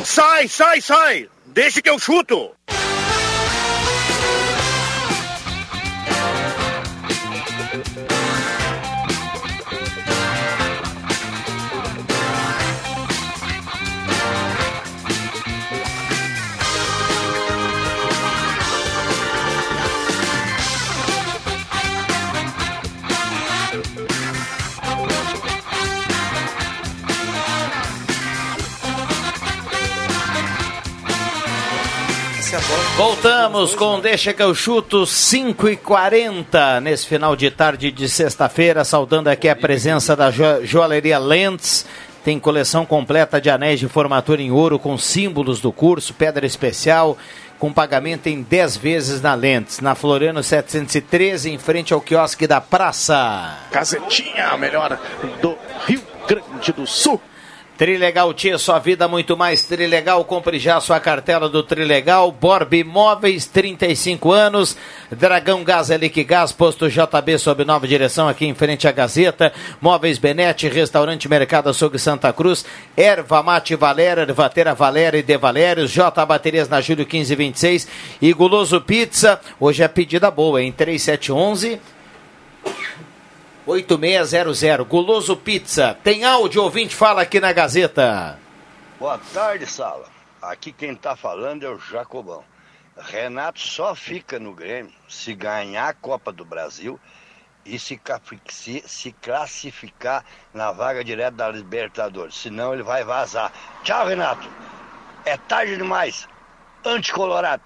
Sai, 0.04 0.46
sai, 0.46 0.80
sai! 0.80 1.28
Deixa 1.46 1.82
que 1.82 1.90
eu 1.90 1.98
chuto! 1.98 2.52
Essa 32.54 32.56
é 32.56 32.58
a 32.58 32.62
bola. 32.68 32.82
Voltamos 32.96 33.74
com 33.74 34.00
Deixa 34.00 34.32
que 34.32 34.42
eu 34.42 34.54
chuto 34.54 35.06
5 35.06 35.68
e 35.68 35.76
40 35.76 36.80
nesse 36.80 37.06
final 37.06 37.34
de 37.34 37.50
tarde 37.50 37.90
de 37.90 38.08
sexta-feira, 38.08 38.84
saudando 38.84 39.28
aqui 39.28 39.48
a 39.48 39.56
presença 39.56 40.14
da 40.14 40.30
jo 40.30 40.44
Joalheria 40.64 41.18
Lentes. 41.18 41.86
Tem 42.24 42.38
coleção 42.38 42.86
completa 42.86 43.40
de 43.40 43.50
anéis 43.50 43.80
de 43.80 43.88
formatura 43.88 44.40
em 44.40 44.52
ouro 44.52 44.78
com 44.78 44.96
símbolos 44.96 45.60
do 45.60 45.72
curso, 45.72 46.14
pedra 46.14 46.46
especial, 46.46 47.18
com 47.58 47.72
pagamento 47.72 48.28
em 48.28 48.42
10 48.42 48.76
vezes 48.76 49.20
na 49.20 49.34
Lentes. 49.34 49.80
Na 49.80 49.94
Floriano 49.94 50.42
713, 50.42 51.50
em 51.50 51.58
frente 51.58 51.92
ao 51.92 52.00
quiosque 52.00 52.46
da 52.46 52.60
Praça. 52.60 53.58
Casetinha, 53.70 54.48
a 54.48 54.56
melhor 54.56 54.98
do 55.40 55.56
Rio 55.86 56.02
Grande 56.28 56.72
do 56.72 56.86
Sul. 56.86 57.20
Trilegal 57.82 58.32
Tia, 58.32 58.58
sua 58.58 58.78
vida 58.78 59.08
muito 59.08 59.36
mais 59.36 59.64
Trilegal. 59.64 60.24
Compre 60.24 60.56
já 60.56 60.80
sua 60.80 61.00
cartela 61.00 61.48
do 61.48 61.64
Trilegal. 61.64 62.30
Borb 62.30 62.72
Imóveis, 62.74 63.46
35 63.46 64.30
anos. 64.30 64.76
Dragão 65.10 65.64
Gás, 65.64 65.90
Elic 65.90 66.22
Gás, 66.22 66.52
posto 66.52 66.88
JB 66.88 67.38
sob 67.38 67.64
nova 67.64 67.88
direção 67.88 68.28
aqui 68.28 68.46
em 68.46 68.54
frente 68.54 68.86
à 68.86 68.92
Gazeta. 68.92 69.52
Móveis 69.80 70.16
Benete, 70.16 70.68
Restaurante 70.68 71.28
Mercado 71.28 71.70
Açougue 71.70 71.98
Santa 71.98 72.32
Cruz. 72.32 72.64
Erva 72.96 73.42
Mate 73.42 73.74
Valéria, 73.74 74.22
Ervateira 74.22 74.76
Valéria 74.76 75.18
e 75.18 75.22
De 75.24 75.36
Valérios. 75.36 75.90
J 75.90 76.24
Baterias 76.24 76.68
na 76.68 76.80
Júlio 76.80 77.04
1526. 77.04 77.88
E 78.22 78.32
Guloso 78.32 78.80
Pizza, 78.80 79.40
hoje 79.58 79.82
é 79.82 79.88
pedida 79.88 80.30
boa, 80.30 80.62
em 80.62 80.70
3711 80.70 81.80
8600. 83.66 84.86
Guloso 84.86 85.36
Pizza. 85.36 85.96
Tem 86.02 86.24
áudio, 86.24 86.62
ouvinte, 86.62 86.94
fala 86.94 87.22
aqui 87.22 87.40
na 87.40 87.52
Gazeta. 87.52 88.38
Boa 88.98 89.18
tarde, 89.32 89.66
Sala. 89.66 90.06
Aqui 90.40 90.72
quem 90.72 90.94
tá 90.94 91.14
falando 91.16 91.64
é 91.64 91.68
o 91.68 91.78
Jacobão. 91.78 92.42
Renato 92.96 93.60
só 93.60 93.94
fica 93.94 94.38
no 94.38 94.52
Grêmio 94.52 94.92
se 95.08 95.34
ganhar 95.34 95.88
a 95.88 95.94
Copa 95.94 96.32
do 96.32 96.44
Brasil 96.44 97.00
e 97.64 97.78
se, 97.78 98.00
se, 98.48 98.82
se 98.86 99.12
classificar 99.12 100.24
na 100.52 100.72
vaga 100.72 101.04
direta 101.04 101.36
da 101.36 101.48
Libertadores. 101.48 102.34
Senão 102.34 102.74
ele 102.74 102.82
vai 102.82 103.04
vazar. 103.04 103.52
Tchau, 103.82 104.06
Renato. 104.06 104.48
É 105.24 105.36
tarde 105.36 105.76
demais. 105.76 106.28
Anticolorado. 106.84 107.62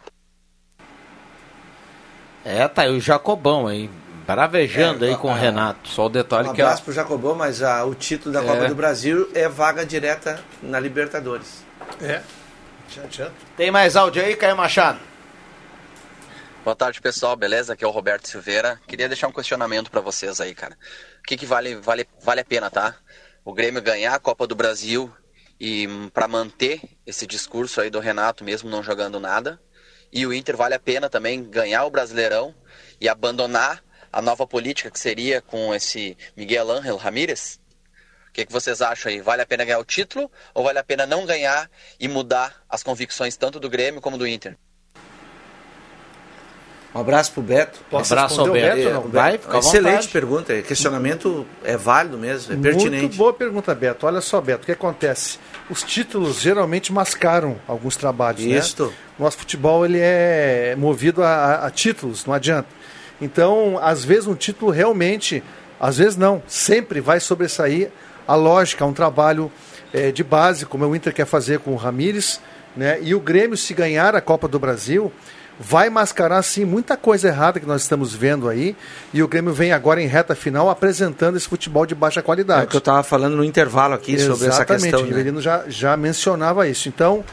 É, 2.45 2.69
tá 2.69 2.83
aí 2.83 2.91
o 2.91 3.01
Jacobão, 3.01 3.71
hein? 3.71 3.91
Bravejando 4.27 5.05
é, 5.05 5.11
aí 5.11 5.17
com 5.17 5.31
o 5.31 5.35
Renato. 5.35 5.89
Só 5.89 6.07
o 6.07 6.09
detalhe 6.09 6.49
um 6.49 6.53
que. 6.53 6.61
Um 6.61 6.65
abraço 6.65 6.83
pro 6.83 6.93
Jacobão, 6.93 7.35
mas 7.35 7.63
a, 7.63 7.85
o 7.85 7.95
título 7.95 8.33
da 8.33 8.43
é. 8.43 8.47
Copa 8.47 8.69
do 8.69 8.75
Brasil 8.75 9.31
é 9.35 9.49
vaga 9.49 9.87
direta 9.87 10.43
na 10.61 10.81
Libertadores. 10.81 11.65
É. 12.01 12.21
Tem 13.57 13.71
mais 13.71 13.95
áudio 13.97 14.23
aí, 14.23 14.35
Caio 14.37 14.57
Machado? 14.57 14.99
Boa 16.65 16.75
tarde, 16.75 17.01
pessoal. 17.01 17.37
Beleza? 17.37 17.75
Aqui 17.75 17.85
é 17.85 17.87
o 17.87 17.91
Roberto 17.91 18.27
Silveira. 18.27 18.81
Queria 18.89 19.09
deixar 19.09 19.29
um 19.29 19.33
questionamento 19.33 19.91
para 19.91 20.01
vocês 20.01 20.41
aí, 20.41 20.55
cara. 20.55 20.77
O 21.21 21.23
que, 21.23 21.37
que 21.37 21.47
vale, 21.47 21.77
vale, 21.77 22.09
vale 22.23 22.41
a 22.41 22.45
pena, 22.45 22.71
tá? 22.71 22.97
O 23.45 23.53
Grêmio 23.53 23.81
ganhar 23.81 24.15
a 24.15 24.19
Copa 24.19 24.47
do 24.47 24.57
Brasil 24.57 25.13
e 25.61 25.87
hum, 25.87 26.09
para 26.09 26.27
manter 26.27 26.81
esse 27.07 27.27
discurso 27.27 27.81
aí 27.81 27.91
do 27.91 28.01
Renato, 28.01 28.43
mesmo 28.43 28.69
não 28.69 28.83
jogando 28.83 29.21
nada. 29.21 29.61
E 30.13 30.27
o 30.27 30.33
Inter 30.33 30.57
vale 30.57 30.75
a 30.75 30.81
pena 30.81 31.09
também 31.09 31.45
ganhar 31.45 31.85
o 31.85 31.91
Brasileirão 31.91 32.55
e 33.01 33.09
abandonar 33.09 33.83
a 34.17 34.23
nova 34.23 34.47
política 34.47 34.91
que 34.91 34.99
seria 34.99 35.43
com 35.43 35.75
esse 35.75 36.17
Miguel 36.35 36.71
Ángel 36.71 36.97
Ramírez? 36.97 37.61
O 38.31 38.33
que, 38.33 38.47
que 38.47 38.53
vocês 38.53 38.81
acham 38.81 39.13
aí? 39.13 39.21
Vale 39.21 39.43
a 39.43 39.47
pena 39.47 39.63
ganhar 39.63 39.79
o 39.79 39.85
título 39.85 40.31
ou 40.55 40.65
vale 40.65 40.79
a 40.79 40.85
pena 40.85 41.05
não 41.05 41.27
ganhar 41.27 41.71
e 42.01 42.09
mudar 42.09 42.63
as 42.67 42.83
convicções 42.83 43.37
tanto 43.37 43.61
do 43.61 43.69
Grêmio 43.69 44.01
como 44.01 44.17
do 44.17 44.27
Inter? 44.27 44.57
Um 46.95 47.01
abraço 47.01 47.33
pro 47.33 47.43
Beto. 47.43 47.79
Posso 47.91 48.15
um 48.15 48.17
abraço 48.17 48.41
ao 48.41 48.51
Beto. 48.51 48.77
Beto? 48.77 48.91
Não, 48.91 49.03
Vai, 49.03 49.37
fica 49.37 49.59
Excelente 49.59 50.09
pergunta. 50.09 50.63
Questionamento 50.63 51.47
é 51.63 51.77
válido 51.77 52.17
mesmo, 52.17 52.55
é 52.55 52.57
pertinente. 52.57 53.03
Muito 53.03 53.17
boa 53.19 53.35
pergunta, 53.35 53.75
Beto. 53.75 54.07
Olha 54.07 54.23
só, 54.23 54.41
Beto, 54.41 54.63
o 54.63 54.67
que 54.67 54.73
acontece? 54.73 55.39
Os 55.69 55.83
títulos 55.83 56.41
geralmente 56.41 56.91
mascaram 56.91 57.61
alguns 57.69 57.99
trabalhos, 57.99 58.41
Isso. 58.41 58.87
né? 58.87 58.93
Nosso 59.19 59.37
futebol 59.37 59.85
ele 59.85 59.99
é 60.01 60.75
movido 60.75 61.23
a, 61.23 61.67
a 61.67 61.71
títulos, 61.71 62.25
não 62.25 62.33
adianta. 62.33 62.69
Então, 63.21 63.79
às 63.83 64.05
vezes 64.05 64.27
um 64.27 64.35
título 64.35 64.71
realmente, 64.71 65.43
às 65.81 65.99
vezes 65.99 66.17
não, 66.17 66.43
sempre 66.47 67.01
vai 67.01 67.21
sobressair 67.21 67.91
a 68.27 68.35
lógica, 68.35 68.85
um 68.85 68.93
trabalho 68.93 69.51
é, 69.93 70.11
de 70.11 70.23
base, 70.25 70.67
como 70.67 70.85
o 70.87 70.97
Inter 70.97 71.15
quer 71.15 71.27
fazer 71.27 71.61
com 71.61 71.73
o 71.73 71.77
Ramires, 71.77 72.41
né? 72.77 72.99
E 73.01 73.15
o 73.15 73.21
Grêmio, 73.21 73.57
se 73.57 73.73
ganhar 73.73 74.15
a 74.15 74.21
Copa 74.21 74.47
do 74.47 74.59
Brasil, 74.59 75.11
vai 75.59 75.89
mascarar 75.89 76.43
sim 76.43 76.65
muita 76.65 76.97
coisa 76.97 77.29
errada 77.29 77.59
que 77.59 77.67
nós 77.67 77.83
estamos 77.83 78.15
vendo 78.15 78.49
aí. 78.49 78.77
E 79.13 79.23
o 79.23 79.29
Grêmio 79.29 79.53
vem 79.53 79.73
agora 79.73 80.03
em 80.03 80.07
reta 80.07 80.35
final 80.35 80.69
apresentando 80.69 81.37
esse 81.37 81.49
futebol 81.49 81.87
de 81.87 81.95
baixa 81.95 82.23
qualidade. 82.23 82.63
É 82.63 82.65
o 82.65 82.69
que 82.69 82.77
eu 82.77 82.81
estava 82.81 83.03
falando 83.03 83.37
no 83.37 83.45
intervalo 83.45 83.95
aqui 83.95 84.15
Exatamente, 84.15 84.39
sobre 84.39 84.49
essa 84.49 84.65
questão. 84.65 85.01
O 85.01 85.05
Riverino 85.05 85.37
né? 85.37 85.43
já, 85.43 85.65
já 85.69 85.97
mencionava 85.97 86.69
isso. 86.69 86.89
Então, 86.89 87.25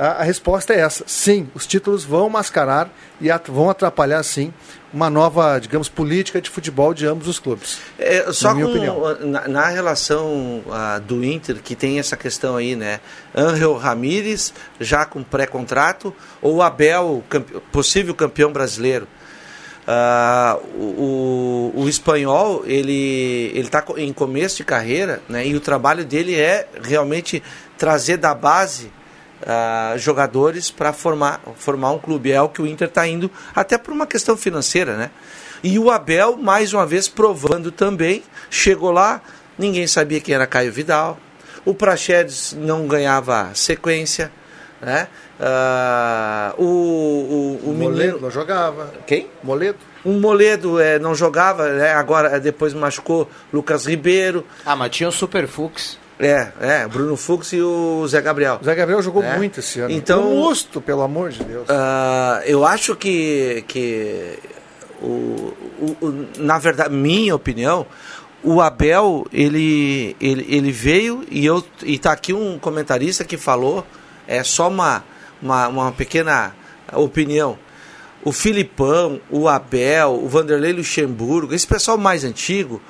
a, 0.00 0.20
a, 0.20 0.22
resposta 0.22 0.72
é 0.72 0.80
essa. 0.80 1.04
Sim, 1.06 1.48
os 1.54 1.66
títulos 1.66 2.04
vão 2.04 2.30
mascarar 2.30 2.90
e 3.20 3.30
at 3.30 3.48
vão 3.48 3.68
atrapalhar, 3.68 4.22
sim, 4.22 4.50
uma 4.90 5.10
nova, 5.10 5.58
digamos, 5.58 5.90
política 5.90 6.40
de 6.40 6.48
futebol 6.48 6.94
de 6.94 7.06
ambos 7.06 7.28
os 7.28 7.38
clubes. 7.38 7.78
É, 7.98 8.32
só 8.32 8.54
na, 8.54 8.64
com, 8.64 9.26
na, 9.26 9.48
na, 9.48 9.66
relação 9.66 10.62
uh, 10.66 11.00
do 11.02 11.22
Inter, 11.22 11.56
que 11.62 11.76
tem 11.76 11.98
essa 11.98 12.16
questão 12.16 12.56
aí, 12.56 12.74
né? 12.74 12.98
Angel 13.34 13.76
Ramírez, 13.76 14.54
já 14.80 15.04
com 15.04 15.22
pré-contrato, 15.22 16.14
ou 16.40 16.62
Abel, 16.62 17.22
campe, 17.28 17.60
possível 17.70 18.14
campeão 18.14 18.50
brasileiro. 18.50 19.06
Uh, 19.86 20.66
o, 20.78 21.72
o, 21.74 21.82
o, 21.82 21.88
espanhol 21.88 22.62
ele 22.64 23.50
ele 23.54 23.66
está 23.66 23.84
em 23.96 24.12
começo 24.12 24.58
de 24.58 24.64
carreira 24.64 25.20
né, 25.28 25.44
e 25.46 25.56
o 25.56 25.60
trabalho 25.60 26.04
dele 26.04 26.34
é 26.38 26.68
realmente 26.82 27.42
trazer 27.76 28.18
da 28.18 28.32
base 28.34 28.92
uh, 29.42 29.98
jogadores 29.98 30.70
para 30.70 30.92
formar, 30.92 31.40
formar 31.56 31.92
um 31.92 31.98
clube. 31.98 32.32
É 32.32 32.40
o 32.40 32.48
que 32.48 32.62
o 32.62 32.66
Inter 32.66 32.88
está 32.88 33.06
indo, 33.06 33.30
até 33.54 33.78
por 33.78 33.92
uma 33.92 34.06
questão 34.06 34.36
financeira, 34.36 34.96
né? 34.96 35.10
E 35.62 35.78
o 35.78 35.90
Abel, 35.90 36.36
mais 36.36 36.72
uma 36.72 36.86
vez, 36.86 37.08
provando 37.08 37.70
também, 37.70 38.22
chegou 38.48 38.90
lá, 38.90 39.20
ninguém 39.58 39.86
sabia 39.86 40.20
quem 40.20 40.34
era 40.34 40.46
Caio 40.46 40.72
Vidal. 40.72 41.18
O 41.64 41.74
Praxedes 41.74 42.56
não 42.58 42.86
ganhava 42.86 43.50
sequência. 43.54 44.32
Né? 44.80 45.08
Uh, 45.38 46.62
o, 46.62 46.64
o, 46.64 47.70
o 47.70 47.74
Moledo 47.74 47.98
menino... 47.98 48.20
não 48.20 48.30
jogava. 48.30 48.94
Quem? 49.06 49.28
Moledo. 49.42 49.78
Um 50.02 50.18
Moledo 50.18 50.80
é, 50.80 50.98
não 50.98 51.14
jogava, 51.14 51.68
né? 51.68 51.92
agora 51.92 52.40
depois 52.40 52.72
machucou 52.72 53.28
Lucas 53.52 53.84
Ribeiro. 53.84 54.46
Ah, 54.64 54.74
mas 54.74 54.90
tinha 54.90 55.08
o 55.08 55.12
Super 55.12 55.46
Fux. 55.46 55.98
É, 56.20 56.52
é, 56.60 56.86
Bruno 56.86 57.16
Fux 57.16 57.52
e 57.54 57.62
o 57.62 58.06
Zé 58.06 58.20
Gabriel. 58.20 58.58
O 58.60 58.64
Zé 58.64 58.74
Gabriel 58.74 59.00
jogou 59.00 59.22
é. 59.22 59.38
muito 59.38 59.60
esse 59.60 59.80
ano. 59.80 59.90
Então, 59.90 60.30
um 60.30 60.40
lusto, 60.42 60.80
pelo 60.80 61.00
amor 61.00 61.30
de 61.30 61.42
Deus. 61.42 61.66
Uh, 61.66 62.42
eu 62.44 62.64
acho 62.66 62.94
que, 62.94 63.64
que 63.66 64.38
o, 65.00 65.54
o, 65.80 65.96
o, 66.00 66.26
na 66.38 66.58
verdade, 66.58 66.94
minha 66.94 67.34
opinião, 67.34 67.86
o 68.42 68.60
Abel, 68.60 69.26
ele, 69.32 70.14
ele, 70.20 70.46
ele 70.48 70.70
veio 70.70 71.24
e 71.30 71.44
eu 71.44 71.64
e 71.82 71.98
tá 71.98 72.12
aqui 72.12 72.32
um 72.32 72.58
comentarista 72.58 73.24
que 73.24 73.36
falou, 73.36 73.86
é 74.26 74.44
só 74.44 74.68
uma, 74.68 75.02
uma, 75.42 75.68
uma 75.68 75.92
pequena 75.92 76.54
opinião. 76.92 77.58
O 78.22 78.32
Filipão, 78.32 79.20
o 79.30 79.48
Abel, 79.48 80.20
o 80.22 80.28
Vanderlei 80.28 80.74
Luxemburgo, 80.74 81.54
esse 81.54 81.66
pessoal 81.66 81.96
mais 81.96 82.24
antigo, 82.24 82.80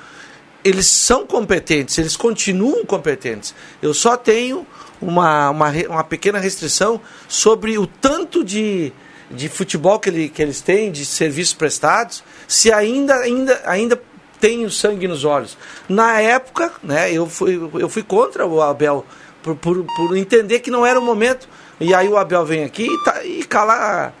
eles 0.63 0.87
são 0.87 1.25
competentes, 1.25 1.97
eles 1.97 2.15
continuam 2.15 2.85
competentes. 2.85 3.53
Eu 3.81 3.93
só 3.93 4.15
tenho 4.15 4.65
uma, 5.01 5.49
uma, 5.49 5.69
uma 5.89 6.03
pequena 6.03 6.39
restrição 6.39 7.01
sobre 7.27 7.77
o 7.77 7.87
tanto 7.87 8.43
de, 8.43 8.93
de 9.29 9.49
futebol 9.49 9.99
que, 9.99 10.09
ele, 10.09 10.29
que 10.29 10.41
eles 10.41 10.61
têm, 10.61 10.91
de 10.91 11.05
serviços 11.05 11.53
prestados, 11.53 12.23
se 12.47 12.71
ainda, 12.71 13.15
ainda, 13.15 13.61
ainda 13.65 14.01
tem 14.39 14.65
o 14.65 14.69
sangue 14.69 15.07
nos 15.07 15.25
olhos. 15.25 15.57
Na 15.89 16.19
época, 16.19 16.71
né, 16.83 17.11
eu, 17.11 17.27
fui, 17.27 17.59
eu 17.79 17.89
fui 17.89 18.03
contra 18.03 18.45
o 18.45 18.61
Abel 18.61 19.05
por, 19.41 19.55
por, 19.55 19.85
por 19.95 20.15
entender 20.15 20.59
que 20.59 20.69
não 20.69 20.85
era 20.85 20.99
o 20.99 21.03
momento. 21.03 21.47
E 21.79 21.93
aí 21.95 22.07
o 22.07 22.17
Abel 22.17 22.45
vem 22.45 22.63
aqui 22.63 22.85
e, 22.85 23.03
tá, 23.03 23.23
e 23.23 23.43
cala, 23.43 24.13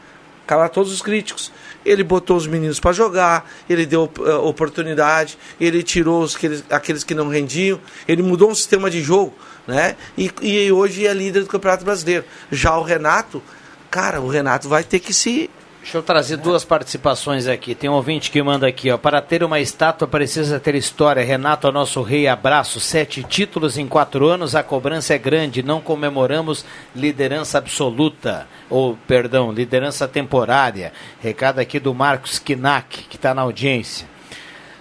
cala 0.47 0.67
todos 0.67 0.91
os 0.91 1.01
críticos 1.01 1.51
ele 1.85 2.03
botou 2.03 2.37
os 2.37 2.47
meninos 2.47 2.79
para 2.79 2.91
jogar, 2.91 3.49
ele 3.69 3.85
deu 3.85 4.09
uh, 4.19 4.29
oportunidade, 4.45 5.37
ele 5.59 5.83
tirou 5.83 6.23
os, 6.23 6.35
aqueles, 6.35 6.63
aqueles 6.69 7.03
que 7.03 7.13
não 7.13 7.27
rendiam, 7.27 7.79
ele 8.07 8.21
mudou 8.21 8.49
um 8.49 8.55
sistema 8.55 8.89
de 8.89 9.01
jogo, 9.01 9.33
né? 9.67 9.95
E, 10.17 10.31
e 10.41 10.71
hoje 10.71 11.07
é 11.07 11.13
líder 11.13 11.41
do 11.41 11.47
Campeonato 11.47 11.85
Brasileiro. 11.85 12.25
Já 12.51 12.77
o 12.77 12.83
Renato, 12.83 13.41
cara, 13.89 14.21
o 14.21 14.27
Renato 14.27 14.69
vai 14.69 14.83
ter 14.83 14.99
que 14.99 15.13
se 15.13 15.49
Deixa 15.81 15.97
eu 15.97 16.03
trazer 16.03 16.37
duas 16.37 16.63
participações 16.63 17.47
aqui. 17.47 17.73
Tem 17.73 17.89
um 17.89 17.93
ouvinte 17.93 18.29
que 18.29 18.41
manda 18.41 18.67
aqui, 18.67 18.91
ó. 18.91 18.99
Para 18.99 19.19
ter 19.19 19.43
uma 19.43 19.59
estátua 19.59 20.07
precisa 20.07 20.59
ter 20.59 20.75
história. 20.75 21.23
Renato, 21.23 21.71
nosso 21.71 22.03
rei, 22.03 22.27
abraço. 22.27 22.79
Sete 22.79 23.23
títulos 23.23 23.79
em 23.79 23.87
quatro 23.87 24.27
anos, 24.27 24.55
a 24.55 24.61
cobrança 24.61 25.15
é 25.15 25.17
grande. 25.17 25.63
Não 25.63 25.81
comemoramos 25.81 26.63
liderança 26.95 27.57
absoluta. 27.57 28.47
Ou, 28.69 28.95
perdão, 29.07 29.51
liderança 29.51 30.07
temporária. 30.07 30.93
Recado 31.19 31.57
aqui 31.57 31.79
do 31.79 31.95
Marcos 31.95 32.37
Kinak, 32.37 33.03
que 33.05 33.15
está 33.15 33.33
na 33.33 33.41
audiência. 33.41 34.07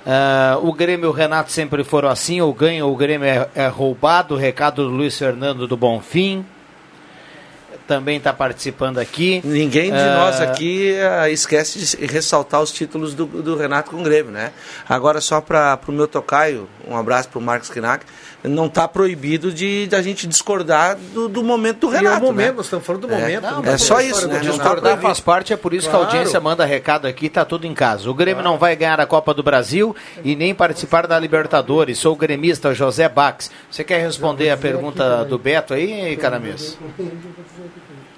Ah, 0.07 0.59
o 0.63 0.71
Grêmio 0.73 1.07
e 1.07 1.09
o 1.09 1.13
Renato 1.13 1.51
sempre 1.51 1.83
foram 1.83 2.11
assim, 2.11 2.43
ou 2.43 2.53
ganha 2.53 2.85
ou 2.85 2.93
o 2.93 2.97
Grêmio 2.97 3.27
é, 3.27 3.49
é 3.55 3.67
roubado. 3.69 4.37
Recado 4.37 4.85
do 4.85 4.91
Luiz 4.91 5.19
Fernando 5.19 5.67
do 5.67 5.79
Bonfim. 5.79 6.45
Também 7.87 8.19
está 8.19 8.33
participando 8.33 8.99
aqui. 8.99 9.41
Ninguém 9.45 9.91
de 9.91 9.99
Ah, 9.99 10.15
nós 10.17 10.41
aqui 10.41 10.95
ah, 11.01 11.29
esquece 11.29 11.79
de 11.79 12.07
ressaltar 12.07 12.61
os 12.61 12.71
títulos 12.71 13.15
do, 13.15 13.27
do 13.27 13.57
Renato 13.57 13.91
com 13.91 14.01
o 14.01 14.03
Grêmio, 14.03 14.31
né? 14.31 14.53
Agora, 14.89 15.21
só 15.21 15.41
para 15.41 15.79
o 15.89 15.93
meu 15.93 16.07
tocaio, 16.07 16.69
um 16.87 16.97
abraço 16.97 17.29
para 17.29 17.39
o 17.39 17.43
Marcos 17.43 17.71
Knack, 17.71 18.05
não 18.43 18.67
está 18.67 18.89
proibido 18.89 19.53
de 19.53 19.87
da 19.89 20.01
gente 20.01 20.27
discordar 20.27 20.97
do, 21.13 21.29
do 21.29 21.43
momento 21.45 21.89
do 21.89 21.93
E 21.93 21.97
é 21.97 22.01
o 22.01 22.03
Renato, 22.05 22.23
momento, 22.25 22.47
né? 22.49 22.53
nós 22.57 22.67
estamos 22.67 22.87
falando 22.87 23.07
do 23.07 23.13
É. 23.15 23.21
momento. 23.21 23.43
Não, 23.43 23.63
não 23.63 23.73
é 23.73 23.77
só 23.79 24.01
isso, 24.01 24.27
né? 24.27 24.35
Renato. 24.39 24.47
tá 24.47 24.53
Discordar 24.53 24.81
proibido. 24.81 25.03
faz 25.03 25.21
parte, 25.21 25.53
é 25.53 25.57
por 25.57 25.75
isso 25.75 25.89
que 25.89 25.95
a 25.95 25.99
Claro. 25.99 26.07
audiência 26.07 26.41
manda 26.41 26.65
recado 26.65 27.07
aqui, 27.07 27.29
tá 27.29 27.45
tudo 27.45 27.67
em 27.67 27.75
casa. 27.75 28.09
O 28.11 28.15
Grêmio 28.15 28.43
não 28.43 28.57
vai 28.59 28.75
ganhar 28.75 28.99
a 29.01 29.07
Copa 29.07 29.35
do 29.35 29.43
Brasil 29.43 29.95
e 30.25 30.35
nem 30.35 30.55
participar 30.55 31.07
da 31.07 31.19
Libertadores. 31.19 31.99
Sou 31.99 32.15
o 32.15 32.17
gremista 32.17 32.73
José 32.75 33.09
Bax. 33.09 33.51
Você 33.71 33.85
quer 33.85 34.01
responder 34.01 34.51
a 34.51 34.57
pergunta 34.57 35.25
do 35.25 35.39
Beto 35.39 35.75
aí, 35.75 36.17
Caramês? 36.17 36.79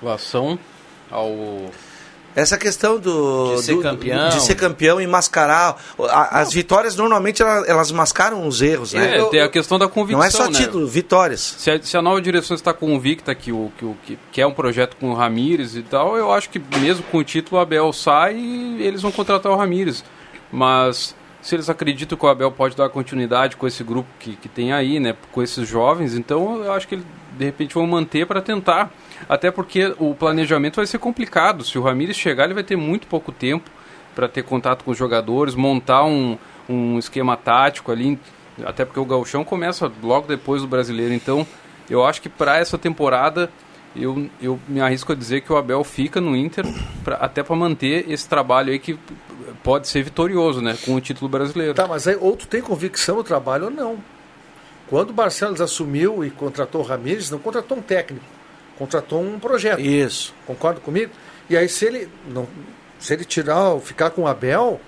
Relação 0.01 0.59
ao. 1.11 1.31
Essa 2.35 2.57
questão 2.57 2.99
do 2.99 3.57
De 3.57 3.63
ser 3.63 3.75
do- 3.75 3.83
campeão. 3.83 4.29
de 4.31 4.41
ser 4.43 4.55
campeão 4.55 5.01
e 5.01 5.07
mascarar 5.07 5.77
a- 6.09 6.41
as 6.41 6.53
vitórias 6.53 6.97
normalmente 6.97 7.43
elas, 7.43 7.69
elas 7.69 7.93
mascaram 7.93 8.47
os 8.49 8.63
erros, 8.63 8.95
né? 8.95 9.19
É, 9.19 9.25
tem 9.27 9.41
a 9.41 9.49
questão 9.51 9.79
da 9.79 9.87
convicção. 9.87 10.19
Não 10.21 10.27
é 10.27 10.31
só 10.31 10.47
né? 10.51 10.59
título, 10.59 10.87
vitórias. 10.87 11.41
Se 11.59 11.71
a, 11.71 11.83
se 11.83 11.97
a 11.97 12.01
nova 12.01 12.23
direção 12.23 12.55
está 12.55 12.73
convicta 12.73 13.35
que, 13.35 13.53
o, 13.53 13.71
que, 13.77 13.95
que, 14.07 14.19
que 14.33 14.41
é 14.41 14.47
um 14.47 14.53
projeto 14.55 14.97
com 14.97 15.11
o 15.11 15.15
Ramires 15.15 15.77
e 15.77 15.83
tal, 15.83 16.17
eu 16.17 16.33
acho 16.33 16.49
que 16.49 16.61
mesmo 16.79 17.03
com 17.11 17.19
o 17.19 17.25
título 17.25 17.59
o 17.59 17.63
Abel 17.63 17.93
sai 17.93 18.35
e 18.37 18.83
eles 18.83 19.03
vão 19.03 19.13
contratar 19.13 19.53
o 19.53 19.57
Ramires. 19.57 20.03
Mas 20.51 21.15
se 21.43 21.55
eles 21.55 21.69
acreditam 21.69 22.17
que 22.17 22.25
o 22.25 22.29
Abel 22.29 22.51
pode 22.53 22.77
dar 22.77 22.89
continuidade 22.89 23.57
com 23.57 23.67
esse 23.67 23.83
grupo 23.83 24.09
que, 24.19 24.37
que 24.37 24.49
tem 24.49 24.73
aí, 24.73 25.01
né, 25.01 25.15
com 25.33 25.43
esses 25.43 25.69
jovens, 25.69 26.15
então 26.15 26.63
eu 26.65 26.73
acho 26.73 26.87
que 26.89 26.95
eles 26.95 27.05
de 27.43 27.47
repente 27.47 27.75
vão 27.75 27.87
manter 27.87 28.27
para 28.27 28.41
tentar. 28.41 28.91
Até 29.29 29.51
porque 29.51 29.95
o 29.99 30.15
planejamento 30.15 30.77
vai 30.77 30.87
ser 30.87 30.99
complicado. 30.99 31.65
Se 31.65 31.77
o 31.79 31.83
Ramires 31.83 32.17
chegar, 32.17 32.45
ele 32.45 32.55
vai 32.55 32.63
ter 32.63 32.77
muito 32.77 33.07
pouco 33.07 33.33
tempo 33.33 33.69
para 34.15 34.29
ter 34.29 34.43
contato 34.45 34.85
com 34.85 34.93
os 34.93 34.99
jogadores, 34.99 35.55
montar 35.55 36.05
um, 36.05 36.39
um 36.69 36.99
esquema 36.99 37.37
tático 37.37 37.91
ali, 37.91 38.19
até 38.65 38.85
porque 38.85 39.01
o 39.01 39.05
gauchão 39.05 39.45
começa 39.45 39.91
logo 40.03 40.29
depois 40.29 40.63
do 40.63 40.69
brasileiro. 40.69 41.13
Então, 41.15 41.47
eu 41.91 42.05
acho 42.05 42.21
que 42.23 42.29
para 42.29 42.59
essa 42.59 42.79
temporada, 42.79 43.51
eu, 43.97 44.29
eu 44.41 44.61
me 44.69 44.81
arrisco 44.81 45.13
a 45.13 45.15
dizer 45.15 45.41
que 45.41 45.53
o 45.53 45.57
Abel 45.57 45.83
fica 45.83 46.21
no 46.21 46.37
Inter, 46.37 46.65
pra, 47.03 47.17
até 47.17 47.43
para 47.43 47.57
manter 47.57 48.09
esse 48.11 48.29
trabalho 48.29 48.71
aí 48.71 48.79
que 48.79 48.99
pode 49.65 49.89
ser 49.89 50.03
vitorioso, 50.03 50.61
né, 50.61 50.77
com 50.85 50.95
o 50.95 51.01
título 51.01 51.29
brasileiro. 51.29 51.75
Tá, 51.75 51.89
mas 51.89 52.07
aí 52.07 52.17
ou 52.21 52.37
tu 52.37 52.47
tem 52.47 52.61
convicção 52.61 53.17
no 53.17 53.25
trabalho 53.25 53.65
ou 53.65 53.71
não. 53.71 53.99
Quando 54.93 55.09
o 55.09 55.13
Barcelos 55.15 55.59
assumiu 55.63 56.23
e 56.23 56.31
contratou 56.31 56.83
o 56.83 56.85
Ramires, 56.85 57.31
não 57.31 57.39
contratou 57.39 57.79
um 57.79 57.81
técnico, 57.81 58.27
contratou 58.79 59.23
um 59.23 59.39
projeto. 59.39 59.81
Isso. 59.81 60.35
Concorda 60.47 60.81
comigo? 60.81 61.11
E 61.49 61.57
aí 61.57 61.67
se 61.67 61.87
ele 61.87 62.09
não, 62.29 62.47
se 62.99 63.15
ele 63.15 63.25
tirar, 63.25 63.79
ficar 63.81 64.11
com 64.11 64.23
o 64.23 64.27
Abel, 64.27 64.79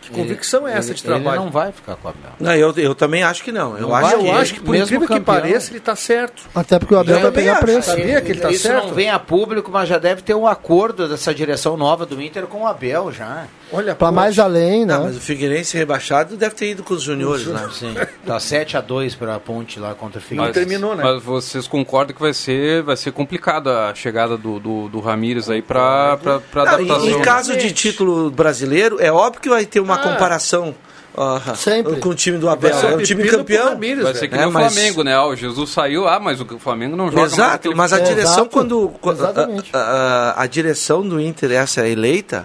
que 0.00 0.10
convicção 0.10 0.66
é 0.66 0.72
essa 0.76 0.88
Ele- 0.88 0.94
de 0.96 1.02
trabalho? 1.04 1.36
Ele 1.36 1.44
não 1.44 1.50
vai 1.50 1.72
ficar 1.72 1.94
com 1.96 2.08
o 2.08 2.10
Abel. 2.10 2.30
Não, 2.40 2.54
eu, 2.54 2.72
eu 2.76 2.94
também 2.94 3.22
acho 3.22 3.44
que 3.44 3.52
não. 3.52 3.74
Eu 3.76 3.88
Não 3.88 3.94
acho 3.94 4.06
vai, 4.08 4.18
que 4.18 4.26
eu 4.26 4.32
acho 4.34 4.54
que 4.54 4.60
por 4.60 4.70
mesmo 4.72 4.84
incrível 4.86 5.08
que 5.08 5.14
campeão. 5.14 5.34
pareça, 5.42 5.70
ele 5.70 5.78
está 5.78 5.94
certo. 5.94 6.42
Até 6.54 6.78
porque 6.78 6.94
o 6.94 6.98
Abel 6.98 7.20
vai 7.20 7.30
pegar 7.30 7.60
preço. 7.60 7.90
sabia 7.90 8.20
que 8.22 8.32
ele 8.32 8.40
tá 8.40 8.50
Isso 8.50 8.62
certo? 8.62 8.86
não 8.88 8.94
vem 8.94 9.10
a 9.10 9.18
público, 9.18 9.70
mas 9.70 9.88
já 9.90 9.98
deve 9.98 10.22
ter 10.22 10.34
um 10.34 10.46
acordo 10.46 11.06
dessa 11.06 11.34
direção 11.34 11.76
nova 11.76 12.06
do 12.06 12.20
Inter 12.20 12.46
com 12.46 12.62
o 12.62 12.66
Abel 12.66 13.12
já. 13.12 13.46
Olha, 13.74 13.94
Pra 13.94 14.08
pô, 14.08 14.14
mais 14.14 14.38
além, 14.38 14.86
né? 14.86 14.94
Não, 14.94 15.04
mas 15.04 15.16
o 15.16 15.20
Figueirense 15.20 15.76
rebaixado 15.76 16.36
deve 16.36 16.54
ter 16.54 16.70
ido 16.70 16.82
com 16.82 16.94
os 16.94 17.02
juniores 17.02 17.46
lá. 17.46 17.68
Sim. 17.70 17.94
Tá 18.24 18.40
7 18.40 18.76
a 18.76 18.80
2 18.80 19.14
para 19.16 19.34
a 19.34 19.40
Ponte 19.40 19.78
lá 19.78 19.94
contra 19.94 20.18
o 20.18 20.22
Não 20.22 20.28
Figueirense. 20.28 20.52
terminou, 20.58 20.94
né? 20.96 21.02
Mas 21.04 21.22
vocês 21.22 21.66
concordam 21.66 22.14
que 22.14 22.20
vai 22.22 22.32
ser, 22.32 22.82
vai 22.82 22.96
ser 22.96 23.12
complicado 23.12 23.68
a 23.70 23.94
chegada 23.94 24.36
do, 24.38 24.58
do, 24.58 24.88
do 24.88 25.00
Ramires 25.00 25.50
aí 25.50 25.60
para 25.60 26.18
Não, 26.24 26.62
adaptação. 26.62 27.06
em, 27.08 27.16
né? 27.18 27.24
caso 27.24 27.56
de 27.56 27.72
título 27.72 28.30
brasileiro, 28.30 28.96
é 29.00 29.10
óbvio 29.12 29.42
que 29.42 29.48
vai 29.48 29.66
ter 29.66 29.80
uma 29.80 29.96
Ah. 29.96 29.98
comparação 29.98 30.74
ah, 31.16 31.40
Sempre. 31.54 31.96
com 31.96 32.08
o 32.08 32.14
time 32.14 32.38
do 32.38 32.48
Abel. 32.48 32.76
É 32.76 32.94
o 32.94 32.98
um 32.98 33.02
time 33.02 33.24
campeão. 33.28 33.68
Ramires, 33.68 34.02
Vai 34.02 34.14
ser 34.14 34.26
que 34.26 34.34
É, 34.34 34.38
nem 34.38 34.46
o 34.48 34.52
mas- 34.52 34.72
Flamengo, 34.74 35.04
né? 35.04 35.14
Ah, 35.14 35.26
o 35.26 35.36
Jesus 35.36 35.70
saiu, 35.70 36.08
ah, 36.08 36.18
mas 36.18 36.40
o 36.40 36.58
Flamengo 36.58 36.96
não 36.96 37.08
joga 37.10 37.22
Exato, 37.26 37.76
mas 37.76 37.92
a 37.92 37.98
É, 37.98 38.02
direção, 38.02 38.32
exato. 38.32 38.50
quando, 38.50 38.92
quando- 39.00 39.18
Exatamente. 39.20 39.70
a, 39.72 39.78
a- 39.78 40.42
a 40.42 40.46
direção 40.46 41.06
do 41.06 41.20
Inter, 41.20 41.52
essa 41.52 41.82
é 41.86 41.90
eleita, 41.90 42.42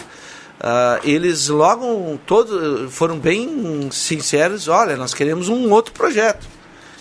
ah, 0.60 1.00
eles 1.04 1.48
logo 1.50 2.20
todos 2.26 2.94
foram 2.94 3.18
bem 3.20 3.90
sinceros, 3.92 4.68
olha, 4.68 4.96
nós 4.98 5.14
queremos 5.14 5.50
um 5.50 5.72
outro 5.72 5.94
projeto. 5.94 6.48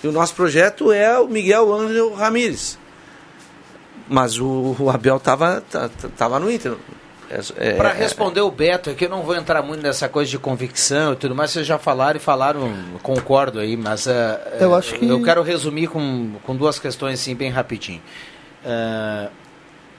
E 0.03 0.07
o 0.07 0.13
nosso 0.13 0.35
projeto 0.35 0.93
é 0.93 1.19
o 1.19 1.27
Miguel 1.27 1.73
Ângelo 1.75 2.15
Ramírez. 2.15 2.79
Mas 4.09 4.39
o, 4.39 4.77
o 4.79 4.89
Abel 4.91 5.17
estava 5.17 5.63
tava 6.17 6.39
no 6.39 6.51
Inter. 6.51 6.75
É, 7.31 7.71
é- 7.71 7.73
Para 7.75 7.93
responder 7.93 8.41
o 8.41 8.51
Beto 8.51 8.89
aqui, 8.89 9.05
eu 9.05 9.11
não 9.11 9.23
vou 9.23 9.35
entrar 9.37 9.61
muito 9.61 9.83
nessa 9.83 10.09
coisa 10.09 10.31
de 10.31 10.39
convicção 10.39 11.13
e 11.13 11.17
tudo 11.17 11.35
mais, 11.35 11.51
vocês 11.51 11.67
já 11.67 11.79
falaram 11.79 12.17
e 12.17 12.21
falaram, 12.21 12.73
concordo 13.03 13.59
aí, 13.61 13.77
mas 13.77 14.07
eh, 14.07 14.57
Eu 14.61 14.75
acho 14.75 14.95
que- 14.95 15.07
eu 15.07 15.23
quero 15.23 15.43
resumir 15.43 15.89
com, 15.89 16.37
com 16.43 16.57
duas 16.57 16.79
questões 16.79 17.21
assim, 17.21 17.35
bem 17.35 17.51
rapidinho. 17.51 18.01
Eh, 18.65 19.29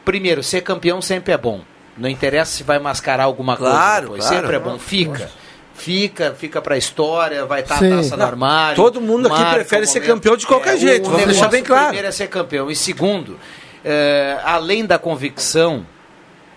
primeiro, 0.04 0.42
ser 0.42 0.62
campeão 0.62 1.02
sempre 1.04 1.32
é 1.32 1.38
bom. 1.38 1.62
Não 2.00 2.10
interessa 2.10 2.52
se 2.58 2.64
vai 2.64 2.80
mascarar 2.80 3.24
alguma 3.26 3.58
coisa 3.58 3.72
Claro, 3.72 4.02
depois. 4.04 4.22
claro. 4.26 4.36
Sempre 4.42 4.56
é 4.56 4.60
bom. 4.60 4.80
Fica. 4.80 5.30
Fica, 5.76 6.36
fica 6.38 6.62
pra 6.62 6.78
história, 6.78 7.46
vai 7.46 7.62
estar 7.62 7.78
Sim. 7.78 7.94
a 7.94 7.96
taça 7.98 8.18
no 8.18 8.24
armário. 8.24 8.76
todo 8.76 9.00
mundo 9.00 9.28
aqui 9.28 9.38
marca 9.40 9.56
prefere 9.56 9.88
ser 9.88 10.02
campeão 10.02 10.36
de 10.36 10.46
qualquer 10.46 10.76
É, 10.76 10.78
jeito, 10.78 11.10
vamos 11.10 11.26
deixar 11.28 11.48
bem 11.48 11.64
claro. 11.64 11.86
Primeiro 11.86 12.08
é 12.08 12.12
ser 12.12 12.28
campeão. 12.28 12.70
E 12.70 12.76
segundo, 12.76 13.40
eh, 13.86 14.38
além 14.44 14.86
da 14.86 15.00
convicção 15.00 15.86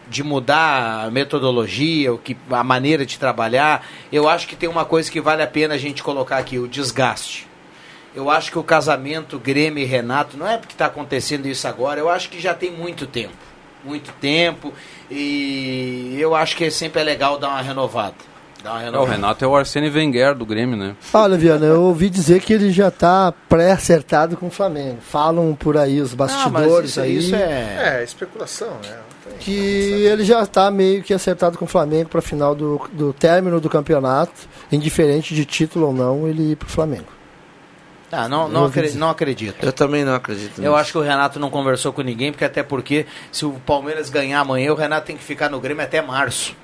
de 0.08 0.24
mudar 0.24 1.06
a 1.06 1.10
metodologia, 1.10 2.12
o 2.12 2.18
que, 2.18 2.36
a 2.50 2.64
maneira 2.64 3.06
de 3.06 3.16
trabalhar, 3.16 3.86
eu 4.12 4.28
acho 4.28 4.48
que 4.48 4.56
tem 4.56 4.68
uma 4.68 4.84
coisa 4.84 5.08
que 5.10 5.20
vale 5.20 5.40
a 5.42 5.46
pena 5.46 5.74
a 5.74 5.78
gente 5.78 6.02
colocar 6.02 6.38
aqui, 6.38 6.58
o 6.58 6.66
desgaste. 6.66 7.46
Eu 8.14 8.28
acho 8.28 8.50
que 8.50 8.58
o 8.58 8.62
casamento 8.64 9.38
Grêmio 9.38 9.82
e 9.82 9.86
Renato, 9.86 10.36
não 10.36 10.46
é 10.48 10.58
porque 10.58 10.74
está 10.74 10.86
acontecendo 10.86 11.46
isso 11.46 11.66
agora, 11.68 12.00
eu 12.00 12.08
acho 12.10 12.28
que 12.28 12.40
já 12.40 12.52
tem 12.54 12.72
muito 12.72 13.06
tempo. 13.06 13.32
Muito 13.84 14.12
tempo. 14.20 14.72
E 15.10 16.16
eu 16.18 16.34
acho 16.34 16.56
que 16.56 16.70
sempre 16.70 17.00
é 17.00 17.04
legal 17.04 17.38
dar 17.38 17.48
uma 17.48 17.62
renovada. 17.62 18.14
Dar 18.62 18.70
uma 18.74 18.78
É, 18.78 18.82
o 18.82 18.84
renovada. 18.86 19.12
Renato 19.12 19.44
é 19.44 19.48
o 19.48 19.56
Arsene 19.56 19.90
Wenger 19.90 20.34
do 20.36 20.46
Grêmio, 20.46 20.76
né? 20.76 20.94
Olha, 21.12 21.36
Viana, 21.36 21.66
eu 21.66 21.82
ouvi 21.82 22.08
dizer 22.08 22.40
que 22.40 22.52
ele 22.52 22.70
já 22.70 22.88
está 22.88 23.32
pré-acertado 23.48 24.36
com 24.36 24.46
o 24.46 24.50
Flamengo. 24.50 24.98
Falam 25.00 25.54
por 25.54 25.76
aí 25.76 26.00
os 26.00 26.12
Ah, 26.12 26.16
bastidores 26.16 26.90
isso, 26.90 27.00
aí. 27.00 27.18
isso 27.18 27.34
é... 27.34 27.98
É, 28.00 28.04
especulação, 28.04 28.70
né? 28.84 28.96
Que 29.40 29.52
ele 30.04 30.24
já 30.24 30.42
está 30.42 30.70
meio 30.70 31.02
que 31.02 31.12
acertado 31.14 31.58
com 31.58 31.64
o 31.64 31.68
Flamengo 31.68 32.08
para 32.08 32.20
final 32.20 32.54
do, 32.54 32.80
do 32.92 33.12
término 33.12 33.60
do 33.60 33.68
campeonato, 33.68 34.32
indiferente 34.70 35.34
de 35.34 35.44
título 35.44 35.86
ou 35.88 35.92
não, 35.92 36.28
ele 36.28 36.52
ir 36.52 36.56
para 36.56 36.66
o 36.66 36.70
Flamengo. 36.70 37.06
Ah, 38.14 38.28
não, 38.28 38.46
não, 38.46 38.62
ouvi 38.64 38.72
acre- 38.78 38.88
dizer. 38.88 38.98
não 39.00 39.08
acredito. 39.08 39.64
Eu 39.64 39.72
também 39.72 40.04
não 40.04 40.14
acredito 40.14 40.58
Eu 40.58 40.64
nisso. 40.64 40.74
acho 40.76 40.92
que 40.92 40.98
o 40.98 41.00
Renato 41.00 41.40
não 41.40 41.48
conversou 41.50 41.92
com 41.94 42.02
ninguém, 42.02 42.30
porque 42.30 42.44
até 42.44 42.62
porque 42.62 43.06
se 43.32 43.46
o 43.46 43.52
Palmeiras 43.64 44.10
ganhar 44.10 44.40
amanhã, 44.40 44.70
o 44.70 44.76
Renato 44.76 45.06
tem 45.06 45.16
que 45.16 45.24
ficar 45.24 45.48
no 45.48 45.58
Grêmio 45.58 45.82
até 45.82 46.02
março. 46.02 46.54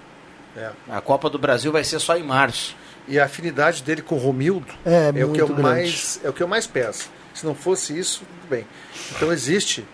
É. 0.57 0.70
A 0.90 1.01
Copa 1.01 1.30
do 1.30 1.38
Brasil 1.38 1.72
vai 1.72 1.82
ser 1.84 1.99
só 2.01 2.16
em 2.18 2.22
março. 2.22 2.76
E 3.07 3.18
a 3.18 3.24
afinidade 3.24 3.82
dele 3.82 4.03
com 4.03 4.16
o 4.16 4.18
Romildo 4.18 4.66
É, 4.84 5.07
é, 5.07 5.24
o 5.24 5.32
que 5.32 5.40
eu 5.40 5.46
muito 5.49 5.55
grande. 5.55 5.62
mais 5.62 6.20
é 6.22 6.28
o 6.28 6.32
que 6.34 6.42
eu 6.42 6.49
mais 6.49 6.66
peço. 6.66 7.11
Se 7.32 7.46
não 7.46 7.55
fosse 7.55 7.99
isso, 7.99 8.20
tudo 8.42 8.51
bem. 8.51 8.66
Então 9.16 9.32
existe 9.32 9.86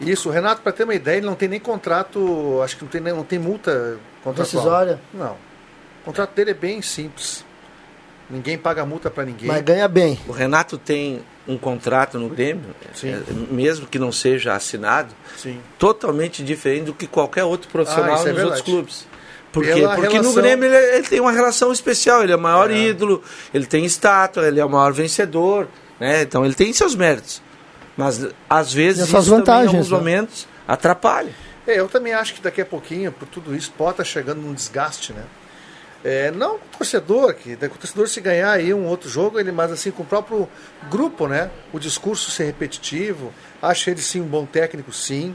isso. 0.00 0.30
O 0.30 0.32
Renato, 0.32 0.62
para 0.62 0.72
ter 0.72 0.84
uma 0.84 0.94
ideia, 0.94 1.18
ele 1.18 1.26
não 1.26 1.34
tem 1.34 1.48
nem 1.48 1.60
contrato, 1.60 2.60
acho 2.64 2.76
que 2.78 2.82
não 2.84 2.88
tem, 2.90 3.00
não 3.02 3.24
tem 3.24 3.38
multa 3.38 3.98
contratual. 4.22 4.62
Decisória. 4.62 5.00
Não. 5.12 5.32
O 6.00 6.04
contrato 6.06 6.32
dele 6.34 6.52
é 6.52 6.54
bem 6.54 6.80
simples. 6.80 7.44
Ninguém 8.30 8.56
paga 8.56 8.84
multa 8.86 9.10
para 9.10 9.24
ninguém. 9.24 9.46
Mas 9.48 9.60
ganha 9.62 9.86
bem. 9.86 10.18
O 10.26 10.32
Renato 10.32 10.78
tem 10.78 11.20
um 11.46 11.58
contrato 11.58 12.18
no 12.18 12.28
Grêmio, 12.30 12.74
Sim. 12.94 13.10
é, 13.12 13.22
mesmo 13.52 13.86
que 13.86 13.98
não 13.98 14.10
seja 14.10 14.54
assinado, 14.54 15.14
Sim. 15.36 15.60
totalmente 15.78 16.42
diferente 16.42 16.84
do 16.86 16.94
que 16.94 17.06
qualquer 17.06 17.44
outro 17.44 17.68
profissional 17.68 18.14
Ah, 18.14 18.14
é 18.14 18.16
nos 18.16 18.26
outros 18.26 18.36
verdade. 18.42 18.62
clubes. 18.62 19.06
Por 19.52 19.62
quê? 19.62 19.72
Porque 19.82 20.06
no 20.06 20.10
relação- 20.10 20.34
Grêmio 20.34 20.64
ele, 20.74 20.96
ele 20.96 21.06
tem 21.06 21.20
uma 21.20 21.30
relação 21.32 21.70
especial, 21.70 22.22
ele 22.22 22.32
é 22.32 22.36
o 22.36 22.40
maior 22.40 22.70
É. 22.70 22.76
ídolo, 22.76 23.22
ele 23.52 23.66
tem 23.66 23.84
estátua, 23.84 24.48
ele 24.48 24.58
é 24.58 24.64
o 24.64 24.70
maior 24.70 24.92
vencedor, 24.92 25.68
né? 26.00 26.22
então 26.22 26.44
ele 26.44 26.54
tem 26.54 26.72
seus 26.72 26.94
méritos. 26.94 27.42
Mas 27.96 28.26
às 28.50 28.72
vezes 28.72 29.04
isso 29.04 29.12
também, 29.12 29.26
em 29.26 29.30
vantagens, 29.30 29.68
alguns 29.68 29.90
né? 29.90 29.96
momentos 29.98 30.48
atrapalha. 30.66 31.30
É, 31.66 31.78
eu 31.78 31.88
também 31.88 32.12
acho 32.14 32.34
que 32.34 32.40
daqui 32.42 32.60
a 32.60 32.66
pouquinho, 32.66 33.12
por 33.12 33.28
tudo 33.28 33.54
isso, 33.54 33.70
pode 33.76 33.92
estar 33.92 34.04
chegando 34.04 34.40
num 34.40 34.52
desgaste, 34.54 35.12
né? 35.12 35.22
É, 36.04 36.30
não 36.30 36.56
o 36.56 36.60
torcedor, 36.76 37.32
que 37.32 37.54
o 37.54 37.68
torcedor 37.70 38.06
se 38.08 38.20
ganhar 38.20 38.52
aí 38.52 38.74
um 38.74 38.86
outro 38.86 39.08
jogo, 39.08 39.40
ele 39.40 39.50
mais 39.50 39.72
assim 39.72 39.90
com 39.90 40.02
o 40.02 40.06
próprio 40.06 40.46
grupo, 40.90 41.26
né? 41.26 41.50
O 41.72 41.78
discurso 41.78 42.30
ser 42.30 42.44
repetitivo, 42.44 43.32
acho 43.62 43.88
ele 43.88 44.02
sim 44.02 44.20
um 44.20 44.26
bom 44.26 44.44
técnico, 44.44 44.92
sim. 44.92 45.34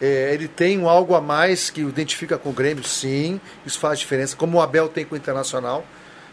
É, 0.00 0.32
ele 0.32 0.48
tem 0.48 0.78
um 0.78 0.88
algo 0.88 1.14
a 1.14 1.20
mais 1.20 1.68
que 1.68 1.84
o 1.84 1.90
identifica 1.90 2.38
com 2.38 2.48
o 2.48 2.52
Grêmio, 2.54 2.84
sim. 2.84 3.38
Isso 3.66 3.78
faz 3.78 3.98
diferença, 3.98 4.34
como 4.34 4.56
o 4.56 4.62
Abel 4.62 4.88
tem 4.88 5.04
com 5.04 5.14
o 5.14 5.18
Internacional. 5.18 5.84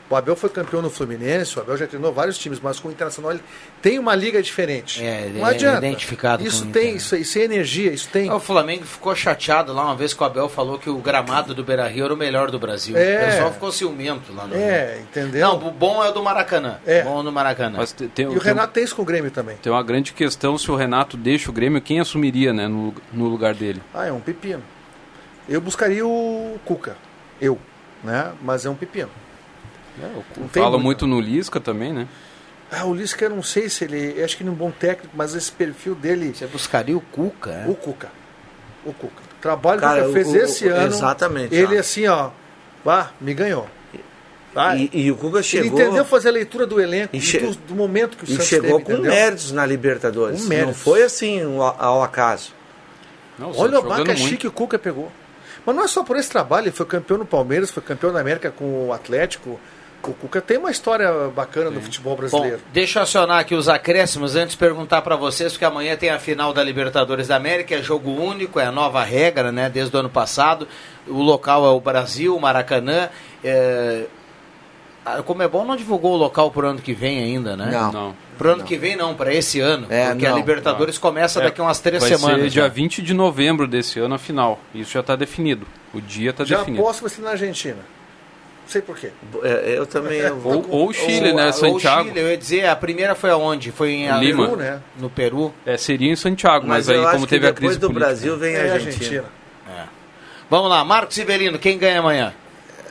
O 0.08 0.16
Abel 0.16 0.36
foi 0.36 0.50
campeão 0.52 0.84
no 0.84 0.90
Fluminense, 0.92 1.58
o 1.58 1.62
Abel 1.64 1.76
já 1.78 1.88
treinou 1.88 2.14
vários 2.14 2.38
times, 2.38 2.60
mas 2.60 2.80
com 2.80 2.90
o 2.90 2.92
Internacional 2.92 3.32
ele 3.32 3.42
tem 3.82 3.98
uma 3.98 4.14
liga 4.14 4.40
diferente. 4.40 5.04
É, 5.04 5.32
não 5.34 5.48
é 5.48 5.50
adianta. 5.50 5.80
identificado 5.80 6.46
Isso 6.46 6.68
tem, 6.68 6.96
isso, 6.96 7.16
isso 7.16 7.40
é 7.40 7.42
energia, 7.42 7.92
isso 7.92 8.08
tem. 8.10 8.32
O 8.32 8.40
Flamengo 8.40 8.86
ficou 8.86 9.16
chateado 9.16 9.74
lá 9.74 9.84
uma 9.86 9.96
vez 9.96 10.14
que 10.14 10.22
o 10.22 10.26
Abel 10.26 10.48
falou 10.48 10.78
que 10.78 10.92
o 10.92 11.00
gramado 11.00 11.56
do 11.56 11.64
Beira 11.64 11.88
Rio 11.88 12.06
era 12.06 12.14
o 12.14 12.18
melhor 12.18 12.52
do 12.52 12.60
Brasil. 12.60 12.96
É. 12.96 13.16
O 13.24 13.26
pessoal 13.26 13.54
ficou 13.54 13.72
ciumento 13.72 14.32
lá 14.32 14.46
no 14.46 14.56
É, 14.56 15.00
entendeu? 15.02 15.48
Não, 15.48 15.68
o 15.68 15.72
bom 15.72 16.04
é 16.04 16.10
o 16.10 16.12
do 16.12 16.22
Maracanã. 16.22 16.78
É. 16.86 17.02
Bom 17.02 17.18
é 17.18 17.20
o 17.22 17.24
do 17.24 17.32
Maracanã. 17.32 17.78
Mas 17.80 17.92
te- 17.92 18.08
tem, 18.08 18.26
E 18.26 18.28
o 18.28 18.34
tem- 18.34 18.42
Renato 18.44 18.74
tem 18.74 18.84
isso 18.84 18.96
com 18.96 19.02
o 19.02 19.06
Grêmio 19.06 19.32
também. 19.32 19.58
tem 19.58 19.72
uma 19.72 19.82
grande 19.82 20.14
questão 20.14 20.56
se 20.56 20.70
o 20.70 20.76
Renato 20.76 21.18
deixa 21.18 21.50
o 21.50 21.54
Grêmio, 21.54 21.82
quem 21.82 22.00
assumiria 22.00 22.54
né, 22.54 22.68
no, 22.68 22.94
no 23.12 23.28
lugar 23.28 23.56
dele? 23.56 23.82
Ah, 23.92 24.06
é 24.06 24.12
um 24.12 24.20
pepino. 24.20 24.62
Eu 25.50 25.60
buscaria 25.62 26.06
o 26.06 26.60
Cuca. 26.64 26.96
Eu. 27.42 27.58
Né? 28.04 28.32
Mas 28.44 28.68
é 28.68 28.70
um 28.70 28.76
pepino. 28.76 29.10
Tem 30.52 30.62
Fala 30.64 30.78
muito. 30.78 31.08
no 31.08 31.20
Lisca 31.20 31.60
também, 31.60 31.94
né? 31.94 32.08
Ah, 32.72 32.86
o 32.86 32.94
Lisca, 32.94 33.26
eu 33.26 33.30
não 33.30 33.44
sei 33.44 33.70
se 33.70 33.84
ele. 33.84 34.16
eu 34.18 34.26
Acho 34.26 34.36
que 34.36 34.44
ele 34.44 34.50
é 34.50 34.52
um 34.52 34.56
bom 34.56 34.72
técnico, 34.72 35.14
mas 35.16 35.36
esse 35.36 35.52
perfil 35.52 35.96
dele. 35.96 36.34
Você 36.36 36.48
buscaria 36.48 36.98
o 36.98 37.02
Cuca, 37.02 37.52
é? 37.52 37.66
O 37.70 37.76
Cuca. 37.76 38.10
O 38.86 38.92
Cuca. 38.94 39.22
O 39.38 39.42
trabalho 39.42 39.80
Cara, 39.80 40.02
que 40.02 40.06
ele 40.08 40.14
fez 40.14 40.28
o- 40.28 40.32
o- 40.32 40.38
esse 40.38 40.68
ano. 40.68 40.88
exatamente, 40.88 41.54
Ele 41.56 41.78
ó. 41.78 41.80
assim, 41.80 42.08
ó. 42.08 42.32
Ah, 42.86 43.10
me 43.22 43.34
ganhou. 43.34 43.68
Ah, 44.56 44.76
E, 44.76 44.90
e 44.94 45.12
o 45.12 45.16
Cuca 45.18 45.44
chegou. 45.44 45.78
Ele 45.78 45.84
entendeu 45.84 46.06
fazer 46.06 46.30
a 46.30 46.32
leitura 46.32 46.66
do 46.66 46.80
elenco 46.80 47.14
E 47.16 47.20
e 47.20 47.22
che- 47.22 47.40
do, 47.40 47.56
do 47.56 47.76
momento 47.76 48.18
que 48.18 48.24
o 48.24 48.26
E 48.26 48.32
Santos 48.32 48.48
chegou 48.48 48.72
teve, 48.80 48.84
com 48.86 48.92
entendeu? 48.94 49.12
méritos 49.12 49.52
na 49.52 49.66
Libertadores. 49.66 50.44
Com 50.46 50.54
Não 50.54 50.74
foi 50.74 51.04
assim 51.04 51.46
um 51.46 51.62
a- 51.62 51.76
ao 51.78 52.02
acaso. 52.02 52.54
Não, 53.38 53.52
o 53.52 53.58
Olha 53.60 53.80
o 53.80 53.92
abacaxi 53.92 54.38
que 54.38 54.48
o 54.48 54.52
Cuca 54.52 54.80
pegou. 54.80 55.12
Mas 55.66 55.76
não 55.76 55.84
é 55.84 55.88
só 55.88 56.04
por 56.04 56.16
esse 56.16 56.30
trabalho, 56.30 56.66
ele 56.66 56.72
foi 56.76 56.86
campeão 56.86 57.18
no 57.18 57.26
Palmeiras, 57.26 57.70
foi 57.70 57.84
campeão 57.84 58.14
na 58.14 58.20
América 58.22 58.50
com 58.50 58.88
o 58.88 58.94
Atlético. 58.94 59.60
O 60.12 60.14
Cuca 60.14 60.42
tem 60.42 60.58
uma 60.58 60.72
história 60.72 61.12
bacana 61.36 61.70
no 61.70 61.82
futebol 61.82 62.14
Bom, 62.16 62.22
brasileiro. 62.22 62.60
deixa 62.72 63.00
eu 63.00 63.04
acionar 63.04 63.40
aqui 63.40 63.56
os 63.56 63.68
acréscimos 63.68 64.36
antes 64.36 64.52
de 64.52 64.58
perguntar 64.58 65.02
para 65.02 65.16
vocês, 65.16 65.54
porque 65.54 65.66
amanhã 65.66 65.96
tem 65.96 66.10
a 66.10 66.20
final 66.20 66.54
da 66.54 66.64
Libertadores 66.64 67.28
da 67.28 67.36
América, 67.36 67.76
é 67.76 67.82
jogo 67.82 68.12
único, 68.12 68.60
é 68.60 68.66
a 68.66 68.72
nova 68.72 69.04
regra, 69.04 69.52
né, 69.52 69.70
desde 69.70 69.96
o 69.96 70.00
ano 70.00 70.10
passado. 70.10 70.68
O 71.08 71.22
local 71.22 71.66
é 71.66 71.70
o 71.70 71.80
Brasil, 71.80 72.36
o 72.36 72.40
Maracanã. 72.42 73.10
É... 73.44 74.06
A 75.06 75.22
Comebol 75.22 75.64
não 75.66 75.76
divulgou 75.76 76.14
o 76.14 76.18
local 76.18 76.50
para 76.50 76.66
o 76.66 76.70
ano 76.70 76.80
que 76.82 76.92
vem 76.92 77.20
ainda, 77.20 77.56
né? 77.56 77.70
Não. 77.72 77.92
Não. 77.92 78.16
Para 78.40 78.48
o 78.48 78.52
ano 78.54 78.64
que 78.64 78.76
vem 78.76 78.96
não, 78.96 79.14
para 79.14 79.32
esse 79.34 79.60
ano, 79.60 79.86
É, 79.88 80.10
porque 80.10 80.26
a 80.26 80.32
não, 80.32 80.38
Libertadores 80.38 80.98
começa 80.98 81.40
É, 81.40 81.44
daqui 81.44 81.62
umas 81.62 81.80
três 81.80 82.02
vai 82.02 82.16
semanas. 82.18 82.42
ser 82.42 82.50
dia 82.50 82.62
já. 82.64 82.68
20 82.68 83.02
de 83.04 83.14
novembro 83.14 83.68
desse 83.68 84.00
ano 84.00 84.16
a 84.16 84.18
final. 84.18 84.60
Isso 84.74 84.92
já 84.94 85.02
está 85.02 85.16
definido. 85.16 85.68
O 85.94 86.02
dia 86.02 86.32
está 86.32 86.44
Já 86.44 86.58
definido. 86.58 86.82
aposto 86.82 86.98
que 86.98 87.04
vai 87.04 87.16
ser 87.16 87.22
na 87.22 87.30
Argentina. 87.30 87.78
Não 88.66 88.72
sei 88.72 88.82
porquê. 88.82 89.12
É, 89.44 89.76
eu 89.78 89.86
também. 89.86 90.20
eu 90.20 90.38
vou- 90.40 90.56
Ou, 90.56 90.70
ou 90.72 90.90
o 90.90 90.94
Chile, 90.94 91.30
Ou- 91.30 91.36
né? 91.36 91.46
ou 91.48 91.54
Santiago. 91.54 92.08
Chile, 92.10 92.20
eu 92.20 92.30
ia 92.30 92.38
dizer, 92.38 92.66
a 92.68 92.76
primeira 92.76 93.14
foi 93.14 93.30
aonde? 93.30 93.72
Foi 93.72 93.92
em 93.92 94.20
Lima. 94.20 94.46
Peru, 94.48 94.58
né? 94.58 94.82
no 94.98 95.10
Peru. 95.10 95.54
É, 95.66 95.78
seria 95.78 96.12
em 96.12 96.16
Santiago, 96.16 96.66
mas, 96.68 96.88
Mas, 96.88 96.98
aí 96.98 97.12
como 97.14 97.28
teve 97.28 97.46
a 97.48 97.52
depois 97.52 97.68
crise 97.68 97.80
do 97.80 97.88
política. 97.88 98.06
Brasil 98.08 98.38
vem 98.38 98.56
É 98.56 98.70
a 98.70 98.74
Argentina. 98.74 98.96
Argentina. 99.06 99.26
Vamos 100.50 100.70
lá, 100.70 100.84
Marcos 100.84 101.16
Sibelino, 101.16 101.58
quem 101.58 101.78
ganha 101.78 102.00
amanhã? 102.00 102.34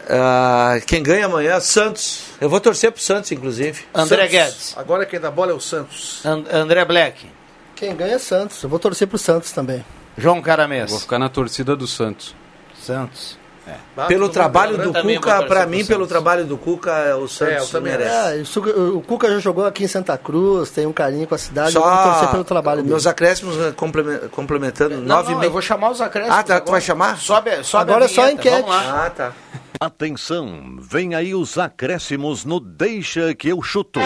Ah, 0.09 0.79
quem 0.87 1.03
ganha 1.03 1.27
amanhã? 1.27 1.59
Santos. 1.61 2.25
Eu 2.41 2.49
vou 2.49 2.61
torcer 2.61 2.91
pro 2.93 3.01
Santos, 3.01 3.31
inclusive. 3.33 3.85
André 3.95 4.29
Santos. 4.29 4.31
Guedes. 4.33 4.75
Agora 4.77 5.07
quem 5.07 5.19
dá 5.21 5.31
bola 5.31 5.53
é 5.53 5.55
o 5.55 5.61
Santos. 5.61 6.25
And- 6.27 6.45
André 6.53 6.85
Black. 6.85 7.27
Quem 7.75 7.95
ganha 7.97 8.15
é 8.15 8.19
Santos. 8.19 8.63
Eu 8.63 8.69
vou 8.69 8.79
torcer 8.79 9.07
pro 9.09 9.19
Santos 9.19 9.51
também. 9.53 9.85
João 10.19 10.37
Vou 10.37 10.45
Caramês. 10.45 11.01
ficar 11.03 11.19
na 11.19 11.29
torcida 11.29 11.75
do 11.75 11.87
Santos. 11.87 12.35
Santos. 12.81 13.39
Bah, 13.97 14.07
Pelo 14.07 14.23
mundo 14.25 14.33
trabalho 14.33 14.77
do 14.77 14.93
Cuca, 14.93 15.43
pro 15.45 15.69
mim, 15.69 15.85
pelo 15.85 16.07
trabalho 16.07 16.45
do 16.45 16.57
Cuca, 16.59 16.91
é 16.91 17.15
o 17.15 17.21
É, 17.21 17.23
eu 17.23 17.29
Santos 17.29 17.71
também 17.71 17.93
merece. 17.97 18.59
É, 18.59 18.71
o 18.73 19.01
Cuca 19.01 19.31
já 19.31 19.39
jogou 19.39 19.65
aqui 19.65 19.85
em 19.85 19.89
Santa 19.89 20.19
Cruz, 20.19 20.71
tem 20.71 20.87
um 20.87 20.93
carinho 20.93 21.27
com 21.27 21.35
a 21.35 21.39
cidade. 21.39 21.75
eu 21.75 21.81
vou 21.83 21.91
torcer 21.91 22.25
Só 22.25 22.27
pelo 22.29 22.45
trabalho 22.45 22.79
dele. 22.83 22.91
meus 22.91 23.07
acréscimos 23.07 23.57
complemen- 23.75 24.29
complementando. 24.31 24.97
Não, 24.97 25.17
nove 25.17 25.35
não, 25.35 25.43
eu 25.45 25.51
vou 25.51 25.63
chamar 25.63 25.91
os 25.91 26.01
acréscimos. 26.01 26.39
Ah, 26.39 26.43
tá, 26.43 26.61
tu 26.61 26.71
vai 26.73 26.81
chamar? 26.81 27.17
Sobe, 27.19 27.63
sobe 27.65 27.83
Agora 27.91 28.05
a 28.05 28.07
é 28.07 28.09
só 28.09 28.29
enquete. 28.29 28.51
Vamos 28.63 28.69
lá. 28.69 29.07
Ah, 29.07 29.11
tá. 29.11 29.33
Atenção, 29.81 30.77
vem 30.81 31.15
aí 31.15 31.35
os 31.35 31.59
acréscimos 31.59 32.45
no 32.45 32.61
Deixa 32.61 33.35
que 33.35 33.49
eu 33.49 33.61
chuto. 33.63 34.01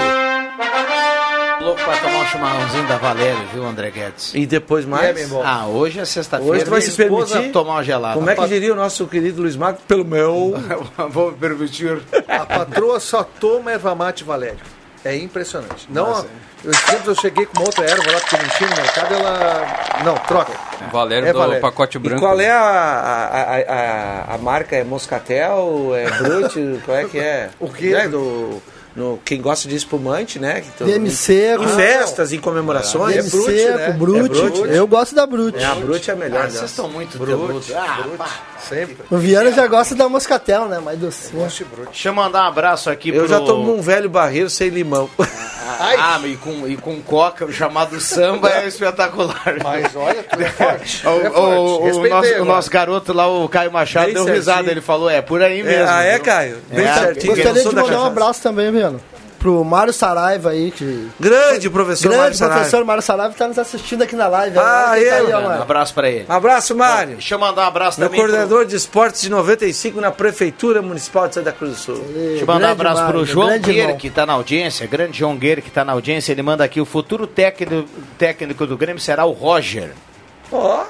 Louco 1.61 1.83
pra 1.83 1.97
tomar 1.97 2.19
um 2.21 2.27
chimarrãozinho 2.27 2.87
da 2.87 2.97
Valéria, 2.99 3.45
viu, 3.53 3.67
André 3.67 3.91
Guedes? 3.91 4.33
E 4.35 4.47
depois 4.47 4.85
É, 4.85 4.89
mais? 4.89 5.15
meu 5.15 5.25
irmão. 5.25 5.43
Ah, 5.45 5.67
hoje 5.67 5.99
é 5.99 6.05
sexta-feira. 6.05 6.53
Hoje 6.55 6.65
tu 6.65 6.71
vai 6.71 6.81
se 6.81 6.93
permitir? 6.93 7.51
tomar 7.53 7.73
uma 7.75 7.85
gelada. 7.85 8.15
Como 8.15 8.31
é 8.31 8.35
que 8.37 8.47
diria 8.47 8.73
o 8.73 8.77
nosso 8.77 9.07
querido 9.07 9.43
Luiz 9.43 9.57
Marcos? 9.57 9.83
Pelo 9.87 10.05
meu. 10.05 10.55
Vou 11.11 11.33
me 11.33 11.37
permitir. 11.37 12.01
A 12.29 12.47
patroa 12.47 13.01
só 13.01 13.23
toma 13.25 13.73
erva 13.73 13.95
mate 13.95 14.23
Valério. 14.25 14.59
É 15.05 15.17
impressionante. 15.17 15.87
Não, 15.89 16.09
Nossa, 16.09 16.27
eu, 16.65 16.73
eu 17.07 17.15
cheguei 17.15 17.47
com 17.47 17.59
uma 17.61 17.67
outra 17.67 17.85
erva 17.85 18.11
lá 18.13 18.21
porque 18.21 18.37
não 18.37 18.49
tinha 18.51 18.71
no 18.71 18.77
mercado, 18.77 19.15
ela. 19.15 19.67
Não, 20.05 20.15
troca. 20.15 20.53
Valério 20.93 21.29
É 21.29 21.33
do 21.33 21.39
Valério. 21.39 21.63
pacote 21.63 21.97
E 21.97 22.01
branco. 22.01 22.21
qual 22.21 22.39
é 22.41 22.51
a, 22.51 22.61
a, 22.61 24.33
a, 24.33 24.35
a, 24.35 24.39
marca? 24.39 24.75
É 24.77 24.85
Moscatel? 24.85 25.93
É 25.95 26.11
Brut? 26.11 26.81
qual 26.85 26.97
é 26.97 27.05
que 27.05 27.19
é? 27.19 27.51
O 27.61 27.69
quê? 27.71 27.91
Né, 27.91 28.09
do, 28.09 28.61
no, 28.97 29.19
quem 29.25 29.41
gosta 29.41 29.69
de 29.69 29.77
espumante, 29.77 30.39
né? 30.39 30.65
Todo- 30.77 30.87
DM 30.89 31.11
seco. 31.11 31.65
Em 31.65 31.69
festas, 31.69 32.33
em 32.33 32.39
comemorações. 32.41 33.15
DM 33.15 33.27
É 33.27 33.31
seco, 33.55 33.79
né? 33.79 33.91
Brute. 33.93 34.19
É 34.41 34.51
Brut. 34.51 34.59
Eu 34.75 34.87
gosto 34.87 35.15
da 35.15 35.27
Brute. 35.27 35.59
É, 35.59 35.65
a 35.65 35.75
Brut 35.75 36.11
é 36.11 36.13
a 36.13 36.17
melhor. 36.17 36.45
Ah, 36.47 36.51
vocês 36.51 36.71
estão 36.71 36.89
muito 36.89 37.17
Brute, 37.19 37.31
deludos. 37.31 37.71
Ah, 37.75 38.03
Brute. 38.03 38.33
Sempre. 38.67 38.97
O 39.11 39.17
Viana 39.19 39.53
já 39.53 39.67
gosta 39.67 39.95
da 39.95 40.09
Moscatel, 40.09 40.67
né? 40.69 40.79
Mais 40.79 40.99
docinho. 40.99 41.43
Gosto 41.43 41.65
de. 41.65 41.85
Deixa 41.87 42.09
eu 42.09 42.15
mandar 42.15 42.45
um 42.45 42.49
abraço 42.49 42.91
aqui 42.91 43.11
Eu 43.11 43.21
pro... 43.25 43.29
já 43.29 43.41
tomo 43.41 43.75
um 43.75 43.81
velho 43.81 44.09
barreiro 44.11 44.51
sem 44.51 44.69
limão. 44.69 45.09
Ah, 45.81 46.19
e 46.25 46.35
com, 46.37 46.67
e 46.67 46.77
com 46.77 47.01
coca, 47.03 47.45
o 47.45 47.53
chamado 47.53 48.01
samba 48.01 48.49
é 48.51 48.67
espetacular. 48.67 49.43
Mas 49.63 49.95
olha, 49.95 50.23
tu 50.25 50.41
é 50.41 50.49
forte. 50.49 51.07
O, 51.07 51.11
é 51.11 51.13
o- 51.29 51.33
forte. 51.33 51.37
o 51.39 51.85
Respeitei 51.85 52.11
nosso, 52.11 52.31
o 52.31 52.35
agora. 52.35 52.45
nosso 52.55 52.71
garoto 52.71 53.13
lá, 53.13 53.29
o 53.29 53.49
Caio 53.49 53.71
Machado, 53.71 54.07
Bem 54.07 54.15
deu 54.15 54.25
certinho. 54.25 54.41
risada. 54.41 54.71
Ele 54.71 54.81
falou, 54.81 55.09
é 55.11 55.21
por 55.21 55.41
aí 55.43 55.63
mesmo. 55.63 55.87
ah, 55.89 56.03
é, 56.03 56.15
viu? 56.15 56.25
Caio? 56.25 56.57
Bem 56.71 56.85
É, 56.87 56.95
certinho. 56.95 57.27
porque 57.35 57.43
Gostaria 57.43 57.69
de 57.69 57.75
da 57.77 57.83
mandar 57.83 58.01
um 58.01 58.07
abraço 58.07 58.43
também, 58.43 58.73
Viana. 58.73 58.99
Pro 59.39 59.63
Mário 59.65 59.93
Saraiva 59.93 60.51
aí, 60.51 60.71
que. 60.73 61.09
Grande 61.21 61.71
professor 61.71 62.09
Grande 62.09 62.19
Mário 62.23 62.35
Saraiva. 62.37 62.61
professor 62.61 62.85
Mário 62.85 63.03
Saraiva 63.03 63.33
está 63.33 63.47
nos 63.49 63.59
assistindo 63.59 64.03
aqui 64.03 64.17
na 64.17 64.27
live. 64.27 64.59
Ah, 64.59 64.89
Olha 64.91 65.01
quem 65.01 65.11
tá 65.11 65.19
ele, 65.19 65.27
aí, 65.27 65.33
ó, 65.33 65.49
Um 65.49 65.63
abraço 65.63 65.95
pra 65.95 66.11
ele. 66.11 66.27
Um 66.29 66.33
abraço, 66.33 66.75
Mário. 66.77 67.13
Deixa 67.13 67.35
eu 67.35 67.39
mandar 67.39 67.63
um 67.63 67.69
abraço 67.69 68.01
Meu 68.01 68.09
também. 68.09 68.21
pro- 68.21 68.29
coordenador 68.31 68.65
de 68.67 68.75
esportes 68.75 69.21
de 69.21 69.31
95 69.31 70.01
na 70.01 70.11
Prefeitura 70.11 70.83
Municipal 70.83 71.29
de 71.29 71.35
Santa 71.35 71.53
Cruz 71.53 71.73
do 71.75 71.79
Sul. 71.79 72.05
Deixa 72.13 72.43
eu 72.43 72.47
mandar 72.47 72.69
um 72.69 72.73
abraço 72.73 72.97
Mário, 73.03 73.13
pro 73.13 73.25
João 73.27 73.59
Guerra, 73.61 73.79
irmão. 73.79 73.97
que 73.97 74.09
está 74.09 74.27
na 74.27 74.33
audiência, 74.33 74.87
grande 74.87 75.19
João 75.19 75.37
Guerra, 75.37 75.61
que 75.61 75.69
está 75.69 75.85
na 75.85 75.93
audiência. 75.93 76.33
Ele 76.33 76.43
manda 76.43 76.65
aqui: 76.65 76.81
o 76.81 76.85
futuro 76.85 77.27
técnico, 77.27 77.89
técnico 78.19 78.67
do 78.67 78.77
Grêmio 78.77 79.01
será 79.01 79.25
o 79.25 79.33
Roger. 79.33 79.91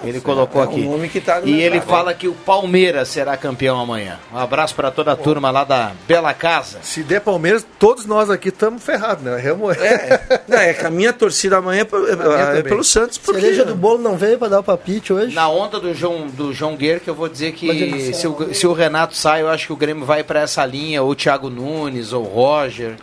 Ele 0.03 0.21
colocou 0.21 0.63
é 0.63 0.67
um 0.67 0.69
aqui. 0.69 0.81
nome 0.85 1.09
que 1.09 1.21
tá 1.21 1.41
e 1.45 1.61
ele 1.61 1.81
fala 1.81 2.15
que 2.15 2.29
o 2.29 2.35
Palmeiras 2.35 3.09
será 3.09 3.37
campeão 3.37 3.79
amanhã. 3.81 4.19
Um 4.33 4.39
abraço 4.39 4.75
para 4.75 4.91
toda 4.91 5.13
a 5.13 5.17
turma 5.17 5.51
lá 5.51 5.65
da 5.65 5.93
Bela 6.07 6.33
Casa. 6.35 6.79
Se 6.83 7.03
der 7.03 7.21
Palmeiras, 7.21 7.67
todos 7.79 8.07
nós 8.07 8.31
aqui 8.31 8.49
estamos 8.49 8.83
ferrados, 8.83 9.25
né? 9.25 9.41
É, 9.41 10.41
não, 10.49 10.59
é 10.59 10.73
que 10.75 10.87
a 10.87 10.91
minha 10.91 11.13
torcida 11.13 11.59
amanhã 11.59 11.81
é, 11.81 11.83
é 11.83 12.47
também. 12.47 12.63
pelo 12.63 12.85
Santos. 12.85 13.19
Porque... 13.19 13.41
Cereja 13.41 13.65
do 13.65 13.75
bolo 13.75 13.99
não 13.99 14.17
veio 14.17 14.39
pra 14.39 14.49
dar 14.49 14.61
o 14.61 14.63
palpite 14.63 15.13
hoje. 15.13 15.35
Na 15.35 15.49
onda 15.49 15.81
do 15.81 15.93
João, 15.95 16.29
do 16.29 16.53
João 16.53 16.77
Guerra, 16.77 17.01
que 17.01 17.11
eu 17.11 17.15
vou 17.15 17.29
dizer 17.29 17.53
que 17.53 18.13
se 18.15 18.27
o, 18.27 18.55
se 18.55 18.67
o 18.67 18.73
Renato 18.73 19.15
sai, 19.17 19.43
eu 19.43 19.49
acho 19.49 19.67
que 19.67 19.73
o 19.73 19.77
Grêmio 19.77 20.05
vai 20.05 20.23
para 20.23 20.41
essa 20.41 20.65
linha, 20.65 21.03
ou 21.03 21.11
o 21.11 21.15
Thiago 21.15 21.51
Nunes, 21.51 22.13
ou 22.13 22.25
o 22.25 22.29
Roger. 22.29 22.97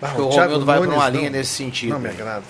Ah, 0.00 0.12
o 0.18 0.28
Thiago 0.28 0.52
Romildo 0.52 0.64
vai 0.66 0.78
para 0.78 0.86
Nunes 0.86 1.00
uma 1.02 1.10
não- 1.10 1.18
linha 1.18 1.30
nesse 1.30 1.50
sentido. 1.52 1.90
Não 1.94 1.98
me 2.00 2.08
agrada. 2.08 2.42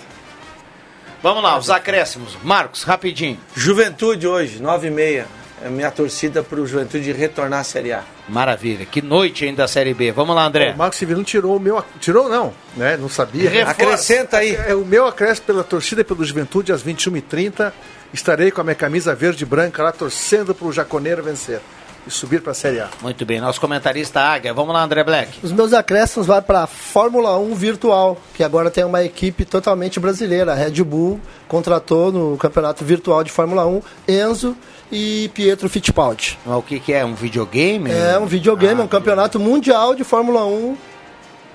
Vamos 1.21 1.43
lá, 1.43 1.57
os 1.57 1.69
acréscimos. 1.69 2.37
Marcos, 2.43 2.83
rapidinho. 2.83 3.39
Juventude 3.55 4.27
hoje, 4.27 4.61
9 4.61 4.87
e 4.87 4.91
meia. 4.91 5.27
É 5.63 5.67
a 5.67 5.71
minha 5.71 5.89
torcida 5.89 6.43
para 6.43 6.59
o 6.59 6.67
Juventude 6.67 7.11
retornar 7.11 7.61
à 7.61 7.63
Série 7.63 7.91
A. 7.91 8.03
Maravilha. 8.29 8.85
Que 8.85 9.01
noite 9.01 9.43
ainda 9.43 9.63
da 9.63 9.67
Série 9.67 9.91
B. 9.93 10.11
Vamos 10.11 10.35
lá, 10.35 10.45
André. 10.45 10.73
O 10.73 10.77
Marcos 10.77 10.99
Severino 10.99 11.23
tirou 11.23 11.57
o 11.57 11.59
meu. 11.59 11.83
Tirou, 11.99 12.29
não, 12.29 12.53
né? 12.75 12.95
Não 12.95 13.09
sabia. 13.09 13.49
Reforça. 13.49 13.71
Acrescenta 13.71 14.37
aí. 14.37 14.55
É, 14.55 14.75
o 14.75 14.85
meu 14.85 15.07
acréscimo 15.07 15.47
pela 15.47 15.63
torcida 15.63 16.01
e 16.01 16.03
pelo 16.03 16.23
Juventude 16.23 16.71
às 16.71 16.83
21h30. 16.83 17.73
Estarei 18.13 18.51
com 18.51 18.61
a 18.61 18.63
minha 18.63 18.75
camisa 18.75 19.15
verde 19.15 19.43
e 19.43 19.47
branca 19.47 19.81
lá 19.81 19.91
torcendo 19.91 20.53
para 20.53 20.67
o 20.67 20.71
Jaconeiro 20.71 21.23
vencer. 21.23 21.59
E 22.07 22.11
subir 22.11 22.41
para 22.41 22.51
a 22.51 22.55
Série 22.55 22.79
A. 22.79 22.89
Muito 23.01 23.25
bem, 23.25 23.39
nosso 23.39 23.59
comentarista 23.59 24.19
Águia. 24.21 24.53
Vamos 24.53 24.73
lá, 24.73 24.83
André 24.83 25.03
Black. 25.03 25.39
Os 25.43 25.51
meus 25.51 25.73
acréscimos 25.73 26.25
vai 26.25 26.41
para 26.41 26.63
a 26.63 26.67
Fórmula 26.67 27.37
1 27.37 27.53
virtual, 27.53 28.17
que 28.33 28.43
agora 28.43 28.71
tem 28.71 28.83
uma 28.83 29.03
equipe 29.03 29.45
totalmente 29.45 29.99
brasileira. 29.99 30.53
A 30.53 30.55
Red 30.55 30.83
Bull 30.83 31.19
contratou 31.47 32.11
no 32.11 32.37
campeonato 32.37 32.83
virtual 32.83 33.23
de 33.23 33.31
Fórmula 33.31 33.65
1 33.65 33.81
Enzo 34.07 34.55
e 34.91 35.29
Pietro 35.33 35.69
Fittipaldi. 35.69 36.39
Mas 36.45 36.57
o 36.57 36.61
que, 36.61 36.79
que 36.79 36.93
é? 36.93 37.05
Um 37.05 37.13
videogame? 37.13 37.91
É 37.91 38.17
um 38.17 38.25
videogame, 38.25 38.81
é 38.81 38.83
um 38.83 38.87
campeonato 38.87 39.39
mundial 39.39 39.93
de 39.93 40.03
Fórmula 40.03 40.45
1 40.45 40.77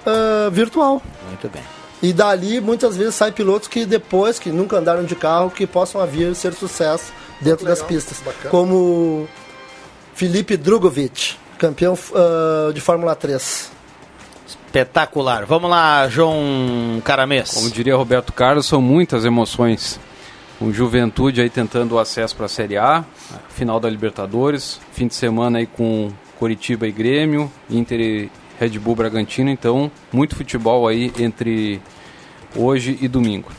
ah, 0.07 0.49
virtual. 0.51 1.03
Muito 1.29 1.49
bem. 1.49 1.63
E 2.03 2.13
dali 2.13 2.61
muitas 2.61 2.97
vezes 2.97 3.15
sai 3.15 3.31
pilotos 3.31 3.69
que 3.69 3.87
depois, 3.87 4.39
que 4.39 4.51
nunca 4.51 4.77
andaram 4.77 5.05
de 5.05 5.15
carro, 5.15 5.51
que 5.51 5.67
possam 5.67 6.05
vir 6.07 6.35
ser 6.35 6.53
sucesso 6.53 7.13
dentro 7.41 7.65
das 7.65 7.81
pistas. 7.81 8.19
bacana. 8.19 8.51
Como 8.51 9.29
Felipe 10.15 10.57
Drogovic, 10.57 11.37
campeão 11.59 11.99
ah, 12.15 12.73
de 12.73 12.81
Fórmula 12.81 13.15
3. 13.15 13.71
Espetacular. 14.47 15.45
Vamos 15.45 15.71
lá, 15.71 16.09
João 16.09 17.01
Caramês. 17.05 17.53
Como 17.53 17.71
diria 17.71 17.95
Roberto 17.95 18.33
Carlos, 18.33 18.67
são 18.67 18.81
muitas 18.81 19.25
emoções. 19.25 20.01
Com 20.59 20.73
Juventude 20.73 21.41
aí 21.41 21.51
tentando 21.51 21.97
o 21.97 21.99
acesso 21.99 22.37
para 22.37 22.47
a 22.47 22.49
Série 22.49 22.77
A, 22.77 23.05
final 23.49 23.81
da 23.81 23.91
Libertadores, 23.91 24.81
fim 24.93 25.09
de 25.09 25.15
semana 25.15 25.59
aí 25.59 25.67
com 25.67 26.13
Coritiba 26.39 26.87
e 26.87 26.93
Grêmio, 26.93 27.51
Inter 27.69 28.01
e 28.01 28.31
Red 28.61 28.79
Bull 28.79 28.95
Bragantino, 28.95 29.51
então 29.51 29.91
muito 30.13 30.37
futebol 30.37 30.87
aí 30.87 31.13
entre 31.19 31.83
hoje 32.55 32.97
e 33.01 33.09
domingo. 33.09 33.51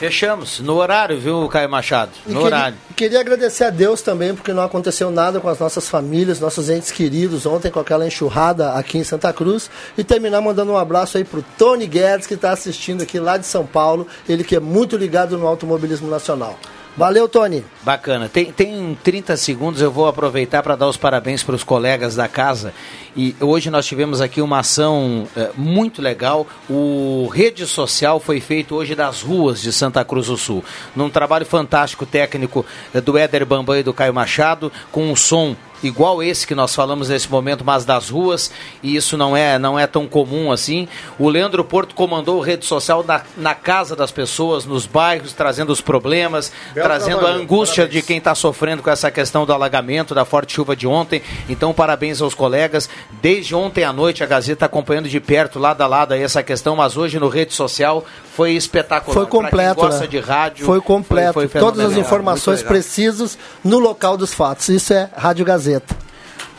Fechamos. 0.00 0.60
No 0.60 0.76
horário, 0.76 1.20
viu, 1.20 1.46
Caio 1.48 1.68
Machado? 1.68 2.10
No 2.24 2.32
queria- 2.40 2.46
horário. 2.46 2.76
Queria 2.96 3.20
agradecer 3.20 3.64
a 3.64 3.70
Deus 3.70 4.00
também, 4.00 4.34
porque 4.34 4.50
não 4.50 4.62
aconteceu 4.62 5.10
nada 5.10 5.40
com 5.40 5.48
as 5.48 5.58
nossas 5.58 5.90
famílias, 5.90 6.40
nossos 6.40 6.70
entes 6.70 6.90
queridos 6.90 7.44
ontem 7.44 7.70
com 7.70 7.78
aquela 7.78 8.06
enxurrada 8.06 8.72
aqui 8.72 8.96
em 8.96 9.04
Santa 9.04 9.30
Cruz. 9.30 9.70
E 9.98 10.02
terminar 10.02 10.40
mandando 10.40 10.72
um 10.72 10.76
abraço 10.78 11.18
aí 11.18 11.24
pro 11.24 11.44
Tony 11.58 11.86
Guedes, 11.86 12.26
que 12.26 12.32
está 12.32 12.50
assistindo 12.50 13.02
aqui 13.02 13.20
lá 13.20 13.36
de 13.36 13.44
São 13.44 13.66
Paulo. 13.66 14.06
Ele 14.26 14.42
que 14.42 14.56
é 14.56 14.60
muito 14.60 14.96
ligado 14.96 15.36
no 15.36 15.46
automobilismo 15.46 16.08
nacional. 16.08 16.58
Valeu, 16.96 17.28
Tony. 17.28 17.64
Bacana. 17.82 18.28
Tem, 18.28 18.52
tem 18.52 18.98
30 19.02 19.36
segundos, 19.36 19.80
eu 19.80 19.90
vou 19.90 20.06
aproveitar 20.06 20.62
para 20.62 20.76
dar 20.76 20.88
os 20.88 20.96
parabéns 20.96 21.42
para 21.42 21.54
os 21.54 21.62
colegas 21.62 22.16
da 22.16 22.28
casa. 22.28 22.74
E 23.16 23.34
hoje 23.40 23.70
nós 23.70 23.86
tivemos 23.86 24.20
aqui 24.20 24.42
uma 24.42 24.58
ação 24.58 25.26
eh, 25.36 25.50
muito 25.56 26.02
legal. 26.02 26.46
O 26.68 27.28
Rede 27.32 27.66
Social 27.66 28.20
foi 28.20 28.40
feito 28.40 28.74
hoje 28.74 28.94
das 28.94 29.22
ruas 29.22 29.62
de 29.62 29.72
Santa 29.72 30.04
Cruz 30.04 30.26
do 30.26 30.36
Sul. 30.36 30.64
Num 30.94 31.08
trabalho 31.08 31.46
fantástico 31.46 32.04
técnico 32.04 32.66
eh, 32.92 33.00
do 33.00 33.16
Éder 33.16 33.46
Bambam 33.46 33.76
e 33.78 33.82
do 33.82 33.94
Caio 33.94 34.12
Machado, 34.12 34.70
com 34.90 35.10
um 35.10 35.16
som 35.16 35.56
igual 35.82 36.22
esse 36.22 36.46
que 36.46 36.54
nós 36.54 36.74
falamos 36.74 37.08
nesse 37.08 37.30
momento, 37.30 37.64
mas 37.64 37.84
das 37.84 38.08
ruas, 38.10 38.50
e 38.82 38.96
isso 38.96 39.16
não 39.16 39.36
é, 39.36 39.58
não 39.58 39.78
é 39.78 39.86
tão 39.86 40.06
comum 40.06 40.52
assim. 40.52 40.88
O 41.18 41.28
Leandro 41.28 41.64
Porto 41.64 41.94
comandou 41.94 42.40
rede 42.40 42.64
social 42.64 43.04
na, 43.04 43.22
na 43.36 43.54
casa 43.54 43.96
das 43.96 44.10
pessoas, 44.10 44.64
nos 44.64 44.86
bairros, 44.86 45.32
trazendo 45.32 45.70
os 45.70 45.80
problemas, 45.80 46.52
Belo 46.72 46.86
trazendo 46.86 47.18
a 47.18 47.20
trabalho, 47.20 47.42
angústia 47.42 47.84
parabéns. 47.84 48.02
de 48.02 48.06
quem 48.06 48.18
está 48.18 48.34
sofrendo 48.34 48.82
com 48.82 48.90
essa 48.90 49.10
questão 49.10 49.46
do 49.46 49.52
alagamento, 49.52 50.14
da 50.14 50.24
forte 50.24 50.54
chuva 50.54 50.76
de 50.76 50.86
ontem. 50.86 51.22
Então, 51.48 51.72
parabéns 51.72 52.20
aos 52.20 52.34
colegas. 52.34 52.88
Desde 53.22 53.54
ontem 53.54 53.84
à 53.84 53.92
noite, 53.92 54.22
a 54.22 54.26
Gazeta 54.26 54.66
acompanhando 54.66 55.08
de 55.08 55.20
perto, 55.20 55.58
lado 55.58 55.80
a 55.82 55.86
lado, 55.86 56.12
aí 56.12 56.22
essa 56.22 56.42
questão, 56.42 56.76
mas 56.76 56.96
hoje 56.96 57.18
no 57.18 57.28
rede 57.28 57.54
social 57.54 58.04
foi 58.34 58.52
espetacular. 58.52 59.14
Foi 59.14 59.26
Pra 59.26 59.30
quem 59.30 59.42
completo. 59.42 59.80
gosta 59.80 60.00
né? 60.00 60.06
de 60.06 60.18
rádio. 60.18 60.66
Foi 60.66 60.80
completo. 60.80 61.32
foi 61.32 61.48
Todas 61.48 61.92
as 61.92 61.96
informações 61.96 62.62
precisas 62.62 63.38
no 63.62 63.78
local 63.78 64.16
dos 64.16 64.32
fatos. 64.32 64.68
Isso 64.68 64.92
é 64.92 65.10
Rádio 65.16 65.44
Gazeta. 65.44 65.96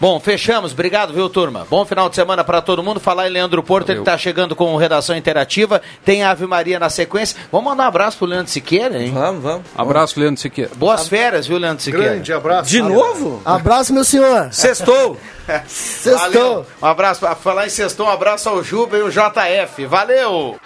Bom, 0.01 0.19
fechamos. 0.19 0.71
Obrigado, 0.71 1.13
viu, 1.13 1.29
turma? 1.29 1.67
Bom 1.69 1.85
final 1.85 2.09
de 2.09 2.15
semana 2.15 2.43
para 2.43 2.59
todo 2.59 2.81
mundo. 2.81 2.99
Falar 2.99 3.27
em 3.27 3.31
Leandro 3.31 3.61
Porto, 3.61 3.91
ele 3.91 3.99
está 3.99 4.17
chegando 4.17 4.55
com 4.55 4.75
redação 4.75 5.15
interativa. 5.15 5.79
Tem 6.03 6.23
Ave 6.23 6.47
Maria 6.47 6.79
na 6.79 6.89
sequência. 6.89 7.37
Vamos 7.51 7.69
mandar 7.69 7.83
um 7.83 7.87
abraço 7.87 8.17
pro 8.17 8.25
Leandro 8.25 8.51
Siqueira, 8.51 8.99
hein? 8.99 9.11
Vamos, 9.13 9.43
vamos. 9.43 9.61
Abraço, 9.77 10.19
Leandro 10.19 10.41
Siqueira. 10.41 10.71
Boas 10.75 11.07
férias, 11.07 11.45
viu, 11.45 11.59
Leandro 11.59 11.83
Siqueira? 11.83 12.13
Grande 12.13 12.33
abraço. 12.33 12.67
De 12.67 12.81
novo? 12.81 13.43
Abraço, 13.45 13.93
meu 13.93 14.03
senhor. 14.03 14.51
Sextou! 14.51 15.19
Sextou. 15.67 16.17
Valeu. 16.17 16.65
Um 16.81 16.85
abraço, 16.87 17.19
pra 17.19 17.35
falar 17.35 17.67
em 17.67 17.69
sextou, 17.69 18.07
um 18.07 18.09
abraço 18.09 18.49
ao 18.49 18.63
Juba 18.63 18.97
e 18.97 19.03
o 19.03 19.11
JF. 19.11 19.85
Valeu! 19.85 20.59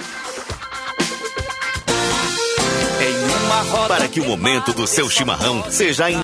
Para 3.88 4.08
que 4.08 4.20
o 4.20 4.26
momento 4.26 4.74
do 4.74 4.88
seu 4.88 5.10
chimarrão 5.10 5.64
seja 5.70 6.10